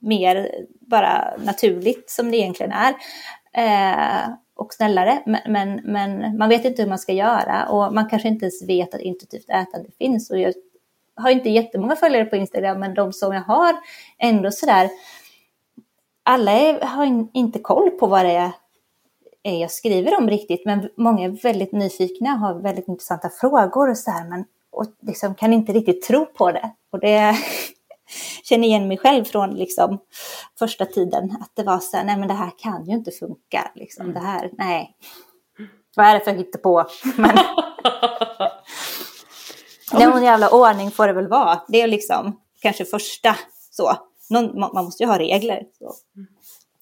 mer 0.00 0.50
bara 0.80 1.36
naturligt 1.44 2.10
som 2.10 2.30
det 2.30 2.36
egentligen 2.36 2.72
är. 2.72 2.94
Eh, 3.52 4.28
och 4.56 4.74
snällare, 4.74 5.22
men, 5.26 5.40
men, 5.46 5.80
men, 5.84 6.38
man 6.38 6.48
vet 6.48 6.64
inte 6.64 6.82
hur 6.82 6.88
man 6.88 6.98
ska 6.98 7.12
göra 7.12 7.68
och 7.68 7.94
man 7.94 8.08
kanske 8.08 8.28
inte 8.28 8.44
ens 8.44 8.68
vet 8.68 8.94
att 8.94 9.00
intuitivt 9.00 9.50
ätande 9.50 9.90
finns. 9.98 10.30
Och 10.30 10.38
jag 10.38 10.54
har 11.16 11.30
inte 11.30 11.50
jättemånga 11.50 11.96
följare 11.96 12.24
på 12.24 12.36
Instagram, 12.36 12.80
men 12.80 12.94
de 12.94 13.12
som 13.12 13.32
jag 13.32 13.42
har 13.42 13.76
ändå 14.18 14.50
sådär, 14.50 14.90
alla 16.22 16.52
är, 16.52 16.80
har 16.80 17.04
in, 17.04 17.30
inte 17.34 17.58
koll 17.58 17.90
på 17.90 18.06
vad 18.06 18.24
det 18.24 18.32
är 18.32 18.52
jag 19.52 19.70
skriver 19.70 20.18
om 20.18 20.30
riktigt, 20.30 20.64
men 20.64 20.88
många 20.96 21.24
är 21.24 21.42
väldigt 21.42 21.72
nyfikna 21.72 22.32
och 22.32 22.38
har 22.38 22.54
väldigt 22.54 22.88
intressanta 22.88 23.30
frågor 23.30 23.90
och 23.90 23.98
så 23.98 24.10
här, 24.10 24.28
men 24.28 24.44
och 24.74 24.86
liksom 25.02 25.34
kan 25.34 25.52
inte 25.52 25.72
riktigt 25.72 26.02
tro 26.02 26.26
på 26.26 26.52
det. 26.52 26.70
Och 26.92 27.00
det 27.00 27.36
känner 28.44 28.68
igen 28.68 28.88
mig 28.88 28.98
själv 28.98 29.24
från 29.24 29.54
liksom 29.54 29.98
första 30.58 30.86
tiden, 30.86 31.36
att 31.40 31.50
det 31.54 31.62
var 31.62 31.78
så 31.78 31.96
här, 31.96 32.04
nej 32.04 32.16
men 32.16 32.28
det 32.28 32.34
här 32.34 32.52
kan 32.58 32.86
ju 32.86 32.92
inte 32.92 33.10
funka. 33.10 33.70
Liksom, 33.74 34.12
det 34.12 34.20
här, 34.20 34.50
nej. 34.52 34.96
Vad 35.96 36.06
är 36.06 36.14
det 36.14 36.20
för 36.20 36.34
hittepå? 36.34 36.84
Men 37.16 37.38
någon 40.10 40.22
jävla 40.22 40.50
ordning 40.50 40.90
får 40.90 41.06
det 41.06 41.12
väl 41.12 41.28
vara. 41.28 41.60
Det 41.68 41.80
är 41.82 41.86
liksom 41.86 42.40
kanske 42.62 42.84
första 42.84 43.36
så. 43.70 43.96
Någon, 44.30 44.58
man 44.58 44.84
måste 44.84 45.02
ju 45.02 45.08
ha 45.08 45.18
regler. 45.18 45.62
Så. 45.78 45.94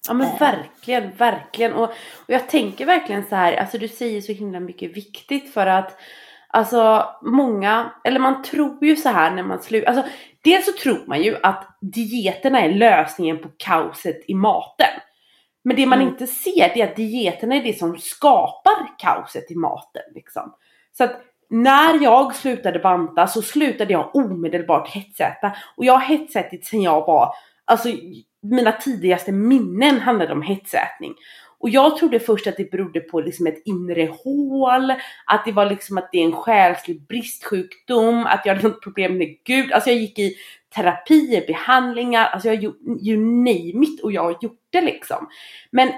Ja 0.07 0.13
men 0.13 0.37
verkligen, 0.37 1.15
verkligen. 1.15 1.73
Och, 1.73 1.89
och 1.93 2.29
jag 2.29 2.49
tänker 2.49 2.85
verkligen 2.85 3.23
så 3.29 3.35
här, 3.35 3.53
alltså 3.53 3.77
du 3.77 3.87
säger 3.87 4.21
så 4.21 4.31
himla 4.31 4.59
mycket 4.59 4.97
viktigt 4.97 5.53
för 5.53 5.67
att 5.67 5.97
Alltså 6.55 7.05
många, 7.21 7.91
eller 8.03 8.19
man 8.19 8.43
tror 8.43 8.85
ju 8.85 8.95
så 8.95 9.09
här 9.09 9.31
när 9.31 9.43
man 9.43 9.61
slutar. 9.61 9.87
Alltså 9.87 10.05
dels 10.43 10.65
så 10.65 10.71
tror 10.71 11.03
man 11.07 11.21
ju 11.21 11.37
att 11.43 11.77
dieterna 11.81 12.61
är 12.61 12.69
lösningen 12.69 13.39
på 13.39 13.49
kaoset 13.57 14.21
i 14.27 14.33
maten. 14.33 14.99
Men 15.63 15.75
det 15.75 15.85
man 15.85 16.01
mm. 16.01 16.13
inte 16.13 16.27
ser 16.27 16.73
det 16.73 16.81
är 16.81 16.87
att 16.87 16.95
dieterna 16.95 17.55
är 17.55 17.63
det 17.63 17.77
som 17.77 17.97
skapar 17.97 18.97
kaoset 18.97 19.51
i 19.51 19.55
maten. 19.55 20.01
Liksom. 20.15 20.55
Så 20.97 21.03
att 21.03 21.21
när 21.49 22.03
jag 22.03 22.35
slutade 22.35 22.79
banta 22.79 23.27
så 23.27 23.41
slutade 23.41 23.93
jag 23.93 24.15
omedelbart 24.15 24.89
hetsäta. 24.89 25.51
Och 25.77 25.85
jag 25.85 25.93
har 25.93 26.17
hetsätit 26.17 26.65
sen 26.65 26.81
jag 26.81 27.05
var, 27.05 27.33
alltså 27.65 27.89
mina 28.41 28.71
tidigaste 28.71 29.31
minnen 29.31 29.99
handlade 29.99 30.33
om 30.33 30.41
hetsätning. 30.41 31.13
Och 31.63 31.69
jag 31.69 31.97
trodde 31.97 32.19
först 32.19 32.47
att 32.47 32.57
det 32.57 32.71
berodde 32.71 32.99
på 32.99 33.19
liksom 33.19 33.47
ett 33.47 33.61
inre 33.65 34.05
hål, 34.23 34.91
att 35.25 35.45
det 35.45 35.51
var 35.51 35.65
liksom 35.65 35.97
att 35.97 36.09
det 36.11 36.17
är 36.17 36.25
en 36.25 36.35
själslig 36.35 37.07
bristsjukdom, 37.07 38.25
att 38.25 38.45
jag 38.45 38.55
hade 38.55 38.67
något 38.67 38.83
problem 38.83 39.17
med 39.17 39.35
Gud. 39.43 39.71
Alltså 39.71 39.89
jag 39.89 39.99
gick 39.99 40.19
i 40.19 40.35
terapier, 40.75 41.47
behandlingar, 41.47 42.25
alltså 42.25 42.47
jag 42.47 42.63
you 42.63 43.17
name 43.17 43.85
it 43.85 44.03
och 44.03 44.11
jag 44.11 44.35
det 44.69 44.81
liksom. 44.81 45.29
Men 45.71 45.89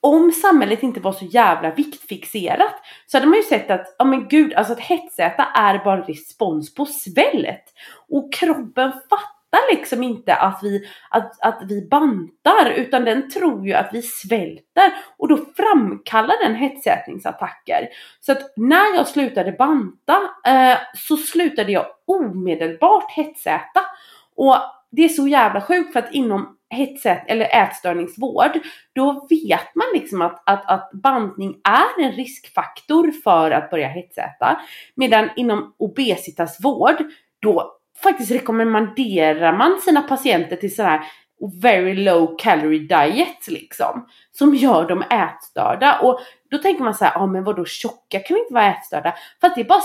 om 0.00 0.32
samhället 0.32 0.82
inte 0.82 1.00
var 1.00 1.12
så 1.12 1.24
jävla 1.24 1.70
viktfixerat 1.70 2.74
så 3.06 3.16
hade 3.16 3.26
man 3.26 3.36
ju 3.36 3.42
sett 3.42 3.70
att, 3.70 3.96
ja 3.98 4.04
men 4.04 4.28
gud, 4.28 4.54
alltså 4.54 4.72
att 4.72 4.80
hetsäta 4.80 5.44
är 5.44 5.84
bara 5.84 6.00
respons 6.00 6.74
på 6.74 6.86
svället. 6.86 7.64
Och 8.08 8.32
kroppen 8.32 8.92
fattar 8.92 9.35
liksom 9.70 10.02
inte 10.02 10.34
att 10.34 10.60
vi, 10.62 10.88
att, 11.10 11.40
att 11.40 11.62
vi 11.68 11.88
bantar 11.88 12.70
utan 12.76 13.04
den 13.04 13.30
tror 13.30 13.66
ju 13.66 13.72
att 13.72 13.90
vi 13.92 14.02
svälter 14.02 14.92
och 15.16 15.28
då 15.28 15.36
framkallar 15.36 16.44
den 16.44 16.54
hetsätningsattacker. 16.54 17.88
Så 18.20 18.32
att 18.32 18.52
när 18.56 18.94
jag 18.94 19.08
slutade 19.08 19.52
banta 19.52 20.18
eh, 20.46 20.78
så 20.94 21.16
slutade 21.16 21.72
jag 21.72 21.86
omedelbart 22.06 23.10
hetsäta. 23.10 23.80
Och 24.36 24.56
det 24.90 25.04
är 25.04 25.08
så 25.08 25.28
jävla 25.28 25.60
sjukt 25.60 25.92
för 25.92 25.98
att 25.98 26.14
inom 26.14 26.56
hetsät 26.70 27.24
eller 27.26 27.62
ätstörningsvård, 27.62 28.60
då 28.92 29.26
vet 29.30 29.74
man 29.74 29.86
liksom 29.94 30.22
att, 30.22 30.42
att, 30.46 30.70
att 30.70 30.90
bantning 30.92 31.60
är 31.64 32.04
en 32.04 32.12
riskfaktor 32.12 33.12
för 33.24 33.50
att 33.50 33.70
börja 33.70 33.88
hetsäta. 33.88 34.60
Medan 34.94 35.30
inom 35.36 35.74
obesitasvård, 35.78 36.96
då 37.42 37.72
faktiskt 38.02 38.30
rekommenderar 38.30 39.56
man 39.56 39.80
sina 39.80 40.02
patienter 40.02 40.56
till 40.56 40.74
sådana 40.74 40.96
här 40.96 41.06
very 41.62 41.94
low 41.94 42.36
calorie 42.38 42.88
diet 42.88 43.48
liksom. 43.48 44.08
Som 44.32 44.54
gör 44.54 44.88
dem 44.88 45.02
ätstörda. 45.02 45.98
Och 46.02 46.20
då 46.50 46.58
tänker 46.58 46.84
man 46.84 46.94
så 46.94 47.04
här, 47.04 47.12
ja 47.14 47.20
ah, 47.20 47.26
men 47.26 47.44
vadå 47.44 47.64
tjocka 47.64 48.20
kan 48.20 48.34
vi 48.34 48.40
inte 48.40 48.54
vara 48.54 48.74
ätstörda? 48.74 49.14
För 49.40 49.46
att 49.46 49.54
det 49.54 49.60
är 49.60 49.64
bara 49.64 49.82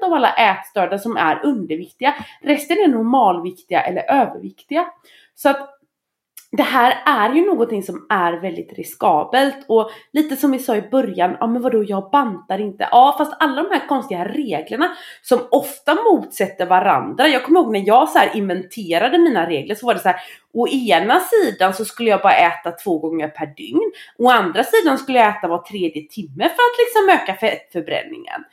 6% 0.00 0.06
av 0.06 0.12
alla 0.12 0.32
ätstörda 0.32 0.98
som 0.98 1.16
är 1.16 1.44
underviktiga. 1.44 2.14
Resten 2.42 2.76
är 2.78 2.88
normalviktiga 2.88 3.82
eller 3.82 4.10
överviktiga. 4.10 4.86
Så 5.34 5.48
att 5.48 5.73
det 6.56 6.62
här 6.62 7.02
är 7.06 7.34
ju 7.34 7.46
någonting 7.46 7.82
som 7.82 8.06
är 8.08 8.32
väldigt 8.32 8.72
riskabelt 8.72 9.56
och 9.68 9.90
lite 10.12 10.36
som 10.36 10.50
vi 10.50 10.58
sa 10.58 10.76
i 10.76 10.82
början, 10.82 11.36
ja 11.40 11.46
men 11.46 11.62
vadå 11.62 11.84
jag 11.84 12.10
bantar 12.10 12.58
inte. 12.60 12.88
Ja 12.90 13.14
fast 13.18 13.36
alla 13.40 13.62
de 13.62 13.70
här 13.70 13.88
konstiga 13.88 14.24
reglerna 14.24 14.96
som 15.22 15.40
ofta 15.50 15.94
motsätter 15.94 16.66
varandra. 16.66 17.28
Jag 17.28 17.44
kommer 17.44 17.60
ihåg 17.60 17.72
när 17.72 17.86
jag 17.86 18.08
så 18.08 18.18
här 18.18 18.36
inventerade 18.36 19.18
mina 19.18 19.48
regler 19.48 19.74
så 19.74 19.86
var 19.86 19.94
det 19.94 20.00
så 20.00 20.08
här, 20.08 20.20
å 20.52 20.68
ena 20.68 21.20
sidan 21.20 21.74
så 21.74 21.84
skulle 21.84 22.10
jag 22.10 22.22
bara 22.22 22.36
äta 22.36 22.70
två 22.70 22.98
gånger 22.98 23.28
per 23.28 23.46
dygn. 23.46 23.92
Å 24.18 24.30
andra 24.30 24.64
sidan 24.64 24.98
skulle 24.98 25.18
jag 25.18 25.28
äta 25.28 25.48
var 25.48 25.58
tredje 25.58 26.08
timme 26.08 26.44
för 26.44 26.44
att 26.44 26.78
liksom 26.78 27.08
öka 27.08 27.34
fettförbränningen. 27.34 28.44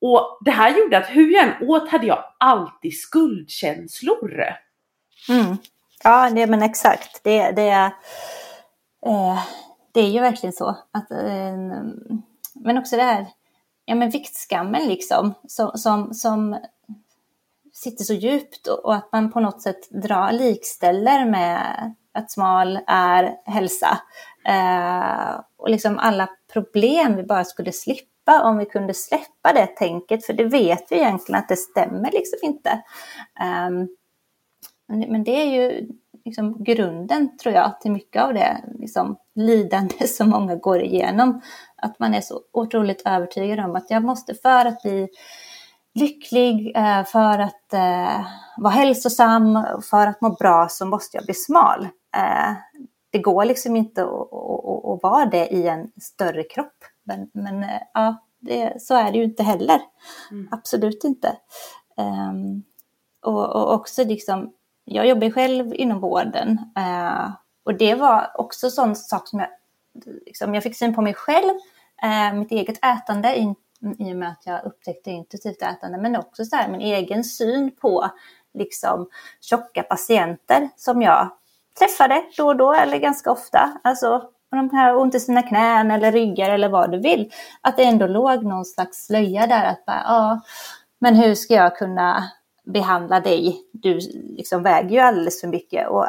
Och 0.00 0.38
det 0.40 0.50
här 0.50 0.78
gjorde 0.78 0.98
att 0.98 1.08
hur 1.08 1.30
jag 1.32 1.42
än 1.42 1.68
åt 1.68 1.88
hade 1.88 2.06
jag 2.06 2.24
alltid 2.38 2.98
skuldkänslor. 2.98 4.44
Mm. 5.28 5.56
Ja, 6.06 6.30
det, 6.30 6.46
men 6.46 6.62
exakt. 6.62 7.20
Det, 7.24 7.50
det, 7.50 7.70
eh, 9.06 9.38
det 9.92 10.00
är 10.00 10.08
ju 10.08 10.20
verkligen 10.20 10.52
så. 10.52 10.68
Att, 10.68 11.10
eh, 11.10 11.56
men 12.54 12.78
också 12.78 12.96
det 12.96 13.02
här 13.02 13.26
ja, 13.84 13.94
men 13.94 14.10
viktskammen 14.10 14.88
liksom, 14.88 15.34
som, 15.48 15.70
som, 15.74 16.14
som 16.14 16.58
sitter 17.72 18.04
så 18.04 18.14
djupt 18.14 18.66
och, 18.66 18.84
och, 18.84 18.94
att 18.94 19.12
man 19.12 19.32
på 19.32 19.40
något 19.40 19.62
sätt 19.62 19.90
drar, 19.90 20.32
likställer 20.32 21.24
med 21.24 21.94
att 22.14 22.30
smal 22.30 22.78
är 22.86 23.36
hälsa. 23.44 23.98
Eh, 24.48 25.40
och 25.56 25.70
liksom 25.70 25.98
alla 25.98 26.28
problem 26.52 27.16
vi 27.16 27.22
bara 27.22 27.44
skulle 27.44 27.72
slippa 27.72 28.42
om 28.42 28.58
vi 28.58 28.66
kunde 28.66 28.94
släppa 28.94 29.52
det 29.54 29.66
tänket, 29.66 30.26
för 30.26 30.32
det 30.32 30.44
vet 30.44 30.92
vi 30.92 30.96
egentligen 30.96 31.38
att 31.38 31.48
det 31.48 31.56
stämmer 31.56 32.10
liksom 32.10 32.38
inte. 32.42 32.82
Um, 33.68 33.88
men 34.88 35.24
det 35.24 35.30
är 35.30 35.46
ju 35.46 35.88
liksom 36.24 36.64
grunden, 36.64 37.38
tror 37.38 37.54
jag, 37.54 37.80
till 37.80 37.92
mycket 37.92 38.22
av 38.22 38.34
det 38.34 38.64
liksom, 38.78 39.16
lidande 39.34 40.06
som 40.06 40.28
många 40.28 40.56
går 40.56 40.82
igenom. 40.82 41.40
Att 41.76 41.98
man 41.98 42.14
är 42.14 42.20
så 42.20 42.40
otroligt 42.52 43.02
övertygad 43.04 43.60
om 43.60 43.76
att 43.76 43.90
jag 43.90 44.04
måste, 44.04 44.34
för 44.34 44.66
att 44.66 44.82
bli 44.82 45.08
lycklig, 45.94 46.76
eh, 46.76 47.04
för 47.04 47.38
att 47.38 47.72
eh, 47.72 48.26
vara 48.56 48.72
hälsosam, 48.72 49.64
för 49.90 50.06
att 50.06 50.20
må 50.20 50.30
bra, 50.30 50.68
så 50.70 50.86
måste 50.86 51.16
jag 51.16 51.24
bli 51.24 51.34
smal. 51.34 51.84
Eh, 52.16 52.52
det 53.10 53.18
går 53.18 53.44
liksom 53.44 53.76
inte 53.76 54.02
att, 54.02 55.02
vara 55.02 55.26
det 55.26 55.46
i 55.48 55.68
en 55.68 55.90
större 56.00 56.42
kropp. 56.42 56.84
Men, 57.04 57.30
men 57.32 57.64
ja, 57.94 58.24
det, 58.38 58.82
så 58.82 58.94
är 58.94 59.12
det 59.12 59.18
ju 59.18 59.24
inte 59.24 59.42
heller. 59.42 59.80
Mm. 60.30 60.48
Absolut 60.50 61.04
inte. 61.04 61.36
Um, 61.96 62.62
och, 63.22 63.56
och, 63.56 63.74
också 63.74 64.04
liksom 64.04 64.52
jag 64.88 65.06
jobbar 65.06 65.30
själv 65.30 65.74
inom 65.74 66.00
vården 66.00 66.58
eh, 66.76 67.30
och 67.64 67.74
det 67.74 67.94
var 67.94 68.30
också 68.34 68.70
sån 68.70 68.96
sak 68.96 69.28
som 69.28 69.38
jag, 69.40 69.48
liksom, 70.26 70.54
jag 70.54 70.62
fick 70.62 70.76
syn 70.76 70.94
på 70.94 71.02
mig 71.02 71.14
själv, 71.14 71.54
eh, 72.02 72.38
mitt 72.38 72.50
eget 72.52 72.84
ätande 72.84 73.36
i, 73.36 73.54
i 73.98 74.12
och 74.12 74.16
med 74.16 74.28
att 74.28 74.46
jag 74.46 74.64
upptäckte 74.64 75.10
intuitivt 75.10 75.62
ätande, 75.62 75.98
men 75.98 76.16
också 76.16 76.44
så 76.44 76.56
här, 76.56 76.68
min 76.68 76.80
egen 76.80 77.24
syn 77.24 77.70
på 77.80 78.10
liksom, 78.54 79.08
tjocka 79.40 79.82
patienter 79.82 80.68
som 80.76 81.02
jag 81.02 81.30
träffade 81.78 82.22
då 82.36 82.46
och 82.46 82.56
då 82.56 82.72
eller 82.72 82.98
ganska 82.98 83.30
ofta. 83.30 83.80
Alltså 83.84 84.22
de 84.50 84.70
här 84.70 84.96
ont 84.96 85.14
i 85.14 85.20
sina 85.20 85.42
knän 85.42 85.90
eller 85.90 86.12
ryggar 86.12 86.50
eller 86.50 86.68
vad 86.68 86.90
du 86.90 86.98
vill. 86.98 87.32
Att 87.60 87.76
det 87.76 87.84
ändå 87.84 88.06
låg 88.06 88.44
någon 88.44 88.64
slags 88.64 89.06
slöja 89.06 89.46
där 89.46 89.64
att 89.64 89.86
bara, 89.86 90.02
ja, 90.04 90.40
men 90.98 91.14
hur 91.14 91.34
ska 91.34 91.54
jag 91.54 91.76
kunna 91.76 92.30
behandla 92.66 93.20
dig. 93.20 93.62
Du 93.72 93.94
liksom 94.36 94.62
väger 94.62 94.90
ju 94.90 94.98
alldeles 94.98 95.40
för 95.40 95.48
mycket. 95.48 95.88
Och, 95.88 96.06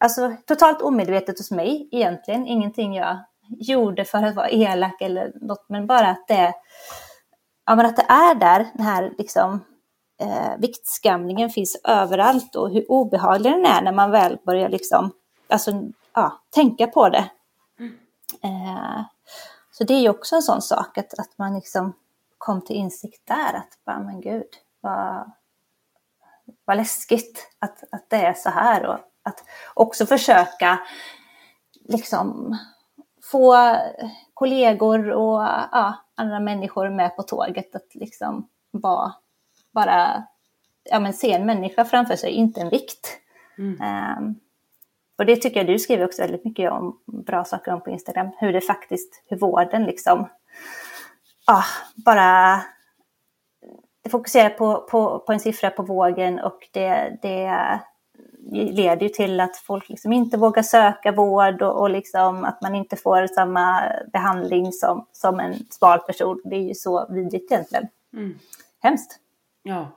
alltså 0.00 0.36
totalt 0.46 0.82
omedvetet 0.82 1.38
hos 1.38 1.50
mig 1.50 1.88
egentligen. 1.92 2.46
Ingenting 2.46 2.94
jag 2.94 3.18
gjorde 3.48 4.04
för 4.04 4.22
att 4.22 4.34
vara 4.34 4.50
elak 4.50 5.00
eller 5.00 5.32
något, 5.40 5.64
men 5.68 5.86
bara 5.86 6.08
att 6.08 6.28
det, 6.28 6.54
ja, 7.66 7.74
men 7.74 7.86
att 7.86 7.96
det 7.96 8.06
är 8.08 8.34
där, 8.34 8.66
den 8.74 8.86
här 8.86 9.14
liksom, 9.18 9.64
eh, 10.20 10.58
viktskamlingen 10.58 11.50
finns 11.50 11.80
överallt 11.84 12.56
och 12.56 12.70
hur 12.70 12.90
obehaglig 12.90 13.52
den 13.52 13.66
är 13.66 13.82
när 13.82 13.92
man 13.92 14.10
väl 14.10 14.38
börjar 14.46 14.68
liksom, 14.68 15.10
alltså, 15.48 15.72
ja, 16.14 16.42
tänka 16.50 16.86
på 16.86 17.08
det. 17.08 17.30
Mm. 17.78 17.94
Eh, 18.42 19.04
så 19.70 19.84
det 19.84 19.94
är 19.94 20.00
ju 20.00 20.08
också 20.08 20.36
en 20.36 20.42
sån 20.42 20.62
sak 20.62 20.98
att, 20.98 21.18
att 21.18 21.38
man 21.38 21.54
liksom 21.54 21.92
kom 22.38 22.60
till 22.60 22.76
insikt 22.76 23.26
där 23.26 23.54
att, 23.54 23.84
bara, 23.86 24.00
men 24.00 24.20
gud, 24.20 24.48
vad, 24.80 25.30
vad 26.64 26.76
läskigt 26.76 27.48
att, 27.58 27.84
att 27.92 28.10
det 28.10 28.16
är 28.16 28.34
så 28.34 28.50
här 28.50 28.86
och 28.86 28.98
att 29.22 29.44
också 29.74 30.06
försöka 30.06 30.78
liksom 31.88 32.58
få 33.22 33.76
kollegor 34.34 35.10
och 35.10 35.40
ja, 35.72 35.94
andra 36.14 36.40
människor 36.40 36.90
med 36.90 37.16
på 37.16 37.22
tåget 37.22 37.74
att 37.74 37.94
liksom 37.94 38.48
vara, 38.70 39.14
bara 39.72 40.24
ja, 40.90 41.00
men 41.00 41.12
se 41.12 41.32
en 41.32 41.46
människa 41.46 41.84
framför 41.84 42.16
sig, 42.16 42.30
inte 42.30 42.60
en 42.60 42.70
vikt. 42.70 43.18
Mm. 43.58 44.18
Um, 44.18 44.40
och 45.18 45.26
det 45.26 45.36
tycker 45.36 45.56
jag 45.56 45.66
du 45.66 45.78
skriver 45.78 46.04
också 46.04 46.22
väldigt 46.22 46.44
mycket 46.44 46.72
om, 46.72 46.98
bra 47.06 47.44
saker 47.44 47.72
om 47.72 47.80
på 47.80 47.90
Instagram, 47.90 48.30
hur 48.38 48.52
det 48.52 48.60
faktiskt, 48.60 49.22
hur 49.26 49.36
vården 49.36 49.84
liksom, 49.84 50.28
ja, 51.46 51.64
bara 52.04 52.62
det 54.04 54.10
fokuserar 54.10 54.50
på, 54.50 54.86
på, 54.90 55.18
på 55.18 55.32
en 55.32 55.40
siffra 55.40 55.70
på 55.70 55.82
vågen 55.82 56.38
och 56.38 56.68
det, 56.72 57.18
det 57.22 57.80
leder 58.52 59.02
ju 59.02 59.08
till 59.08 59.40
att 59.40 59.56
folk 59.56 59.88
liksom 59.88 60.12
inte 60.12 60.36
vågar 60.36 60.62
söka 60.62 61.12
vård 61.12 61.62
och, 61.62 61.80
och 61.80 61.90
liksom 61.90 62.44
att 62.44 62.62
man 62.62 62.74
inte 62.74 62.96
får 62.96 63.26
samma 63.26 63.82
behandling 64.12 64.72
som, 64.72 65.06
som 65.12 65.40
en 65.40 65.54
smal 65.70 65.98
person. 65.98 66.40
Det 66.44 66.56
är 66.56 66.60
ju 66.60 66.74
så 66.74 67.06
vidrigt 67.10 67.52
egentligen. 67.52 67.88
Mm. 68.12 68.38
Hemskt. 68.82 69.18
Ja, 69.62 69.88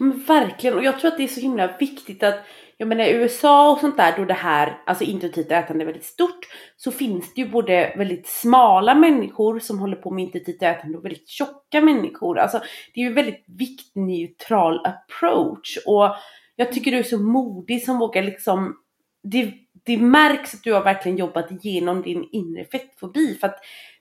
men 0.00 0.24
verkligen. 0.24 0.76
Och 0.76 0.84
jag 0.84 1.00
tror 1.00 1.10
att 1.10 1.16
det 1.16 1.24
är 1.24 1.28
så 1.28 1.40
himla 1.40 1.76
viktigt 1.76 2.22
att 2.22 2.38
jag 2.80 2.88
menar 2.88 3.04
i 3.04 3.10
USA 3.10 3.72
och 3.72 3.78
sånt 3.78 3.96
där 3.96 4.16
då 4.16 4.24
det 4.24 4.34
här, 4.34 4.82
alltså 4.86 5.04
intuitivt 5.04 5.50
ätande 5.50 5.84
är 5.84 5.86
väldigt 5.86 6.04
stort, 6.04 6.48
så 6.76 6.90
finns 6.90 7.34
det 7.34 7.40
ju 7.40 7.48
både 7.48 7.94
väldigt 7.96 8.26
smala 8.26 8.94
människor 8.94 9.58
som 9.58 9.78
håller 9.78 9.96
på 9.96 10.10
med 10.10 10.24
intuitivt 10.24 10.62
ätande 10.62 10.98
och 10.98 11.04
väldigt 11.04 11.28
tjocka 11.28 11.80
människor. 11.80 12.38
Alltså 12.38 12.58
det 12.94 13.00
är 13.00 13.02
ju 13.02 13.08
en 13.08 13.14
väldigt 13.14 13.44
viktneutral 13.46 14.86
approach 14.86 15.78
och 15.86 16.16
jag 16.56 16.72
tycker 16.72 16.90
du 16.90 16.98
är 16.98 17.02
så 17.02 17.18
modig 17.18 17.84
som 17.84 17.98
vågar 17.98 18.22
liksom, 18.22 18.76
det, 19.22 19.52
det 19.86 19.98
märks 19.98 20.54
att 20.54 20.64
du 20.64 20.72
har 20.72 20.84
verkligen 20.84 21.18
jobbat 21.18 21.50
igenom 21.50 22.02
din 22.02 22.28
inre 22.32 22.64
fettfobi 22.64 23.34
för 23.40 23.46
att 23.46 23.58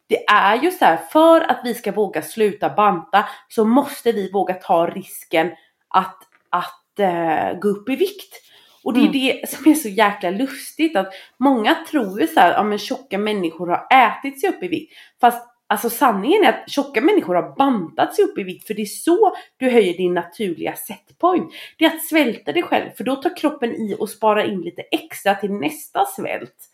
det 0.08 0.26
är 0.26 0.64
ju 0.64 0.72
så 0.72 0.86
här, 0.86 0.98
för 0.98 1.42
att 1.42 1.62
vi 1.64 1.74
ska 1.74 1.92
våga 1.92 2.22
sluta 2.22 2.70
banta 2.70 3.26
så 3.50 3.66
måste 3.66 4.12
vi 4.12 4.32
våga 4.32 4.54
ta 4.54 4.88
risken 4.88 5.52
att, 5.88 6.18
att 6.50 7.00
uh, 7.00 7.60
gå 7.60 7.68
upp 7.68 7.90
i 7.90 7.96
vikt. 7.96 8.49
Och 8.84 8.94
det 8.94 9.00
är 9.00 9.08
mm. 9.08 9.12
det 9.12 9.50
som 9.50 9.72
är 9.72 9.76
så 9.76 9.90
jäkla 9.90 10.30
lustigt 10.30 10.96
att 10.96 11.14
många 11.38 11.76
tror 11.92 12.22
ju 12.22 12.28
såhär, 12.28 12.54
ja 12.54 12.64
men 12.64 12.78
tjocka 12.78 13.18
människor 13.18 13.68
har 13.68 13.88
ätit 13.92 14.42
sig 14.42 14.50
upp 14.50 14.64
i 14.64 14.68
vikt. 14.68 14.94
Fast 15.22 15.48
alltså 15.68 15.90
sanningen 15.90 16.44
är 16.44 16.50
att 16.50 16.70
tjocka 16.70 17.02
människor 17.02 17.36
har 17.36 17.56
bantat 17.56 18.16
sig 18.16 18.26
upp 18.26 18.38
i 18.38 18.44
vikt 18.44 18.68
för 18.68 18.74
det 18.74 18.82
är 18.82 18.86
så 18.86 19.36
du 19.58 19.70
höjer 19.70 19.98
din 19.98 20.14
naturliga 20.14 20.76
setpoint. 20.76 21.54
Det 21.78 21.86
är 21.86 21.90
att 21.90 22.06
svälta 22.06 22.52
dig 22.52 22.64
själv 22.64 22.90
för 22.98 23.04
då 23.04 23.16
tar 23.16 23.38
kroppen 23.38 23.76
i 23.76 23.96
och 24.00 24.10
sparar 24.10 24.44
in 24.44 24.62
lite 24.62 24.82
extra 24.82 25.36
till 25.36 25.52
nästa 25.52 26.06
svält. 26.06 26.70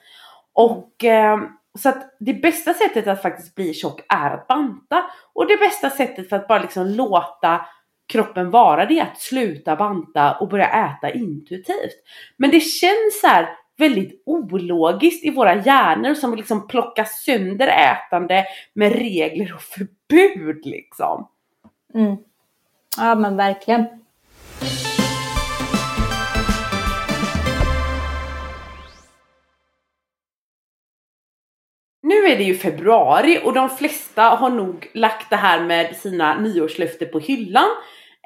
Och 0.54 1.04
eh, 1.04 1.40
så 1.80 1.90
att 1.90 2.16
det 2.20 2.34
bästa 2.34 2.74
sättet 2.74 3.08
att 3.08 3.22
faktiskt 3.22 3.56
bli 3.56 3.74
tjock 3.74 4.02
är 4.10 4.32
att 4.32 4.48
banta. 4.48 5.04
Och 5.34 5.48
det 5.48 5.58
bästa 5.58 5.90
sättet 5.90 6.30
för 6.30 6.36
att 6.36 6.48
bara 6.48 6.62
liksom 6.62 6.88
låta 6.88 7.66
kroppen 8.08 8.52
vara 8.52 8.86
det 8.86 9.02
att 9.02 9.20
sluta 9.20 9.76
banta 9.76 10.38
och 10.38 10.50
börja 10.50 10.68
äta 10.68 11.14
intuitivt. 11.14 12.04
Men 12.38 12.52
det 12.52 12.60
känns 12.60 13.22
så 13.22 13.28
här 13.28 13.50
väldigt 13.78 14.24
ologiskt 14.26 15.26
i 15.26 15.30
våra 15.30 15.56
hjärnor 15.56 16.14
som 16.14 16.36
liksom 16.36 16.68
plockar 16.68 17.04
sönder 17.04 17.68
ätande 17.68 18.46
med 18.74 18.92
regler 18.92 19.54
och 19.54 19.62
förbud 19.62 20.66
liksom. 20.66 21.28
Mm. 21.94 22.16
Ja 22.98 23.16
men 23.16 23.38
verkligen. 23.38 23.86
Nu 32.16 32.26
är 32.32 32.38
det 32.38 32.44
ju 32.44 32.56
februari 32.56 33.40
och 33.44 33.54
de 33.54 33.70
flesta 33.70 34.24
har 34.24 34.50
nog 34.50 34.88
lagt 34.94 35.30
det 35.30 35.36
här 35.36 35.64
med 35.64 35.96
sina 35.96 36.40
nyårslöften 36.40 37.08
på 37.12 37.20
hyllan. 37.20 37.66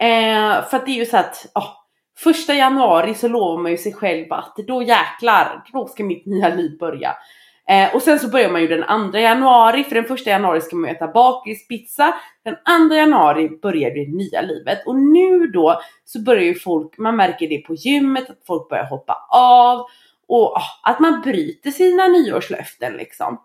Eh, 0.01 0.69
för 0.69 0.77
att 0.77 0.85
det 0.85 0.91
är 0.91 0.95
ju 0.95 1.05
så 1.05 1.17
att 1.17 1.51
oh, 1.55 1.67
första 2.17 2.53
januari 2.53 3.13
så 3.13 3.27
lovar 3.27 3.61
man 3.61 3.71
ju 3.71 3.77
sig 3.77 3.93
själv 3.93 4.33
att 4.33 4.55
då 4.67 4.83
jäklar, 4.83 5.63
då 5.73 5.87
ska 5.87 6.03
mitt 6.03 6.25
nya 6.25 6.55
liv 6.55 6.77
börja. 6.77 7.15
Eh, 7.69 7.95
och 7.95 8.01
sen 8.01 8.19
så 8.19 8.29
börjar 8.29 8.49
man 8.49 8.61
ju 8.61 8.67
den 8.67 8.83
andra 8.83 9.19
januari, 9.19 9.83
för 9.83 9.95
den 9.95 10.05
första 10.05 10.29
januari 10.29 10.61
ska 10.61 10.75
man 10.75 10.89
äta 10.89 11.07
bakispizza. 11.07 12.13
Den 12.43 12.55
andra 12.65 12.95
januari 12.95 13.49
börjar 13.61 13.91
det 13.91 14.17
nya 14.17 14.41
livet 14.41 14.87
och 14.87 14.95
nu 14.95 15.47
då 15.47 15.81
så 16.05 16.21
börjar 16.21 16.43
ju 16.43 16.55
folk, 16.55 16.97
man 16.97 17.15
märker 17.15 17.47
det 17.47 17.57
på 17.57 17.75
gymmet, 17.75 18.29
att 18.29 18.45
folk 18.47 18.69
börjar 18.69 18.85
hoppa 18.85 19.27
av 19.31 19.85
och 20.27 20.55
oh, 20.55 20.63
att 20.83 20.99
man 20.99 21.21
bryter 21.21 21.71
sina 21.71 22.07
nyårslöften 22.07 22.93
liksom. 22.93 23.37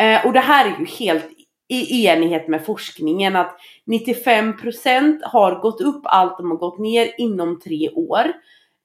Eh, 0.00 0.26
och 0.26 0.32
det 0.32 0.40
här 0.40 0.66
är 0.66 0.78
ju 0.78 0.86
helt 0.86 1.30
i 1.68 2.06
enighet 2.06 2.48
med 2.48 2.64
forskningen 2.64 3.36
att 3.36 3.56
95% 3.86 5.20
har 5.24 5.60
gått 5.60 5.80
upp 5.80 6.02
allt 6.04 6.38
de 6.38 6.50
har 6.50 6.58
gått 6.58 6.78
ner 6.78 7.12
inom 7.18 7.60
tre 7.60 7.90
år. 7.90 8.32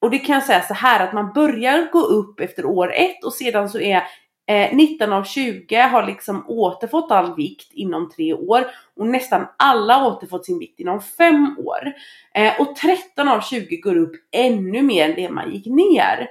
Och 0.02 0.10
det 0.10 0.20
kan 0.20 0.36
jag 0.36 0.44
säga 0.44 0.62
så 0.62 0.74
här 0.74 1.08
att 1.08 1.14
man 1.14 1.34
börjar 1.34 1.92
gå 1.92 2.00
upp 2.00 2.40
efter 2.40 2.66
år 2.66 2.94
ett 2.94 3.24
och 3.24 3.34
sedan 3.34 3.70
så 3.70 3.80
är 3.80 4.04
eh, 4.48 4.76
19 4.76 5.14
av 5.14 5.24
20 5.24 5.76
har 5.76 6.06
liksom 6.06 6.46
återfått 6.48 7.12
all 7.12 7.36
vikt 7.36 7.74
inom 7.74 8.10
tre 8.10 8.34
år 8.34 8.66
och 8.96 9.08
nästan 9.08 9.48
alla 9.58 9.94
har 9.94 10.12
återfått 10.12 10.46
sin 10.46 10.60
vikt 10.60 10.80
inom 10.80 11.02
fem 11.02 11.56
år. 11.60 11.94
Eh, 12.34 12.62
och 12.62 12.76
13 12.76 13.28
av 13.28 13.42
20 13.42 13.78
går 13.78 13.98
upp 13.98 14.16
ännu 14.32 14.82
mer 14.82 15.10
än 15.10 15.16
det 15.16 15.30
man 15.30 15.52
gick 15.52 15.66
ner. 15.66 16.30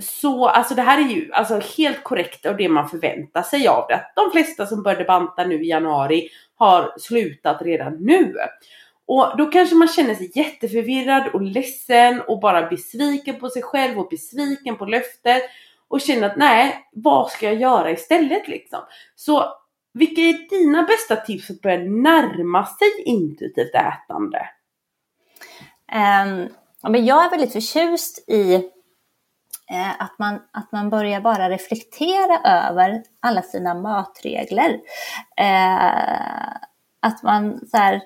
Så 0.00 0.46
alltså 0.46 0.74
det 0.74 0.82
här 0.82 0.98
är 0.98 1.08
ju 1.08 1.32
alltså 1.32 1.60
helt 1.76 2.04
korrekt 2.04 2.46
av 2.46 2.56
det 2.56 2.68
man 2.68 2.88
förväntar 2.88 3.42
sig 3.42 3.68
av 3.68 3.86
det. 3.88 4.04
De 4.16 4.30
flesta 4.30 4.66
som 4.66 4.82
började 4.82 5.04
banta 5.04 5.44
nu 5.44 5.64
i 5.64 5.68
januari 5.68 6.28
har 6.54 6.94
slutat 6.98 7.62
redan 7.62 7.96
nu. 8.00 8.34
Och 9.06 9.36
då 9.38 9.46
kanske 9.46 9.74
man 9.74 9.88
känner 9.88 10.14
sig 10.14 10.30
jätteförvirrad 10.34 11.28
och 11.28 11.42
ledsen 11.42 12.20
och 12.20 12.40
bara 12.40 12.68
besviken 12.68 13.40
på 13.40 13.48
sig 13.48 13.62
själv 13.62 13.98
och 13.98 14.08
besviken 14.08 14.76
på 14.76 14.84
löftet. 14.84 15.42
Och 15.88 16.00
känner 16.00 16.30
att 16.30 16.36
nej, 16.36 16.88
vad 16.92 17.30
ska 17.30 17.46
jag 17.46 17.60
göra 17.60 17.90
istället 17.90 18.48
liksom? 18.48 18.80
Så 19.16 19.44
vilka 19.92 20.20
är 20.20 20.48
dina 20.50 20.82
bästa 20.82 21.16
tips 21.16 21.46
för 21.46 21.54
att 21.54 21.60
börja 21.60 21.78
närma 21.78 22.66
sig 22.66 22.88
intuitivt 23.04 23.74
ätande? 23.74 24.48
Um, 25.92 26.48
men 26.92 27.06
jag 27.06 27.24
är 27.24 27.30
väldigt 27.30 27.52
förtjust 27.52 28.28
i 28.28 28.70
Eh, 29.70 30.02
att, 30.02 30.18
man, 30.18 30.34
att 30.52 30.72
man 30.72 30.90
börjar 30.90 31.20
bara 31.20 31.50
reflektera 31.50 32.38
över 32.44 33.02
alla 33.20 33.42
sina 33.42 33.74
matregler. 33.74 34.80
Eh, 35.36 36.56
att 37.00 37.22
man 37.22 37.60
så 37.70 37.76
här, 37.76 38.02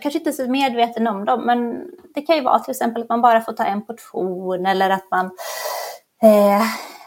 kanske 0.00 0.18
inte 0.18 0.30
är 0.30 0.32
så 0.32 0.50
medveten 0.50 1.06
om 1.06 1.24
dem, 1.24 1.46
men 1.46 1.90
det 2.14 2.22
kan 2.22 2.36
ju 2.36 2.42
vara 2.42 2.58
till 2.58 2.70
exempel 2.70 3.02
att 3.02 3.08
man 3.08 3.22
bara 3.22 3.40
får 3.40 3.52
ta 3.52 3.64
en 3.64 3.86
portion 3.86 4.66
eller 4.66 4.90
att 4.90 5.10
man 5.10 5.26
eh, 6.22 6.62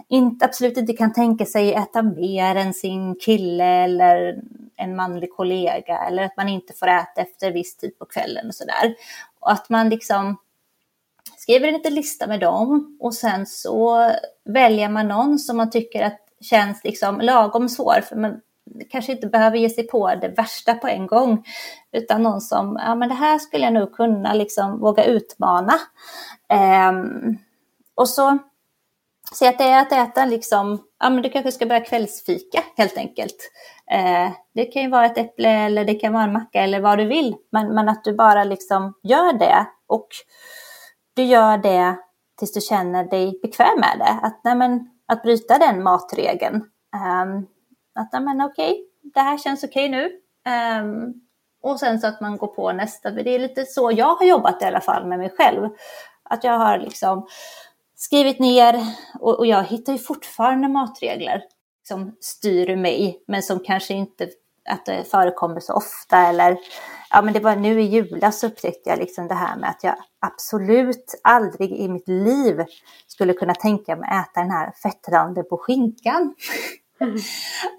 inte, 0.07 0.45
absolut 0.45 0.77
inte 0.77 0.93
kan 0.93 1.13
tänka 1.13 1.45
sig 1.45 1.73
äta 1.73 2.01
mer 2.01 2.55
än 2.55 2.73
sin 2.73 3.15
kille 3.15 3.65
eller 3.65 4.41
en 4.77 4.95
manlig 4.95 5.31
kollega 5.31 5.97
eller 5.97 6.23
att 6.23 6.37
man 6.37 6.49
inte 6.49 6.73
får 6.73 6.87
äta 6.87 7.21
efter 7.21 7.51
viss 7.51 7.77
tid 7.77 7.99
på 7.99 8.05
kvällen 8.05 8.47
och 8.47 8.55
sådär. 8.55 8.95
Och 9.39 9.51
att 9.51 9.69
man 9.69 9.89
liksom 9.89 10.37
skriver 11.45 11.67
en 11.67 11.73
liten 11.73 11.93
lista 11.93 12.27
med 12.27 12.39
dem 12.39 12.97
och 12.99 13.13
sen 13.13 13.45
så 13.45 14.11
väljer 14.45 14.89
man 14.89 15.07
någon 15.07 15.39
som 15.39 15.57
man 15.57 15.69
tycker 15.69 16.03
att 16.03 16.19
känns 16.41 16.83
liksom 16.83 17.21
lagom 17.21 17.69
svår. 17.69 18.01
För 18.01 18.15
man 18.15 18.41
kanske 18.89 19.11
inte 19.11 19.27
behöver 19.27 19.57
ge 19.57 19.69
sig 19.69 19.87
på 19.87 20.15
det 20.15 20.27
värsta 20.27 20.73
på 20.73 20.87
en 20.87 21.07
gång. 21.07 21.45
Utan 21.91 22.23
någon 22.23 22.41
som, 22.41 22.79
ja 22.85 22.95
men 22.95 23.09
det 23.09 23.15
här 23.15 23.39
skulle 23.39 23.63
jag 23.63 23.73
nog 23.73 23.93
kunna 23.93 24.33
liksom 24.33 24.79
våga 24.79 25.03
utmana. 25.03 25.73
Um, 26.89 27.37
och 27.95 28.09
så 28.09 28.37
se 29.33 29.47
att 29.47 29.57
det 29.57 29.63
är 29.63 29.81
att 29.81 29.91
äta 29.91 30.25
liksom, 30.25 30.83
ja 30.99 31.09
men 31.09 31.21
du 31.21 31.29
kanske 31.29 31.51
ska 31.51 31.65
börja 31.65 31.85
kvällsfika 31.85 32.63
helt 32.77 32.97
enkelt. 32.97 33.51
Uh, 33.93 34.31
det 34.53 34.65
kan 34.65 34.81
ju 34.81 34.89
vara 34.89 35.05
ett 35.05 35.17
äpple 35.17 35.49
eller 35.49 35.85
det 35.85 35.95
kan 35.95 36.13
vara 36.13 36.23
en 36.23 36.33
macka 36.33 36.63
eller 36.63 36.79
vad 36.79 36.97
du 36.97 37.05
vill. 37.05 37.35
Men, 37.51 37.75
men 37.75 37.89
att 37.89 38.03
du 38.03 38.13
bara 38.13 38.43
liksom 38.43 38.93
gör 39.03 39.33
det 39.33 39.65
och 39.87 40.07
du 41.15 41.23
gör 41.23 41.57
det 41.57 41.97
tills 42.39 42.53
du 42.53 42.61
känner 42.61 43.03
dig 43.03 43.39
bekväm 43.41 43.79
med 43.79 43.99
det. 43.99 44.27
Att, 44.27 44.41
nej, 44.43 44.55
men, 44.55 44.89
att 45.07 45.23
bryta 45.23 45.57
den 45.57 45.83
matregeln. 45.83 46.55
Um, 46.55 47.47
att 47.95 48.13
nej, 48.13 48.21
men, 48.21 48.41
okej, 48.41 48.71
okay, 48.71 49.11
det 49.13 49.19
här 49.19 49.37
känns 49.37 49.63
okej 49.63 49.89
okay 49.89 50.01
nu. 50.01 50.09
Um, 50.79 51.13
och 51.63 51.79
sen 51.79 51.99
så 51.99 52.07
att 52.07 52.21
man 52.21 52.37
går 52.37 52.47
på 52.47 52.71
nästa. 52.71 53.11
Det 53.11 53.35
är 53.35 53.39
lite 53.39 53.65
så 53.65 53.91
jag 53.91 54.15
har 54.15 54.25
jobbat 54.25 54.61
i 54.61 54.65
alla 54.65 54.81
fall 54.81 55.07
med 55.07 55.19
mig 55.19 55.33
själv. 55.37 55.69
Att 56.23 56.43
jag 56.43 56.59
har 56.59 56.77
liksom 56.77 57.27
skrivit 57.95 58.39
ner 58.39 58.85
och, 59.19 59.39
och 59.39 59.45
jag 59.45 59.63
hittar 59.63 59.93
ju 59.93 59.99
fortfarande 59.99 60.67
matregler 60.67 61.43
som 61.87 62.15
styr 62.19 62.75
mig, 62.75 63.23
men 63.27 63.43
som 63.43 63.59
kanske 63.59 63.93
inte 63.93 64.27
att 64.69 64.85
det 64.85 65.11
förekommer 65.11 65.59
så 65.59 65.73
ofta 65.73 66.17
eller 66.17 66.57
ja 67.15 67.21
men 67.21 67.33
det 67.33 67.39
var 67.39 67.55
nu 67.55 67.81
i 67.81 67.85
julas 67.85 68.43
upptäckte 68.43 68.89
jag 68.89 68.99
liksom 68.99 69.27
det 69.27 69.35
här 69.35 69.57
med 69.57 69.69
att 69.69 69.83
jag 69.83 69.95
absolut 70.25 71.19
aldrig 71.23 71.71
i 71.71 71.89
mitt 71.89 72.07
liv 72.07 72.65
skulle 73.07 73.33
kunna 73.33 73.53
tänka 73.53 73.95
mig 73.95 74.09
äta 74.09 74.41
den 74.41 74.51
här 74.51 74.71
fettranden 74.83 75.43
på 75.49 75.57
skinkan. 75.57 76.35
Mm. 76.99 77.17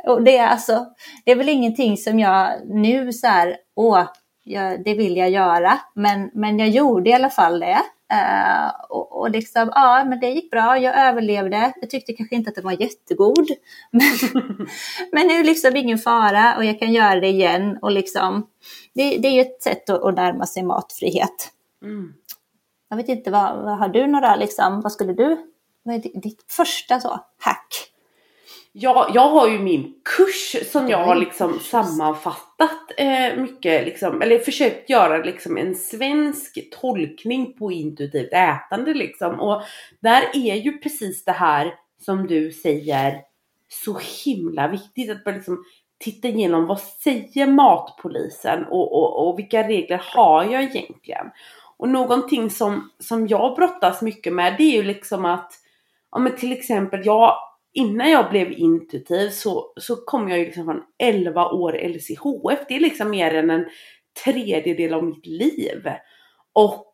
och 0.06 0.22
det 0.22 0.36
är 0.36 0.46
alltså, 0.46 0.86
det 1.24 1.30
är 1.30 1.36
väl 1.36 1.48
ingenting 1.48 1.96
som 1.96 2.18
jag 2.18 2.66
nu 2.66 3.12
så 3.12 3.26
här, 3.26 3.56
åh, 3.76 4.04
jag, 4.44 4.84
det 4.84 4.94
vill 4.94 5.16
jag 5.16 5.30
göra, 5.30 5.78
men, 5.94 6.30
men 6.34 6.58
jag 6.58 6.68
gjorde 6.68 7.10
i 7.10 7.12
alla 7.12 7.30
fall 7.30 7.60
det. 7.60 7.82
Uh, 8.12 8.70
och, 8.88 9.20
och, 9.20 9.30
liksom, 9.30 9.70
ja, 9.74 10.04
men 10.04 10.20
det 10.20 10.30
gick 10.30 10.50
bra, 10.50 10.78
jag 10.78 10.98
överlevde. 10.98 11.72
Jag 11.80 11.90
tyckte 11.90 12.12
kanske 12.12 12.36
inte 12.36 12.48
att 12.48 12.54
den 12.54 12.64
var 12.64 12.82
jättegod. 12.82 13.48
Men, 13.90 14.32
men 15.12 15.26
nu 15.26 15.34
är 15.34 15.44
liksom 15.44 15.76
ingen 15.76 15.98
fara 15.98 16.56
och 16.56 16.64
jag 16.64 16.78
kan 16.78 16.92
göra 16.92 17.20
det 17.20 17.28
igen. 17.28 17.78
Och 17.82 17.90
liksom, 17.90 18.46
det, 18.94 19.18
det 19.18 19.28
är 19.28 19.32
ju 19.32 19.40
ett 19.40 19.62
sätt 19.62 19.90
att, 19.90 20.02
att 20.04 20.14
närma 20.14 20.46
sig 20.46 20.62
matfrihet. 20.62 21.52
Mm. 21.82 22.12
Jag 22.88 22.96
vet 22.96 23.08
inte, 23.08 23.30
vad, 23.30 23.56
vad, 23.62 23.78
har 23.78 23.88
du 23.88 24.06
några, 24.06 24.36
liksom, 24.36 24.80
vad 24.80 24.92
skulle 24.92 25.12
du, 25.12 25.38
vad 25.82 25.94
är 25.94 26.20
ditt 26.20 26.44
första 26.48 27.00
så, 27.00 27.20
hack? 27.38 27.95
Ja, 28.78 29.10
jag 29.14 29.28
har 29.28 29.48
ju 29.48 29.58
min 29.58 29.94
kurs 30.16 30.56
som 30.72 30.88
jag 30.88 31.04
har 31.04 31.16
liksom 31.16 31.60
sammanfattat 31.60 32.92
eh, 32.96 33.36
mycket, 33.36 33.84
liksom, 33.84 34.22
eller 34.22 34.38
försökt 34.38 34.90
göra 34.90 35.24
liksom 35.24 35.56
en 35.56 35.74
svensk 35.74 36.58
tolkning 36.80 37.52
på 37.58 37.72
intuitivt 37.72 38.32
ätande 38.32 38.94
liksom. 38.94 39.40
Och 39.40 39.62
där 40.00 40.22
är 40.34 40.54
ju 40.54 40.78
precis 40.78 41.24
det 41.24 41.32
här 41.32 41.74
som 42.00 42.26
du 42.26 42.52
säger 42.52 43.20
så 43.68 43.98
himla 44.24 44.68
viktigt 44.68 45.10
att 45.10 45.24
bara 45.24 45.34
liksom 45.34 45.64
titta 45.98 46.28
igenom 46.28 46.66
vad 46.66 46.80
säger 46.80 47.46
matpolisen 47.46 48.64
och, 48.64 48.92
och, 48.92 49.28
och 49.28 49.38
vilka 49.38 49.68
regler 49.68 50.02
har 50.14 50.44
jag 50.44 50.62
egentligen? 50.62 51.26
Och 51.76 51.88
någonting 51.88 52.50
som, 52.50 52.90
som 52.98 53.26
jag 53.28 53.56
brottas 53.56 54.02
mycket 54.02 54.32
med 54.32 54.54
det 54.58 54.64
är 54.64 54.76
ju 54.76 54.82
liksom 54.82 55.24
att, 55.24 55.52
ja 56.12 56.18
men 56.18 56.36
till 56.36 56.52
exempel 56.52 57.00
jag 57.04 57.36
innan 57.76 58.10
jag 58.10 58.30
blev 58.30 58.52
intuitiv 58.52 59.28
så, 59.28 59.72
så 59.76 59.96
kom 59.96 60.28
jag 60.28 60.38
ju 60.38 60.44
liksom 60.44 60.64
från 60.64 60.82
11 60.98 61.48
år 61.48 61.72
LCHF. 61.88 62.58
Det 62.68 62.76
är 62.76 62.80
liksom 62.80 63.10
mer 63.10 63.34
än 63.34 63.50
en 63.50 63.64
tredjedel 64.24 64.94
av 64.94 65.04
mitt 65.04 65.26
liv. 65.26 65.88
Och 66.52 66.92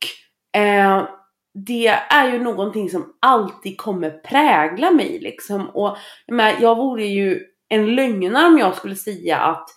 eh, 0.61 1.09
det 1.55 1.87
är 1.87 2.33
ju 2.33 2.39
någonting 2.39 2.91
som 2.91 3.16
alltid 3.20 3.78
kommer 3.78 4.11
prägla 4.11 4.91
mig 4.91 5.18
liksom. 5.18 5.68
Och 5.68 5.97
jag, 6.26 6.61
jag 6.61 6.76
vore 6.76 7.05
ju 7.05 7.41
en 7.68 7.95
lögnare 7.95 8.47
om 8.47 8.59
jag 8.59 8.76
skulle 8.76 8.97
säga 8.97 9.39
att 9.39 9.68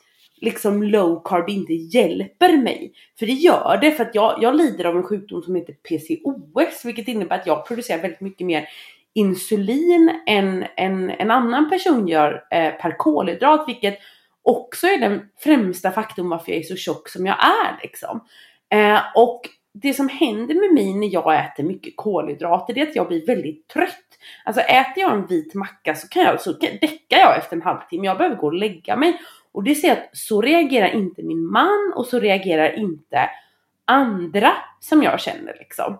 liksom 0.41 0.83
low 0.83 1.21
carb 1.25 1.49
inte 1.49 1.73
hjälper 1.73 2.57
mig. 2.57 2.93
För 3.19 3.25
det 3.25 3.33
gör 3.33 3.77
det 3.81 3.91
för 3.91 4.05
att 4.05 4.15
jag, 4.15 4.37
jag 4.41 4.55
lider 4.55 4.85
av 4.85 4.97
en 4.97 5.03
sjukdom 5.03 5.41
som 5.41 5.55
heter 5.55 5.73
PCOS 5.73 6.85
vilket 6.85 7.07
innebär 7.07 7.39
att 7.39 7.47
jag 7.47 7.67
producerar 7.67 8.01
väldigt 8.01 8.21
mycket 8.21 8.47
mer 8.47 8.67
insulin 9.15 10.19
än 10.27 10.65
en, 10.75 11.09
en 11.09 11.31
annan 11.31 11.69
person 11.69 12.07
gör 12.07 12.43
eh, 12.51 12.71
per 12.71 12.97
kolhydrat 12.97 13.65
vilket 13.67 13.99
också 14.43 14.87
är 14.87 14.97
den 14.97 15.21
främsta 15.37 15.91
faktorn 15.91 16.29
varför 16.29 16.51
jag 16.51 16.59
är 16.59 16.63
så 16.63 16.75
tjock 16.75 17.09
som 17.09 17.25
jag 17.25 17.37
är 17.39 17.79
liksom. 17.81 18.27
Eh, 18.69 18.99
och 19.15 19.41
det 19.73 19.93
som 19.93 20.09
händer 20.09 20.55
med 20.55 20.73
mig 20.73 20.93
när 20.93 21.13
jag 21.13 21.45
äter 21.45 21.63
mycket 21.63 21.93
kolhydrater 21.95 22.73
det 22.73 22.81
är 22.81 22.87
att 22.87 22.95
jag 22.95 23.07
blir 23.07 23.25
väldigt 23.25 23.67
trött. 23.67 24.05
Alltså 24.45 24.61
äter 24.61 25.03
jag 25.03 25.13
en 25.13 25.27
vit 25.27 25.53
macka 25.53 25.95
så 25.95 26.07
kan 26.07 26.23
jag, 26.23 26.41
så 26.41 26.51
däckar 26.51 27.17
jag 27.17 27.37
efter 27.37 27.55
en 27.55 27.61
halvtimme. 27.61 28.05
Jag 28.05 28.17
behöver 28.17 28.35
gå 28.35 28.47
och 28.47 28.53
lägga 28.53 28.95
mig. 28.95 29.21
Och 29.51 29.63
det 29.63 29.75
ser 29.75 29.87
jag 29.87 29.97
att 29.97 30.17
så 30.17 30.41
reagerar 30.41 30.95
inte 30.95 31.23
min 31.23 31.51
man 31.51 31.93
och 31.95 32.05
så 32.05 32.19
reagerar 32.19 32.79
inte 32.79 33.29
andra 33.85 34.51
som 34.79 35.03
jag 35.03 35.19
känner 35.19 35.55
liksom. 35.59 35.97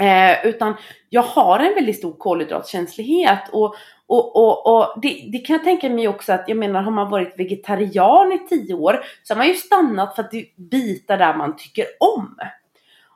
Eh, 0.00 0.46
utan 0.46 0.74
jag 1.10 1.22
har 1.22 1.58
en 1.58 1.74
väldigt 1.74 1.98
stor 1.98 2.12
kolhydratkänslighet 2.12 3.48
och, 3.52 3.74
och, 4.06 4.36
och, 4.36 4.66
och 4.66 5.00
det, 5.02 5.28
det, 5.32 5.38
kan 5.38 5.56
jag 5.56 5.64
tänka 5.64 5.88
mig 5.88 6.08
också 6.08 6.32
att, 6.32 6.44
jag 6.48 6.56
menar 6.56 6.82
har 6.82 6.90
man 6.90 7.10
varit 7.10 7.38
vegetarian 7.38 8.32
i 8.32 8.48
tio 8.48 8.74
år 8.74 9.04
så 9.22 9.34
har 9.34 9.38
man 9.38 9.48
ju 9.48 9.54
stannat 9.54 10.14
för 10.16 10.22
att 10.22 10.32
bita 10.56 11.16
där 11.16 11.34
man 11.34 11.56
tycker 11.56 11.86
om. 12.00 12.38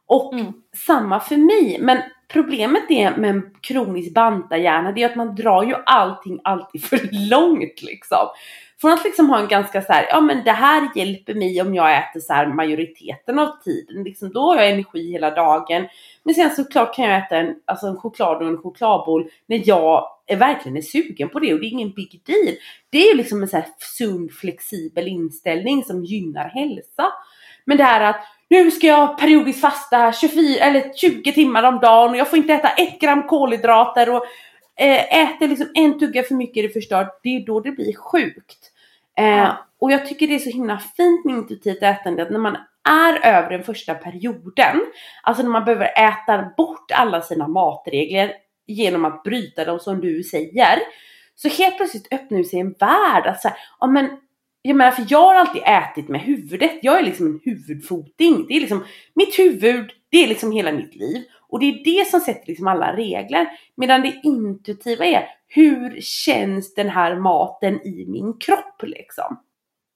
Och 0.07 0.35
mm. 0.35 0.53
samma 0.87 1.21
för 1.21 1.37
mig. 1.37 1.79
Men 1.81 1.99
problemet 2.33 2.91
är 2.91 3.17
med 3.17 3.31
en 3.31 3.51
kronisk 3.61 4.15
bantarhjärna, 4.15 4.93
det 4.93 5.03
är 5.03 5.09
att 5.09 5.17
man 5.17 5.35
drar 5.35 5.63
ju 5.63 5.75
allting 5.87 6.41
alltid 6.45 6.85
för 6.85 7.31
långt 7.31 7.83
liksom. 7.83 8.29
Från 8.81 8.93
att 8.93 9.05
liksom 9.05 9.31
ha 9.31 9.41
en 9.41 9.49
ganska 9.49 9.83
så 9.83 9.93
här, 9.93 10.07
ja 10.11 10.21
men 10.21 10.45
det 10.45 10.53
här 10.53 10.89
hjälper 10.95 11.35
mig 11.35 11.63
om 11.63 11.75
jag 11.75 11.99
äter 11.99 12.21
så 12.21 12.33
här 12.33 12.47
majoriteten 12.47 13.39
av 13.39 13.63
tiden. 13.65 14.05
Liksom, 14.05 14.33
då 14.33 14.41
har 14.41 14.57
jag 14.57 14.71
energi 14.71 15.13
hela 15.13 15.31
dagen. 15.31 15.89
Men 16.23 16.35
sen 16.35 16.51
såklart 16.51 16.95
kan 16.95 17.05
jag 17.05 17.19
äta 17.19 17.37
en, 17.37 17.55
alltså 17.65 17.87
en 17.87 17.97
choklad 17.97 18.43
och 18.43 18.49
en 18.49 18.59
chokladboll 18.59 19.29
när 19.47 19.63
jag 19.65 20.09
är 20.27 20.37
verkligen 20.37 20.77
är 20.77 20.83
sugen 20.83 21.29
på 21.29 21.39
det 21.39 21.55
och 21.55 21.61
det 21.61 21.67
är 21.67 21.71
ingen 21.71 21.93
big 21.93 22.23
deal. 22.27 22.57
Det 22.91 22.99
är 22.99 23.11
ju 23.11 23.17
liksom 23.17 23.43
en 23.43 23.49
så 23.49 23.57
här 23.57 23.67
sund 23.99 24.33
flexibel 24.33 25.09
inställning 25.09 25.85
som 25.85 26.05
gynnar 26.05 26.49
hälsa. 26.49 27.13
Men 27.65 27.77
det 27.77 27.85
här 27.85 28.01
att 28.11 28.25
nu 28.53 28.71
ska 28.71 28.87
jag 28.87 29.19
periodiskt 29.19 29.61
fasta 29.61 30.13
24 30.13 30.65
eller 30.65 30.93
20 30.95 31.33
timmar 31.33 31.63
om 31.63 31.81
dagen 31.81 32.11
och 32.11 32.17
jag 32.17 32.31
får 32.31 32.39
inte 32.39 32.55
äta 32.55 32.69
ett 32.69 33.01
gram 33.01 33.23
kolhydrater 33.23 34.11
och 34.11 34.25
eh, 34.77 35.19
äter 35.23 35.49
liksom 35.49 35.71
en 35.75 35.99
tugga 35.99 36.23
för 36.23 36.35
mycket 36.35 36.57
är 36.57 36.63
det 36.69 36.73
förstört. 36.73 37.21
Det 37.23 37.37
är 37.37 37.47
då 37.47 37.61
det 37.61 37.71
blir 37.71 37.97
sjukt. 37.97 38.73
Eh, 39.19 39.53
och 39.81 39.93
jag 39.93 40.07
tycker 40.07 40.29
det 40.29 40.35
är 40.35 40.39
så 40.39 40.51
himla 40.51 40.79
fint 40.79 41.25
med 41.25 41.35
intuitivt 41.35 41.83
ätande 41.83 42.23
att 42.23 42.31
när 42.31 42.39
man 42.39 42.57
är 42.89 43.27
över 43.27 43.51
den 43.51 43.63
första 43.63 43.95
perioden, 43.95 44.81
alltså 45.23 45.43
när 45.43 45.51
man 45.51 45.65
behöver 45.65 45.99
äta 45.99 46.51
bort 46.57 46.91
alla 46.95 47.21
sina 47.21 47.49
matregler 47.49 48.33
genom 48.67 49.05
att 49.05 49.23
bryta 49.23 49.65
dem 49.65 49.81
som 49.81 50.01
du 50.01 50.23
säger, 50.23 50.79
så 51.35 51.49
helt 51.49 51.77
plötsligt 51.77 52.13
öppnar 52.13 52.43
sig 52.43 52.61
en 52.61 52.73
värld 52.73 53.27
att 53.27 53.43
säga, 53.43 53.57
ja 53.81 53.87
men 53.87 54.11
jag 54.63 54.77
menar 54.77 54.91
alltså, 54.91 55.03
för 55.03 55.13
jag 55.13 55.27
har 55.27 55.35
alltid 55.35 55.63
ätit 55.67 56.09
med 56.09 56.21
huvudet. 56.21 56.73
Jag 56.83 56.99
är 56.99 57.03
liksom 57.03 57.27
en 57.27 57.41
huvudfoting. 57.45 58.47
Det 58.49 58.57
är 58.57 58.61
liksom 58.61 58.85
mitt 59.15 59.39
huvud, 59.39 59.91
det 60.11 60.25
är 60.25 60.29
liksom 60.29 60.53
hela 60.53 60.73
mitt 60.73 60.95
liv. 60.95 61.25
Och 61.49 61.61
det 61.61 61.67
är 61.67 61.85
det 61.85 62.11
som 62.11 62.21
sätter 62.21 62.47
liksom 62.47 62.69
alla 62.69 62.97
regler. 62.97 63.49
Medan 63.75 64.03
det 64.03 64.21
intuitiva 64.23 65.05
är, 65.05 65.29
hur 65.49 66.01
känns 66.01 66.75
den 66.75 66.89
här 66.89 67.17
maten 67.17 67.87
i 67.87 68.07
min 68.09 68.39
kropp 68.39 68.83
liksom? 68.83 69.41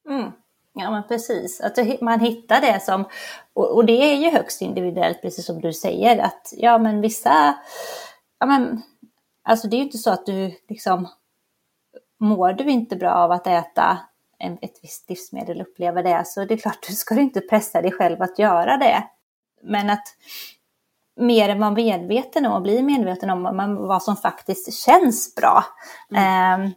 Mm. 0.08 0.30
Ja 0.78 0.90
men 0.90 1.02
precis, 1.08 1.60
att 1.60 2.00
man 2.00 2.20
hittar 2.20 2.60
det 2.60 2.82
som, 2.82 3.04
och, 3.52 3.86
det 3.86 3.92
är 3.92 4.16
ju 4.16 4.30
högst 4.30 4.62
individuellt 4.62 5.22
precis 5.22 5.46
som 5.46 5.60
du 5.60 5.72
säger, 5.72 6.18
att 6.18 6.52
ja 6.56 6.78
men 6.78 7.00
vissa, 7.00 7.54
ja 8.38 8.46
men, 8.46 8.82
alltså 9.42 9.68
det 9.68 9.76
är 9.76 9.78
ju 9.78 9.84
inte 9.84 9.98
så 9.98 10.10
att 10.10 10.26
du 10.26 10.52
liksom, 10.68 11.08
mår 12.20 12.52
du 12.52 12.64
inte 12.64 12.96
bra 12.96 13.10
av 13.10 13.32
att 13.32 13.46
äta 13.46 13.98
en, 14.38 14.58
ett 14.62 14.78
visst 14.82 15.08
livsmedel, 15.08 15.60
uppleva 15.60 16.02
det, 16.02 16.26
så 16.26 16.44
det 16.44 16.54
är 16.54 16.58
klart, 16.58 16.86
du 16.88 16.94
ska 16.94 17.20
inte 17.20 17.40
pressa 17.40 17.82
dig 17.82 17.92
själv 17.92 18.22
att 18.22 18.38
göra 18.38 18.76
det. 18.76 19.04
Men 19.62 19.90
att 19.90 20.06
mer 21.16 21.48
än 21.48 21.60
vara 21.60 21.70
medveten 21.70 22.46
om 22.46 22.52
och 22.52 22.62
bli 22.62 22.82
medveten 22.82 23.30
om 23.30 23.76
vad 23.88 24.02
som 24.02 24.16
faktiskt 24.16 24.74
känns 24.74 25.34
bra. 25.34 25.64
Mm. 26.10 26.62
Eh, 26.62 26.70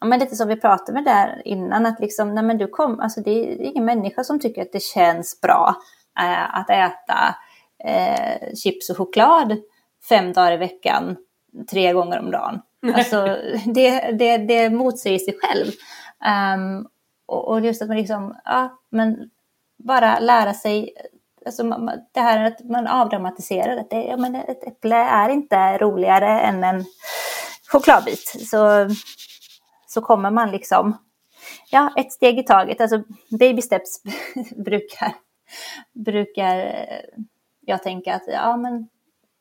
men 0.00 0.18
lite 0.18 0.36
som 0.36 0.48
vi 0.48 0.56
pratade 0.56 0.92
med 0.92 1.04
där 1.04 1.42
innan, 1.44 1.86
att 1.86 2.00
liksom, 2.00 2.34
nej 2.34 2.44
men 2.44 2.58
du 2.58 2.66
kom, 2.66 3.00
alltså 3.00 3.20
det 3.20 3.30
är 3.30 3.62
ingen 3.62 3.84
människa 3.84 4.24
som 4.24 4.40
tycker 4.40 4.62
att 4.62 4.72
det 4.72 4.82
känns 4.82 5.40
bra 5.40 5.76
eh, 6.20 6.58
att 6.58 6.70
äta 6.70 7.34
eh, 7.84 8.54
chips 8.54 8.90
och 8.90 8.96
choklad 8.96 9.56
fem 10.08 10.32
dagar 10.32 10.52
i 10.52 10.56
veckan, 10.56 11.16
tre 11.70 11.92
gånger 11.92 12.18
om 12.18 12.30
dagen. 12.30 12.60
Alltså, 12.94 13.36
det, 13.66 14.10
det, 14.18 14.36
det 14.38 14.70
motsäger 14.70 15.18
sig 15.18 15.38
själv. 15.42 15.72
Um, 16.26 16.88
och, 17.26 17.48
och, 17.48 17.60
just 17.60 17.82
att 17.82 17.88
man 17.88 17.96
liksom, 17.96 18.36
ja, 18.44 18.78
men 18.90 19.30
bara 19.78 20.18
lära 20.18 20.54
sig 20.54 20.94
Alltså 21.46 21.62
det 22.12 22.20
här 22.20 22.44
att 22.44 22.64
man 22.64 22.86
avdramatiserar 22.86 23.76
att 23.76 23.90
det, 23.90 24.02
ja, 24.02 24.16
men 24.16 24.34
ett 24.34 24.64
äpple 24.64 24.96
är 24.96 25.28
inte 25.28 25.78
roligare 25.78 26.40
än 26.40 26.64
en 26.64 26.84
chokladbit. 27.72 28.46
Så, 28.50 28.88
så 29.86 30.00
kommer 30.00 30.30
man 30.30 30.50
liksom, 30.50 30.96
ja, 31.70 31.92
ett 31.96 32.12
steg 32.12 32.38
i 32.38 32.42
taget. 32.42 32.80
Alltså 32.80 33.02
baby 33.38 33.62
steps 33.62 34.02
brukar, 34.56 35.14
brukar 35.92 36.58
eh, 36.58 37.24
jag 37.60 37.82
tänka 37.82 38.14
att 38.14 38.24
ja, 38.26 38.56
men 38.56 38.88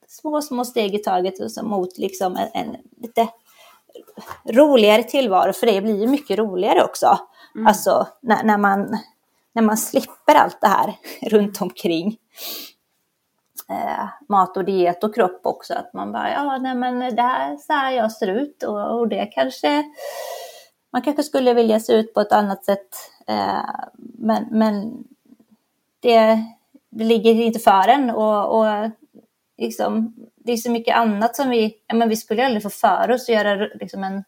små, 0.07 0.41
små 0.41 0.65
steg 0.65 0.95
i 0.95 0.99
taget 0.99 1.63
mot 1.63 1.97
liksom 1.97 2.35
en, 2.35 2.49
en 2.53 2.75
lite 2.97 3.27
roligare 4.45 5.03
tillvaro. 5.03 5.53
För 5.53 5.67
det 5.67 5.81
blir 5.81 6.01
ju 6.01 6.07
mycket 6.07 6.39
roligare 6.39 6.83
också. 6.83 7.19
Mm. 7.55 7.67
Alltså 7.67 8.07
när, 8.21 8.43
när 8.43 8.57
man 8.57 8.97
när 9.53 9.61
man 9.61 9.77
slipper 9.77 10.35
allt 10.35 10.61
det 10.61 10.67
här 10.67 10.95
runt 11.29 11.61
omkring. 11.61 12.17
Eh, 13.69 14.07
mat 14.29 14.57
och 14.57 14.65
diet 14.65 15.03
och 15.03 15.15
kropp 15.15 15.41
också. 15.43 15.73
Att 15.73 15.93
man 15.93 16.11
bara, 16.11 16.31
ja 16.31 16.57
nej 16.57 16.75
men 16.75 17.15
det 17.15 17.21
här 17.21 17.57
så 17.57 17.73
här 17.73 17.91
jag 17.91 18.11
ser 18.11 18.27
ut 18.27 18.63
och, 18.63 18.99
och 18.99 19.07
det 19.07 19.25
kanske, 19.25 19.83
man 20.91 21.01
kanske 21.01 21.23
skulle 21.23 21.53
vilja 21.53 21.79
se 21.79 21.93
ut 21.93 22.13
på 22.13 22.21
ett 22.21 22.31
annat 22.31 22.65
sätt. 22.65 22.95
Eh, 23.27 23.69
men 23.97 24.47
men 24.51 25.03
det, 25.99 26.45
det 26.89 27.03
ligger 27.03 27.33
inte 27.33 27.59
för 27.59 27.87
en 27.87 28.09
och, 28.09 28.59
och 28.59 28.89
liksom, 29.57 30.15
det 30.45 30.51
är 30.51 30.57
så 30.57 30.71
mycket 30.71 30.95
annat 30.95 31.35
som 31.35 31.49
vi, 31.49 31.75
ja, 31.87 31.95
men 31.95 32.09
vi 32.09 32.15
skulle 32.15 32.45
aldrig 32.45 32.63
få 32.63 32.69
för 32.69 33.11
oss 33.11 33.29
att 33.29 33.35
göra 33.35 33.55
liksom 33.55 34.03
en 34.03 34.23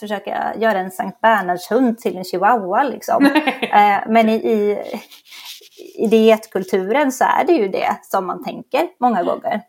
försöka 0.00 0.54
göra 0.58 0.78
en 0.78 0.90
Sankt 0.90 1.20
Bernhardshund 1.20 1.98
till 1.98 2.16
en 2.16 2.24
chihuahua. 2.24 2.82
Liksom. 2.82 3.24
eh, 3.62 3.98
men 4.08 4.28
i, 4.28 4.34
i, 4.34 4.78
i 5.94 6.06
dietkulturen 6.06 7.12
så 7.12 7.24
är 7.24 7.44
det 7.46 7.52
ju 7.52 7.68
det 7.68 7.98
som 8.02 8.26
man 8.26 8.44
tänker 8.44 8.88
många 9.00 9.22
gånger. 9.22 9.62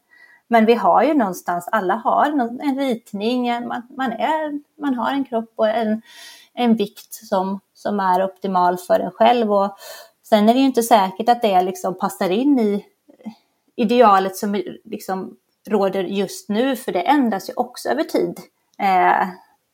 Men 0.48 0.66
vi 0.66 0.74
har 0.74 1.04
ju 1.04 1.14
någonstans, 1.14 1.70
alla 1.72 1.96
har 1.96 2.26
en 2.62 2.80
ritning, 2.80 3.44
man, 3.68 3.82
man, 3.98 4.12
är, 4.12 4.62
man 4.82 4.94
har 4.96 5.12
en 5.12 5.26
kropp 5.26 5.54
och 5.56 5.70
en, 5.70 6.02
en 6.54 6.76
vikt 6.76 7.14
som, 7.14 7.60
som 7.74 8.00
är 8.00 8.24
optimal 8.24 8.78
för 8.78 9.00
en 9.00 9.12
själv. 9.12 9.54
Och 9.54 9.78
sen 10.24 10.50
är 10.50 10.54
det 10.54 10.60
ju 10.60 10.66
inte 10.66 10.84
säkert 10.84 11.30
att 11.30 11.42
det 11.42 11.62
liksom 11.62 11.98
passar 11.98 12.30
in 12.30 12.60
i 12.60 12.86
idealet 13.76 14.36
som 14.36 14.64
liksom 14.84 15.38
råder 15.68 16.04
just 16.04 16.50
nu, 16.50 16.76
för 16.76 16.92
det 16.92 17.02
ändras 17.02 17.50
ju 17.50 17.54
också 17.56 17.90
över 17.90 18.04
tid. 18.04 18.40
Eh, 18.80 19.28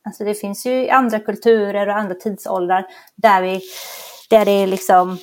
Alltså 0.06 0.24
det 0.24 0.34
finns 0.34 0.66
ju 0.66 0.90
andra 0.90 1.20
kulturer 1.20 1.88
och 1.88 1.96
andra 1.96 2.16
tidsåldrar 2.16 2.86
där, 3.16 3.42
vi, 3.42 3.62
där 4.30 4.46
det 4.46 4.52
är 4.52 4.68
liksom, 4.68 5.18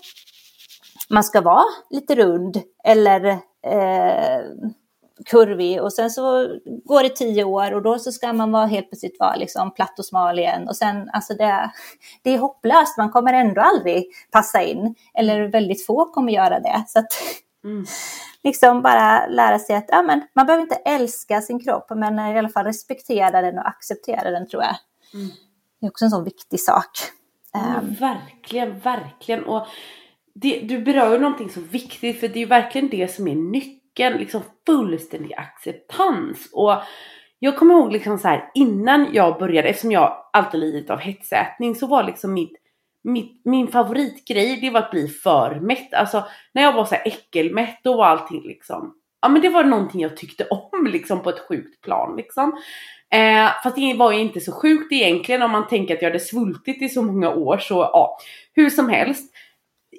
man 1.10 1.24
ska 1.24 1.40
vara 1.40 1.64
lite 1.90 2.14
rund 2.14 2.62
eller 2.84 3.26
eh, 3.66 4.40
kurvig 5.26 5.82
och 5.82 5.92
sen 5.92 6.10
så 6.10 6.48
går 6.84 7.02
det 7.02 7.08
tio 7.08 7.44
år 7.44 7.72
och 7.74 7.82
då 7.82 7.98
så 7.98 8.12
ska 8.12 8.32
man 8.32 8.52
vara 8.52 8.66
helt 8.66 8.90
plötsligt 8.90 9.20
vara 9.20 9.36
liksom 9.36 9.74
platt 9.74 9.98
och 9.98 10.04
smal 10.04 10.38
igen 10.38 10.68
och 10.68 10.76
sen 10.76 11.10
alltså 11.12 11.34
det, 11.34 11.70
det 12.22 12.30
är 12.30 12.38
hopplöst, 12.38 12.98
man 12.98 13.10
kommer 13.10 13.32
ändå 13.32 13.60
aldrig 13.60 14.06
passa 14.32 14.62
in 14.62 14.94
eller 15.14 15.48
väldigt 15.48 15.86
få 15.86 16.04
kommer 16.04 16.32
göra 16.32 16.60
det. 16.60 16.84
Så 16.86 16.98
att, 16.98 17.06
mm 17.64 17.84
liksom 18.48 18.82
bara 18.82 19.26
lära 19.26 19.58
sig 19.58 19.76
att 19.76 19.84
ja, 19.88 20.02
men, 20.02 20.20
man 20.34 20.46
behöver 20.46 20.62
inte 20.62 20.74
älska 20.74 21.40
sin 21.40 21.60
kropp, 21.60 21.90
men 21.90 22.18
i 22.18 22.38
alla 22.38 22.48
fall 22.48 22.64
respektera 22.64 23.42
den 23.42 23.58
och 23.58 23.68
acceptera 23.68 24.30
den 24.30 24.48
tror 24.48 24.62
jag. 24.62 24.76
Mm. 25.14 25.28
Det 25.80 25.86
är 25.86 25.90
också 25.90 26.04
en 26.04 26.10
sån 26.10 26.24
viktig 26.24 26.60
sak. 26.60 26.90
Ja, 27.52 27.80
um, 27.82 27.94
verkligen, 27.94 28.78
verkligen. 28.78 29.44
Och 29.44 29.66
det, 30.34 30.60
du 30.60 30.78
berör 30.78 31.12
ju 31.12 31.18
någonting 31.18 31.50
så 31.50 31.60
viktigt, 31.60 32.20
för 32.20 32.28
det 32.28 32.38
är 32.38 32.40
ju 32.40 32.46
verkligen 32.46 32.88
det 32.88 33.14
som 33.14 33.28
är 33.28 33.34
nyckeln, 33.34 34.18
liksom 34.18 34.42
fullständig 34.66 35.34
acceptans. 35.34 36.48
Och 36.52 36.74
jag 37.38 37.56
kommer 37.56 37.74
ihåg 37.74 37.92
liksom 37.92 38.18
så 38.18 38.28
här, 38.28 38.50
innan 38.54 39.08
jag 39.12 39.38
började, 39.38 39.68
eftersom 39.68 39.92
jag 39.92 40.30
alltid 40.32 40.60
lidit 40.60 40.90
av 40.90 40.98
hetsätning, 40.98 41.74
så 41.74 41.86
var 41.86 42.02
liksom 42.02 42.34
mitt 42.34 42.52
mitt, 43.04 43.44
min 43.44 43.68
favoritgrej 43.68 44.60
det 44.60 44.70
var 44.70 44.80
att 44.80 44.90
bli 44.90 45.08
för 45.08 45.60
mätt. 45.60 45.94
Alltså 45.94 46.24
när 46.54 46.62
jag 46.62 46.72
var 46.72 46.84
så 46.84 46.94
här 46.94 47.06
äckelmätt 47.06 47.80
då 47.84 47.96
var 47.96 48.06
allting 48.06 48.42
liksom, 48.42 48.94
ja 49.22 49.28
men 49.28 49.42
det 49.42 49.48
var 49.48 49.64
någonting 49.64 50.00
jag 50.00 50.16
tyckte 50.16 50.44
om 50.44 50.86
liksom 50.86 51.22
på 51.22 51.30
ett 51.30 51.48
sjukt 51.48 51.80
plan 51.80 52.16
liksom. 52.16 52.60
Eh, 53.10 53.50
fast 53.62 53.76
det 53.76 53.94
var 53.94 54.12
ju 54.12 54.18
inte 54.18 54.40
så 54.40 54.52
sjukt 54.52 54.92
egentligen 54.92 55.42
om 55.42 55.50
man 55.50 55.68
tänker 55.68 55.94
att 55.94 56.02
jag 56.02 56.08
hade 56.08 56.20
svultit 56.20 56.82
i 56.82 56.88
så 56.88 57.02
många 57.02 57.30
år 57.30 57.58
så 57.58 57.74
ja, 57.74 58.18
hur 58.52 58.70
som 58.70 58.88
helst. 58.88 59.34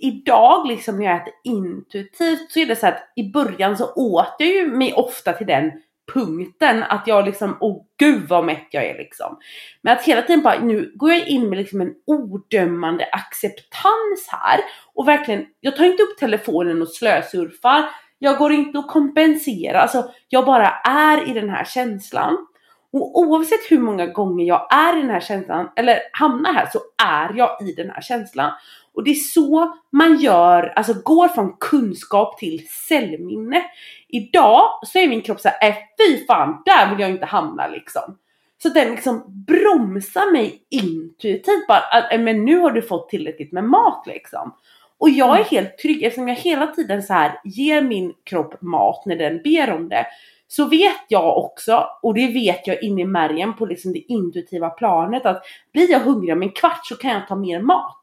idag 0.02 0.68
liksom 0.68 0.97
när 0.97 1.06
jag 1.06 1.22
äter 1.22 1.34
intuitivt 1.43 2.52
så 2.52 2.60
är 2.60 2.66
det 2.66 2.76
så 2.76 2.88
att 2.88 3.12
i 3.16 3.32
början 3.32 3.78
så 3.78 3.93
åt 3.95 4.36
jag 4.39 4.50
ju 4.50 4.68
mig 4.68 4.93
ofta 4.93 5.34
till 5.34 5.47
den 5.47 5.72
punkten 6.14 6.84
att 6.84 7.07
jag 7.07 7.26
liksom, 7.26 7.57
åh 7.60 7.86
gud 7.97 8.30
vad 8.30 8.45
mätt 8.45 8.68
jag 8.72 8.86
är 8.86 8.97
liksom. 8.97 9.38
Men 9.82 9.93
att 9.93 10.03
hela 10.03 10.22
tiden 10.22 10.41
bara, 10.41 10.60
nu 10.60 10.91
går 10.95 11.12
jag 11.12 11.28
in 11.28 11.49
med 11.49 11.57
liksom 11.57 11.82
en 11.82 11.93
odömande 12.05 13.10
acceptans 13.12 14.28
här 14.32 14.60
och 14.93 15.07
verkligen, 15.07 15.45
jag 15.60 15.76
tar 15.76 15.86
inte 15.86 16.03
upp 16.03 16.18
telefonen 16.18 16.82
och 16.82 16.89
slösurfar, 16.89 17.89
jag 18.20 18.38
går 18.38 18.51
inte 18.51 18.78
och 18.78 18.88
kompenserar, 18.88 19.80
alltså 19.80 20.12
jag 20.30 20.45
bara 20.45 20.70
är 20.84 21.30
i 21.30 21.34
den 21.34 21.49
här 21.49 21.66
känslan. 21.66 22.45
Och 22.93 23.20
oavsett 23.20 23.72
hur 23.72 23.80
många 23.80 24.07
gånger 24.07 24.45
jag 24.45 24.68
är 24.74 24.97
i 24.97 25.01
den 25.01 25.10
här 25.10 25.20
känslan, 25.20 25.70
eller 25.76 25.99
hamnar 26.12 26.53
här, 26.53 26.70
så 26.72 26.80
är 27.03 27.34
jag 27.38 27.57
i 27.62 27.74
den 27.74 27.89
här 27.89 28.01
känslan. 28.01 28.51
Och 29.00 29.06
det 29.06 29.12
är 29.12 29.16
så 29.16 29.76
man 29.91 30.20
gör, 30.20 30.74
alltså 30.76 30.93
går 30.93 31.28
från 31.28 31.54
kunskap 31.60 32.38
till 32.38 32.68
cellminne. 32.88 33.64
Idag 34.08 34.62
så 34.84 35.00
är 35.00 35.08
min 35.08 35.22
kropp 35.22 35.39
såhär, 35.39 35.70
äh, 35.70 35.76
fy 35.76 36.26
fan, 36.26 36.62
där 36.66 36.89
vill 36.89 37.00
jag 37.00 37.10
inte 37.10 37.26
hamna 37.26 37.68
liksom. 37.68 38.18
Så 38.64 38.70
den 38.70 38.91
liksom 38.91 39.24
bromsar 39.47 40.32
mig 40.32 40.64
intuitivt 40.70 41.68
bara, 41.68 42.10
äh, 42.12 42.22
men 42.22 42.45
nu 42.45 42.60
har 42.60 42.72
du 42.72 42.82
fått 42.82 43.10
tillräckligt 43.10 43.52
med 43.52 43.64
mat 43.64 44.04
liksom. 44.08 44.56
Och 44.97 45.10
jag 45.10 45.30
är 45.30 45.34
mm. 45.34 45.47
helt 45.52 45.78
trygg 45.78 46.04
eftersom 46.04 46.28
jag 46.28 46.36
hela 46.36 46.68
tiden 46.68 47.04
så 47.04 47.14
här 47.14 47.39
ger 47.43 47.82
min 47.82 48.14
kropp 48.24 48.62
mat 48.62 49.06
när 49.06 49.16
den 49.16 49.41
ber 49.43 49.72
om 49.74 49.89
det. 49.89 50.06
Så 50.47 50.66
vet 50.66 51.06
jag 51.08 51.38
också, 51.38 51.88
och 52.02 52.14
det 52.14 52.28
vet 52.28 52.68
jag 52.68 52.84
in 52.84 53.00
i 53.00 53.06
märgen 53.06 53.54
på 53.54 53.66
liksom 53.66 53.93
det 53.93 54.00
intuitiva 54.00 54.70
planet 54.70 55.26
att 55.26 55.43
blir 55.74 55.91
jag 55.91 56.00
hungrig 56.00 56.34
om 56.34 56.41
en 56.41 56.52
kvart 56.52 56.86
så 56.86 56.95
kan 56.95 57.12
jag 57.12 57.28
ta 57.28 57.36
mer 57.36 57.62
mat. 57.62 57.99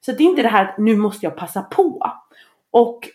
Så 0.00 0.12
det 0.12 0.22
är 0.22 0.28
inte 0.28 0.42
det 0.42 0.48
här 0.48 0.64
att 0.64 0.78
nu 0.78 0.96
måste 0.96 1.26
jag 1.26 1.36
passa 1.36 1.62
på. 1.62 2.12
Och 2.70 3.08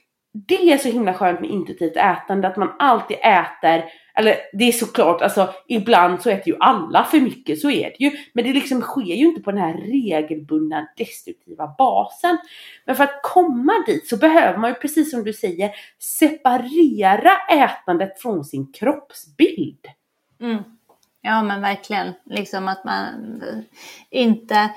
det 0.48 0.72
är 0.72 0.78
så 0.78 0.90
himla 0.90 1.14
skönt 1.14 1.40
med 1.40 1.50
intuitivt 1.50 1.98
ätande 1.98 2.48
att 2.48 2.58
man 2.58 2.76
alltid 2.80 3.18
äter, 3.18 3.84
eller 4.16 4.36
det 4.54 4.64
är 4.64 4.72
såklart, 4.72 5.22
alltså 5.22 5.54
ibland 5.68 6.22
så 6.22 6.30
äter 6.30 6.48
ju 6.48 6.58
alla 6.60 7.04
för 7.04 7.20
mycket, 7.20 7.60
så 7.60 7.70
är 7.70 7.84
det 7.84 8.06
ju. 8.06 8.12
Men 8.34 8.44
det 8.44 8.54
liksom 8.54 8.82
sker 8.82 9.02
ju 9.16 9.26
inte 9.26 9.42
på 9.42 9.52
den 9.52 9.60
här 9.60 9.74
regelbundna 9.74 10.88
destruktiva 10.98 11.76
basen. 11.78 12.38
Men 12.86 12.96
för 12.96 13.04
att 13.04 13.20
komma 13.24 13.74
dit 13.88 14.08
så 14.08 14.18
behöver 14.18 14.58
man 14.58 14.70
ju 14.70 14.76
precis 14.76 15.12
som 15.12 15.24
du 15.24 15.34
säger 15.34 15.72
separera 16.00 17.32
ätandet 17.50 18.22
från 18.22 18.46
sin 18.46 18.72
kroppsbild. 18.72 19.88
Mm. 20.42 20.64
Ja 21.22 21.44
men 21.44 21.62
verkligen, 21.62 22.14
liksom 22.26 22.68
att 22.68 22.84
man 22.86 23.44
inte 24.10 24.70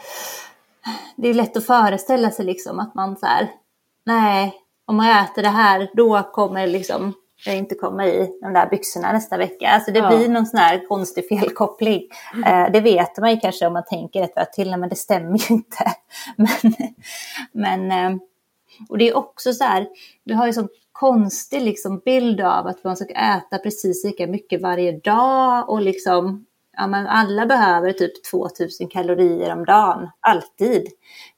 det 1.16 1.28
är 1.28 1.34
lätt 1.34 1.56
att 1.56 1.66
föreställa 1.66 2.30
sig 2.30 2.44
liksom 2.44 2.78
att 2.78 2.94
man 2.94 3.16
så 3.16 3.26
här, 3.26 3.50
nej, 4.06 4.54
om 4.86 4.96
man 4.96 5.10
äter 5.10 5.42
det 5.42 5.48
här 5.48 5.90
då 5.94 6.22
kommer 6.22 6.66
liksom 6.66 7.14
jag 7.46 7.56
inte 7.56 7.74
komma 7.74 8.06
i 8.06 8.38
de 8.42 8.52
där 8.52 8.68
byxorna 8.70 9.12
nästa 9.12 9.36
vecka. 9.36 9.68
Alltså 9.68 9.92
det 9.92 9.98
ja. 9.98 10.08
blir 10.08 10.28
någon 10.28 10.46
sån 10.46 10.60
här 10.60 10.86
konstig 10.88 11.28
felkoppling. 11.28 12.02
Mm. 12.34 12.64
Eh, 12.64 12.72
det 12.72 12.80
vet 12.80 13.18
man 13.18 13.30
ju 13.30 13.40
kanske 13.40 13.66
om 13.66 13.72
man 13.72 13.84
tänker 13.84 14.22
ett 14.22 14.36
varv 14.36 14.44
till, 14.44 14.76
men 14.76 14.88
det 14.88 14.96
stämmer 14.96 15.38
ju 15.38 15.54
inte. 15.54 15.92
men, 16.36 16.74
men, 17.52 17.90
eh, 17.90 18.18
och 18.88 18.98
det 18.98 19.08
är 19.08 19.16
också 19.16 19.52
så 19.52 19.64
här, 19.64 19.88
vi 20.24 20.34
har 20.34 20.46
ju 20.46 20.52
sån 20.52 20.68
konstig 20.92 21.62
liksom 21.62 21.98
bild 22.04 22.40
av 22.40 22.66
att 22.66 22.84
man 22.84 22.96
ska 22.96 23.14
äta 23.14 23.58
precis 23.58 24.04
lika 24.04 24.26
mycket 24.26 24.62
varje 24.62 24.92
dag 24.92 25.70
och 25.70 25.82
liksom 25.82 26.46
ja, 26.78 26.86
men 26.86 27.06
alla 27.06 27.46
behöver 27.46 27.92
typ 27.92 28.24
2000 28.24 28.88
kalorier 28.88 29.52
om 29.52 29.64
dagen, 29.64 30.10
alltid. 30.20 30.88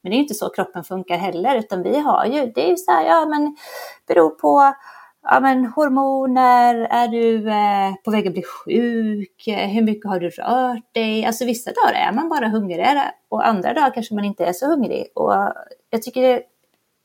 Men 0.02 0.10
det 0.10 0.16
är 0.16 0.20
inte 0.20 0.34
så 0.34 0.48
kroppen 0.48 0.84
funkar 0.84 1.16
heller, 1.16 1.58
utan 1.58 1.82
vi 1.82 1.98
har 2.00 2.26
ju, 2.26 2.52
det 2.54 2.66
är 2.66 2.70
ju 2.70 2.76
så 2.76 2.90
här, 2.90 3.06
ja 3.06 3.26
men 3.26 3.56
beror 4.06 4.30
på 4.30 4.74
ja, 5.22 5.40
men 5.40 5.66
hormoner, 5.66 6.74
är 6.90 7.08
du 7.08 7.50
eh, 7.50 7.94
på 8.04 8.10
väg 8.10 8.26
att 8.26 8.32
bli 8.32 8.42
sjuk, 8.42 9.46
eh, 9.46 9.68
hur 9.68 9.82
mycket 9.82 10.10
har 10.10 10.20
du 10.20 10.28
rört 10.28 10.94
dig? 10.94 11.24
Alltså 11.24 11.44
vissa 11.44 11.70
dagar 11.70 12.08
är 12.08 12.12
man 12.12 12.28
bara 12.28 12.48
hungrigare 12.48 13.12
och 13.28 13.46
andra 13.46 13.74
dagar 13.74 13.94
kanske 13.94 14.14
man 14.14 14.24
inte 14.24 14.44
är 14.44 14.52
så 14.52 14.66
hungrig. 14.66 15.06
Och 15.14 15.32
jag 15.90 16.02
tycker 16.02 16.22
det 16.22 16.42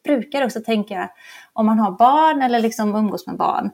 brukar 0.06 0.46
också 0.46 0.60
tänka 0.62 1.10
om 1.54 1.66
man 1.66 1.80
har 1.80 1.92
barn 1.92 2.42
eller 2.42 2.60
liksom 2.60 2.96
umgås 2.96 3.28
med 3.28 3.38
barn 3.38 3.72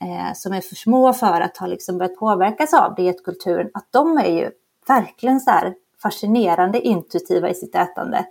eh, 0.00 0.34
som 0.34 0.52
är 0.52 0.60
för 0.60 0.74
små 0.74 1.12
för 1.12 1.40
att 1.40 1.56
ha 1.56 1.66
liksom 1.66 1.98
börjat 1.98 2.16
påverkas 2.16 2.74
av 2.74 2.94
dietkulturen, 2.94 3.70
att 3.74 3.86
de 3.90 4.18
är 4.18 4.30
ju 4.30 4.50
verkligen 4.88 5.40
så 5.40 5.50
här 5.50 5.74
fascinerande 6.02 6.80
intuitiva 6.80 7.50
i 7.50 7.54
sitt 7.54 7.74
ätande. 7.74 8.24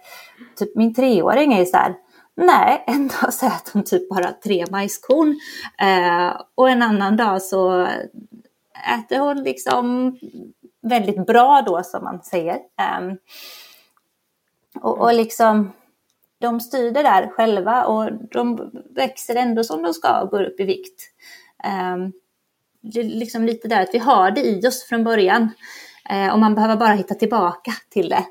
Typ 0.55 0.75
min 0.75 0.93
treåring 0.93 1.53
är 1.53 1.59
ju 1.59 1.65
så 1.65 1.77
här, 1.77 1.95
nej, 2.35 2.83
en 2.87 3.07
dag 3.07 3.33
så 3.33 3.45
äter 3.45 3.73
hon 3.73 3.83
typ 3.83 4.09
bara 4.09 4.31
tre 4.43 4.65
majskorn 4.71 5.39
eh, 5.77 6.41
och 6.55 6.69
en 6.69 6.81
annan 6.81 7.17
dag 7.17 7.41
så 7.41 7.87
äter 8.99 9.19
hon 9.19 9.43
liksom 9.43 10.17
väldigt 10.81 11.25
bra 11.25 11.63
då 11.65 11.83
som 11.83 12.03
man 12.03 12.23
säger. 12.23 12.55
Eh, 12.55 13.13
och, 14.81 15.01
och 15.01 15.13
liksom 15.13 15.71
de 16.43 16.59
styr 16.59 16.91
det 16.91 17.03
där 17.03 17.29
själva 17.29 17.85
och 17.85 18.11
de 18.31 18.71
växer 18.89 19.35
ändå 19.35 19.63
som 19.63 19.81
de 19.81 19.93
ska 19.93 20.21
och 20.21 20.29
går 20.29 20.43
upp 20.43 20.59
i 20.59 20.63
vikt. 20.63 21.01
Um, 21.93 22.13
det 22.81 22.99
är 22.99 23.03
liksom 23.03 23.43
lite 23.43 23.67
där 23.67 23.81
att 23.81 23.93
vi 23.93 23.97
har 23.97 24.31
det 24.31 24.41
i 24.41 24.67
oss 24.67 24.83
från 24.83 25.03
början 25.03 25.49
uh, 26.11 26.33
och 26.33 26.39
man 26.39 26.55
behöver 26.55 26.75
bara 26.75 26.93
hitta 26.93 27.15
tillbaka 27.15 27.71
till 27.89 28.09
det. 28.09 28.25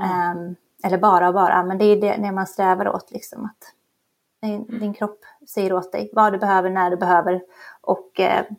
Mm. 0.00 0.38
Um, 0.38 0.56
eller 0.84 0.98
bara 0.98 1.28
och 1.28 1.34
bara, 1.34 1.62
men 1.62 1.78
det 1.78 1.84
är 1.84 2.00
det, 2.00 2.16
det 2.16 2.32
man 2.32 2.46
strävar 2.46 2.88
åt. 2.88 3.10
Liksom, 3.10 3.44
att 3.44 3.74
din 4.80 4.94
kropp 4.94 5.20
säger 5.48 5.72
åt 5.72 5.92
dig 5.92 6.10
vad 6.12 6.32
du 6.32 6.38
behöver, 6.38 6.70
när 6.70 6.90
du 6.90 6.96
behöver 6.96 7.42
och 7.80 8.20
uh, 8.20 8.56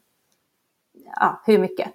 ja, 1.15 1.41
hur 1.45 1.57
mycket. 1.57 1.89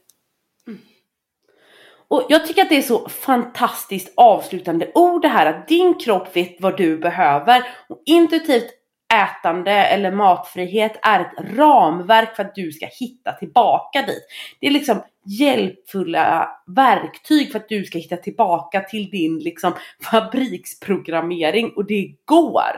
Och 2.09 2.27
jag 2.29 2.47
tycker 2.47 2.63
att 2.63 2.69
det 2.69 2.77
är 2.77 2.83
så 2.83 3.09
fantastiskt 3.09 4.13
avslutande 4.17 4.91
ord 4.95 5.23
det 5.23 5.29
här 5.29 5.47
att 5.47 5.69
din 5.69 5.95
kropp 5.95 6.37
vet 6.37 6.57
vad 6.61 6.77
du 6.77 6.99
behöver. 6.99 7.63
Och 7.89 8.03
intuitivt 8.07 8.71
ätande 9.15 9.73
eller 9.73 10.11
matfrihet 10.11 10.99
är 11.03 11.21
ett 11.21 11.57
ramverk 11.57 12.37
för 12.37 12.45
att 12.45 12.55
du 12.55 12.73
ska 12.73 12.87
hitta 12.87 13.33
tillbaka 13.33 14.03
dit. 14.03 14.27
Det 14.61 14.67
är 14.67 14.71
liksom 14.71 15.03
hjälpfulla 15.25 16.49
verktyg 16.67 17.53
för 17.53 17.59
att 17.59 17.69
du 17.69 17.85
ska 17.85 17.99
hitta 17.99 18.17
tillbaka 18.17 18.81
till 18.81 19.11
din 19.11 19.39
liksom 19.39 19.73
fabriksprogrammering 20.11 21.73
och 21.77 21.87
det 21.87 22.15
går. 22.25 22.77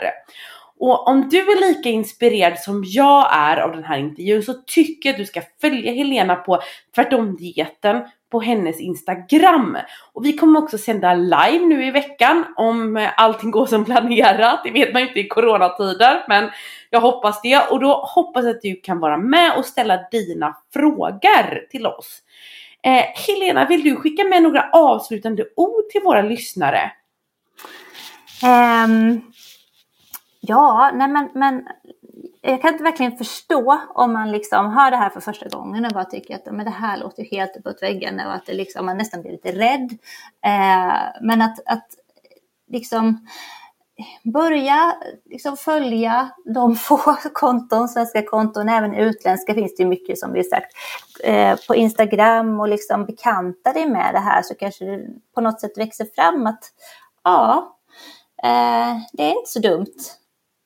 Och 0.80 1.08
om 1.08 1.28
du 1.28 1.38
är 1.38 1.68
lika 1.68 1.88
inspirerad 1.88 2.58
som 2.58 2.84
jag 2.86 3.28
är 3.32 3.56
av 3.56 3.72
den 3.72 3.84
här 3.84 3.98
intervjun 3.98 4.42
så 4.42 4.54
tycker 4.66 5.08
jag 5.08 5.14
att 5.14 5.18
du 5.18 5.26
ska 5.26 5.42
följa 5.60 5.92
Helena 5.92 6.36
på 6.36 6.60
tvärtom 6.94 7.36
dieten 7.36 8.02
på 8.30 8.40
hennes 8.40 8.80
Instagram. 8.80 9.78
Och 10.12 10.24
vi 10.24 10.32
kommer 10.32 10.62
också 10.62 10.78
sända 10.78 11.14
live 11.14 11.66
nu 11.66 11.86
i 11.86 11.90
veckan 11.90 12.44
om 12.56 13.08
allting 13.16 13.50
går 13.50 13.66
som 13.66 13.84
planerat. 13.84 14.60
Det 14.64 14.70
vet 14.70 14.92
man 14.92 15.02
ju 15.02 15.08
inte 15.08 15.20
i 15.20 15.28
coronatider 15.28 16.24
men 16.28 16.50
jag 16.90 17.00
hoppas 17.00 17.42
det 17.42 17.58
och 17.70 17.80
då 17.80 18.04
hoppas 18.14 18.44
jag 18.44 18.56
att 18.56 18.62
du 18.62 18.74
kan 18.74 19.00
vara 19.00 19.16
med 19.16 19.56
och 19.56 19.64
ställa 19.64 20.00
dina 20.10 20.56
frågor 20.72 21.68
till 21.70 21.86
oss. 21.86 22.22
Eh, 22.82 23.04
Helena, 23.26 23.66
vill 23.66 23.82
du 23.82 23.96
skicka 23.96 24.24
med 24.24 24.42
några 24.42 24.70
avslutande 24.72 25.44
ord 25.56 25.88
till 25.90 26.00
våra 26.04 26.22
lyssnare? 26.22 26.92
Um, 28.42 29.32
ja, 30.40 30.90
nej 30.94 31.08
men, 31.08 31.28
men 31.34 31.68
jag 32.50 32.62
kan 32.62 32.72
inte 32.72 32.84
verkligen 32.84 33.16
förstå 33.16 33.80
om 33.94 34.12
man 34.12 34.32
liksom 34.32 34.70
hör 34.70 34.90
det 34.90 34.96
här 34.96 35.10
för 35.10 35.20
första 35.20 35.48
gången 35.48 35.84
och 35.84 35.92
bara 35.92 36.04
tycker 36.04 36.34
att 36.34 36.46
men 36.46 36.64
det 36.64 36.70
här 36.70 36.98
låter 36.98 37.24
helt 37.24 37.56
uppåt 37.56 37.82
väggen 37.82 38.20
och 38.20 38.34
att 38.34 38.46
det 38.46 38.52
liksom, 38.52 38.86
man 38.86 38.96
nästan 38.96 39.20
blir 39.20 39.32
lite 39.32 39.52
rädd. 39.52 39.98
Eh, 40.44 40.96
men 41.20 41.42
att, 41.42 41.58
att 41.66 41.86
liksom 42.68 43.26
börja 44.22 44.96
liksom 45.24 45.56
följa 45.56 46.30
de 46.54 46.76
få 46.76 47.16
konton, 47.32 47.88
svenska 47.88 48.22
konton, 48.22 48.68
även 48.68 48.94
utländska 48.94 49.54
finns 49.54 49.76
det 49.76 49.84
mycket 49.84 50.18
som 50.18 50.32
vi 50.32 50.44
sagt. 50.44 50.72
Eh, 51.24 51.58
på 51.68 51.74
Instagram 51.74 52.60
och 52.60 52.68
liksom 52.68 53.04
bekanta 53.06 53.72
dig 53.72 53.86
med 53.86 54.14
det 54.14 54.20
här 54.20 54.42
så 54.42 54.54
kanske 54.54 54.84
det 54.84 55.06
på 55.34 55.40
något 55.40 55.60
sätt 55.60 55.78
växer 55.78 56.06
fram 56.14 56.46
att 56.46 56.64
ja, 57.24 57.76
eh, 58.42 58.96
det 59.12 59.22
är 59.22 59.38
inte 59.38 59.50
så 59.50 59.58
dumt 59.58 59.94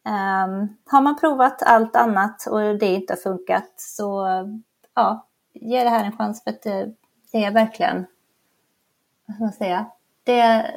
Um, 0.04 0.76
har 0.84 1.00
man 1.00 1.20
provat 1.20 1.62
allt 1.62 1.96
annat 1.96 2.46
och 2.46 2.78
det 2.78 2.86
inte 2.86 3.12
har 3.12 3.18
funkat 3.18 3.72
så 3.76 4.26
ja, 4.94 5.26
ge 5.52 5.84
det 5.84 5.90
här 5.90 6.04
en 6.04 6.16
chans 6.16 6.44
för 6.44 6.50
att 6.50 6.62
det, 6.62 6.92
det 7.32 7.44
är 7.44 7.50
verkligen, 7.50 8.06
vad 9.26 9.36
ska 9.36 9.44
man 9.44 9.52
säga, 9.52 9.86
det 10.24 10.70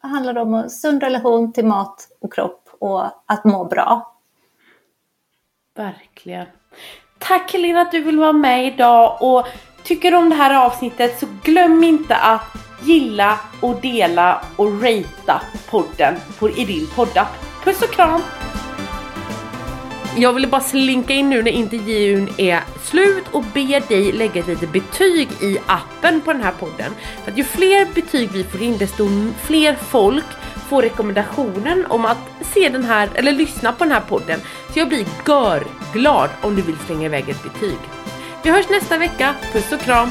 handlar 0.00 0.38
om 0.38 0.54
en 0.54 0.70
sund 0.70 1.02
relation 1.02 1.52
till 1.52 1.66
mat 1.66 2.08
och 2.20 2.32
kropp 2.32 2.68
och 2.78 3.04
att 3.26 3.44
må 3.44 3.64
bra. 3.64 4.16
Verkligen. 5.74 6.46
Tack 7.18 7.52
Helena 7.52 7.80
att 7.80 7.90
du 7.90 8.00
vill 8.00 8.18
vara 8.18 8.32
med 8.32 8.66
idag 8.66 9.18
och 9.20 9.46
tycker 9.82 10.10
du 10.10 10.16
om 10.16 10.30
det 10.30 10.36
här 10.36 10.66
avsnittet 10.66 11.18
så 11.18 11.26
glöm 11.44 11.84
inte 11.84 12.16
att 12.16 12.56
gilla 12.82 13.40
och 13.62 13.80
dela 13.80 14.42
och 14.56 14.82
ratea 14.82 15.40
podden 15.70 16.14
på, 16.38 16.50
i 16.50 16.64
din 16.64 16.86
poddapp. 16.96 17.49
Puss 17.64 17.82
och 17.82 17.90
kram! 17.90 18.22
Jag 20.16 20.32
ville 20.32 20.46
bara 20.46 20.60
slinka 20.60 21.12
in 21.12 21.30
nu 21.30 21.42
när 21.42 21.50
intervjun 21.50 22.28
är 22.36 22.60
slut 22.84 23.24
och 23.30 23.44
be 23.54 23.80
dig 23.88 24.12
lägga 24.12 24.40
ett 24.40 24.46
litet 24.46 24.72
betyg 24.72 25.28
i 25.40 25.58
appen 25.66 26.20
på 26.20 26.32
den 26.32 26.42
här 26.42 26.52
podden. 26.52 26.92
För 27.24 27.30
att 27.32 27.38
ju 27.38 27.44
fler 27.44 27.94
betyg 27.94 28.30
vi 28.32 28.44
får 28.44 28.62
in 28.62 28.78
desto 28.78 29.08
fler 29.42 29.74
folk 29.74 30.24
får 30.68 30.82
rekommendationen 30.82 31.86
om 31.88 32.04
att 32.04 32.18
se 32.54 32.68
den 32.68 32.84
här 32.84 33.10
eller 33.14 33.32
lyssna 33.32 33.72
på 33.72 33.84
den 33.84 33.92
här 33.92 34.00
podden. 34.00 34.40
Så 34.72 34.78
jag 34.78 34.88
blir 34.88 35.06
görglad 35.26 36.30
om 36.42 36.56
du 36.56 36.62
vill 36.62 36.76
slänga 36.86 37.06
iväg 37.06 37.28
ett 37.28 37.42
betyg. 37.42 37.78
Vi 38.42 38.50
hörs 38.50 38.68
nästa 38.68 38.98
vecka, 38.98 39.34
puss 39.52 39.72
och 39.72 39.80
kram! 39.80 40.10